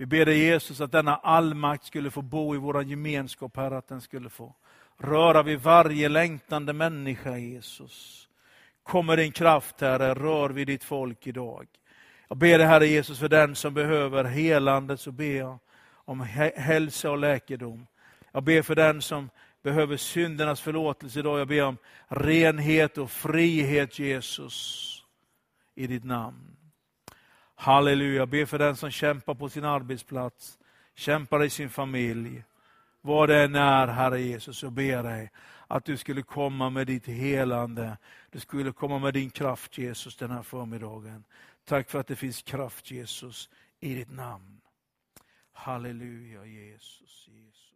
Vi 0.00 0.06
ber 0.06 0.24
dig 0.24 0.38
Jesus 0.38 0.80
att 0.80 0.92
denna 0.92 1.16
allmakt 1.16 1.84
skulle 1.84 2.10
få 2.10 2.22
bo 2.22 2.54
i 2.54 2.58
vår 2.58 2.82
gemenskap, 2.82 3.56
Herre, 3.56 3.78
att 3.78 3.88
den 3.88 4.00
skulle 4.00 4.28
få 4.28 4.54
röra 4.98 5.42
vid 5.42 5.60
varje 5.60 6.08
längtande 6.08 6.72
människa, 6.72 7.36
Jesus. 7.36 8.28
Kommer 8.82 9.16
din 9.16 9.32
kraft, 9.32 9.80
Herre, 9.80 10.14
rör 10.14 10.50
vid 10.50 10.66
ditt 10.66 10.84
folk 10.84 11.26
idag. 11.26 11.66
Jag 12.28 12.38
ber 12.38 12.58
dig, 12.58 12.66
Herre 12.66 12.86
Jesus, 12.86 13.18
för 13.18 13.28
den 13.28 13.54
som 13.54 13.74
behöver 13.74 14.24
helande, 14.24 14.96
så 14.96 15.12
ber 15.12 15.36
jag 15.36 15.58
om 15.92 16.20
hälsa 16.56 17.10
och 17.10 17.18
läkedom. 17.18 17.86
Jag 18.32 18.42
ber 18.42 18.62
för 18.62 18.74
den 18.74 19.02
som 19.02 19.30
behöver 19.62 19.96
syndernas 19.96 20.60
förlåtelse 20.60 21.18
idag. 21.18 21.40
Jag 21.40 21.48
ber 21.48 21.64
om 21.64 21.76
renhet 22.08 22.98
och 22.98 23.10
frihet, 23.10 23.98
Jesus, 23.98 24.86
i 25.74 25.86
ditt 25.86 26.04
namn. 26.04 26.59
Halleluja, 27.60 28.26
be 28.26 28.46
för 28.46 28.58
den 28.58 28.76
som 28.76 28.90
kämpar 28.90 29.34
på 29.34 29.48
sin 29.48 29.64
arbetsplats, 29.64 30.58
kämpar 30.94 31.44
i 31.44 31.50
sin 31.50 31.70
familj. 31.70 32.44
Vad 33.00 33.28
det 33.28 33.42
än 33.42 33.54
är, 33.54 33.86
Herre 33.86 34.20
Jesus, 34.20 34.58
så 34.58 34.70
ber 34.70 34.82
jag 34.82 35.04
dig 35.04 35.30
att 35.66 35.84
du 35.84 35.96
skulle 35.96 36.22
komma 36.22 36.70
med 36.70 36.86
ditt 36.86 37.06
helande. 37.06 37.98
Du 38.30 38.40
skulle 38.40 38.72
komma 38.72 38.98
med 38.98 39.14
din 39.14 39.30
kraft, 39.30 39.78
Jesus, 39.78 40.16
den 40.16 40.30
här 40.30 40.42
förmiddagen. 40.42 41.24
Tack 41.64 41.90
för 41.90 42.00
att 42.00 42.06
det 42.06 42.16
finns 42.16 42.42
kraft, 42.42 42.90
Jesus, 42.90 43.50
i 43.80 43.94
ditt 43.94 44.10
namn. 44.10 44.60
Halleluja, 45.52 46.44
Jesus, 46.44 47.28
Jesus. 47.28 47.69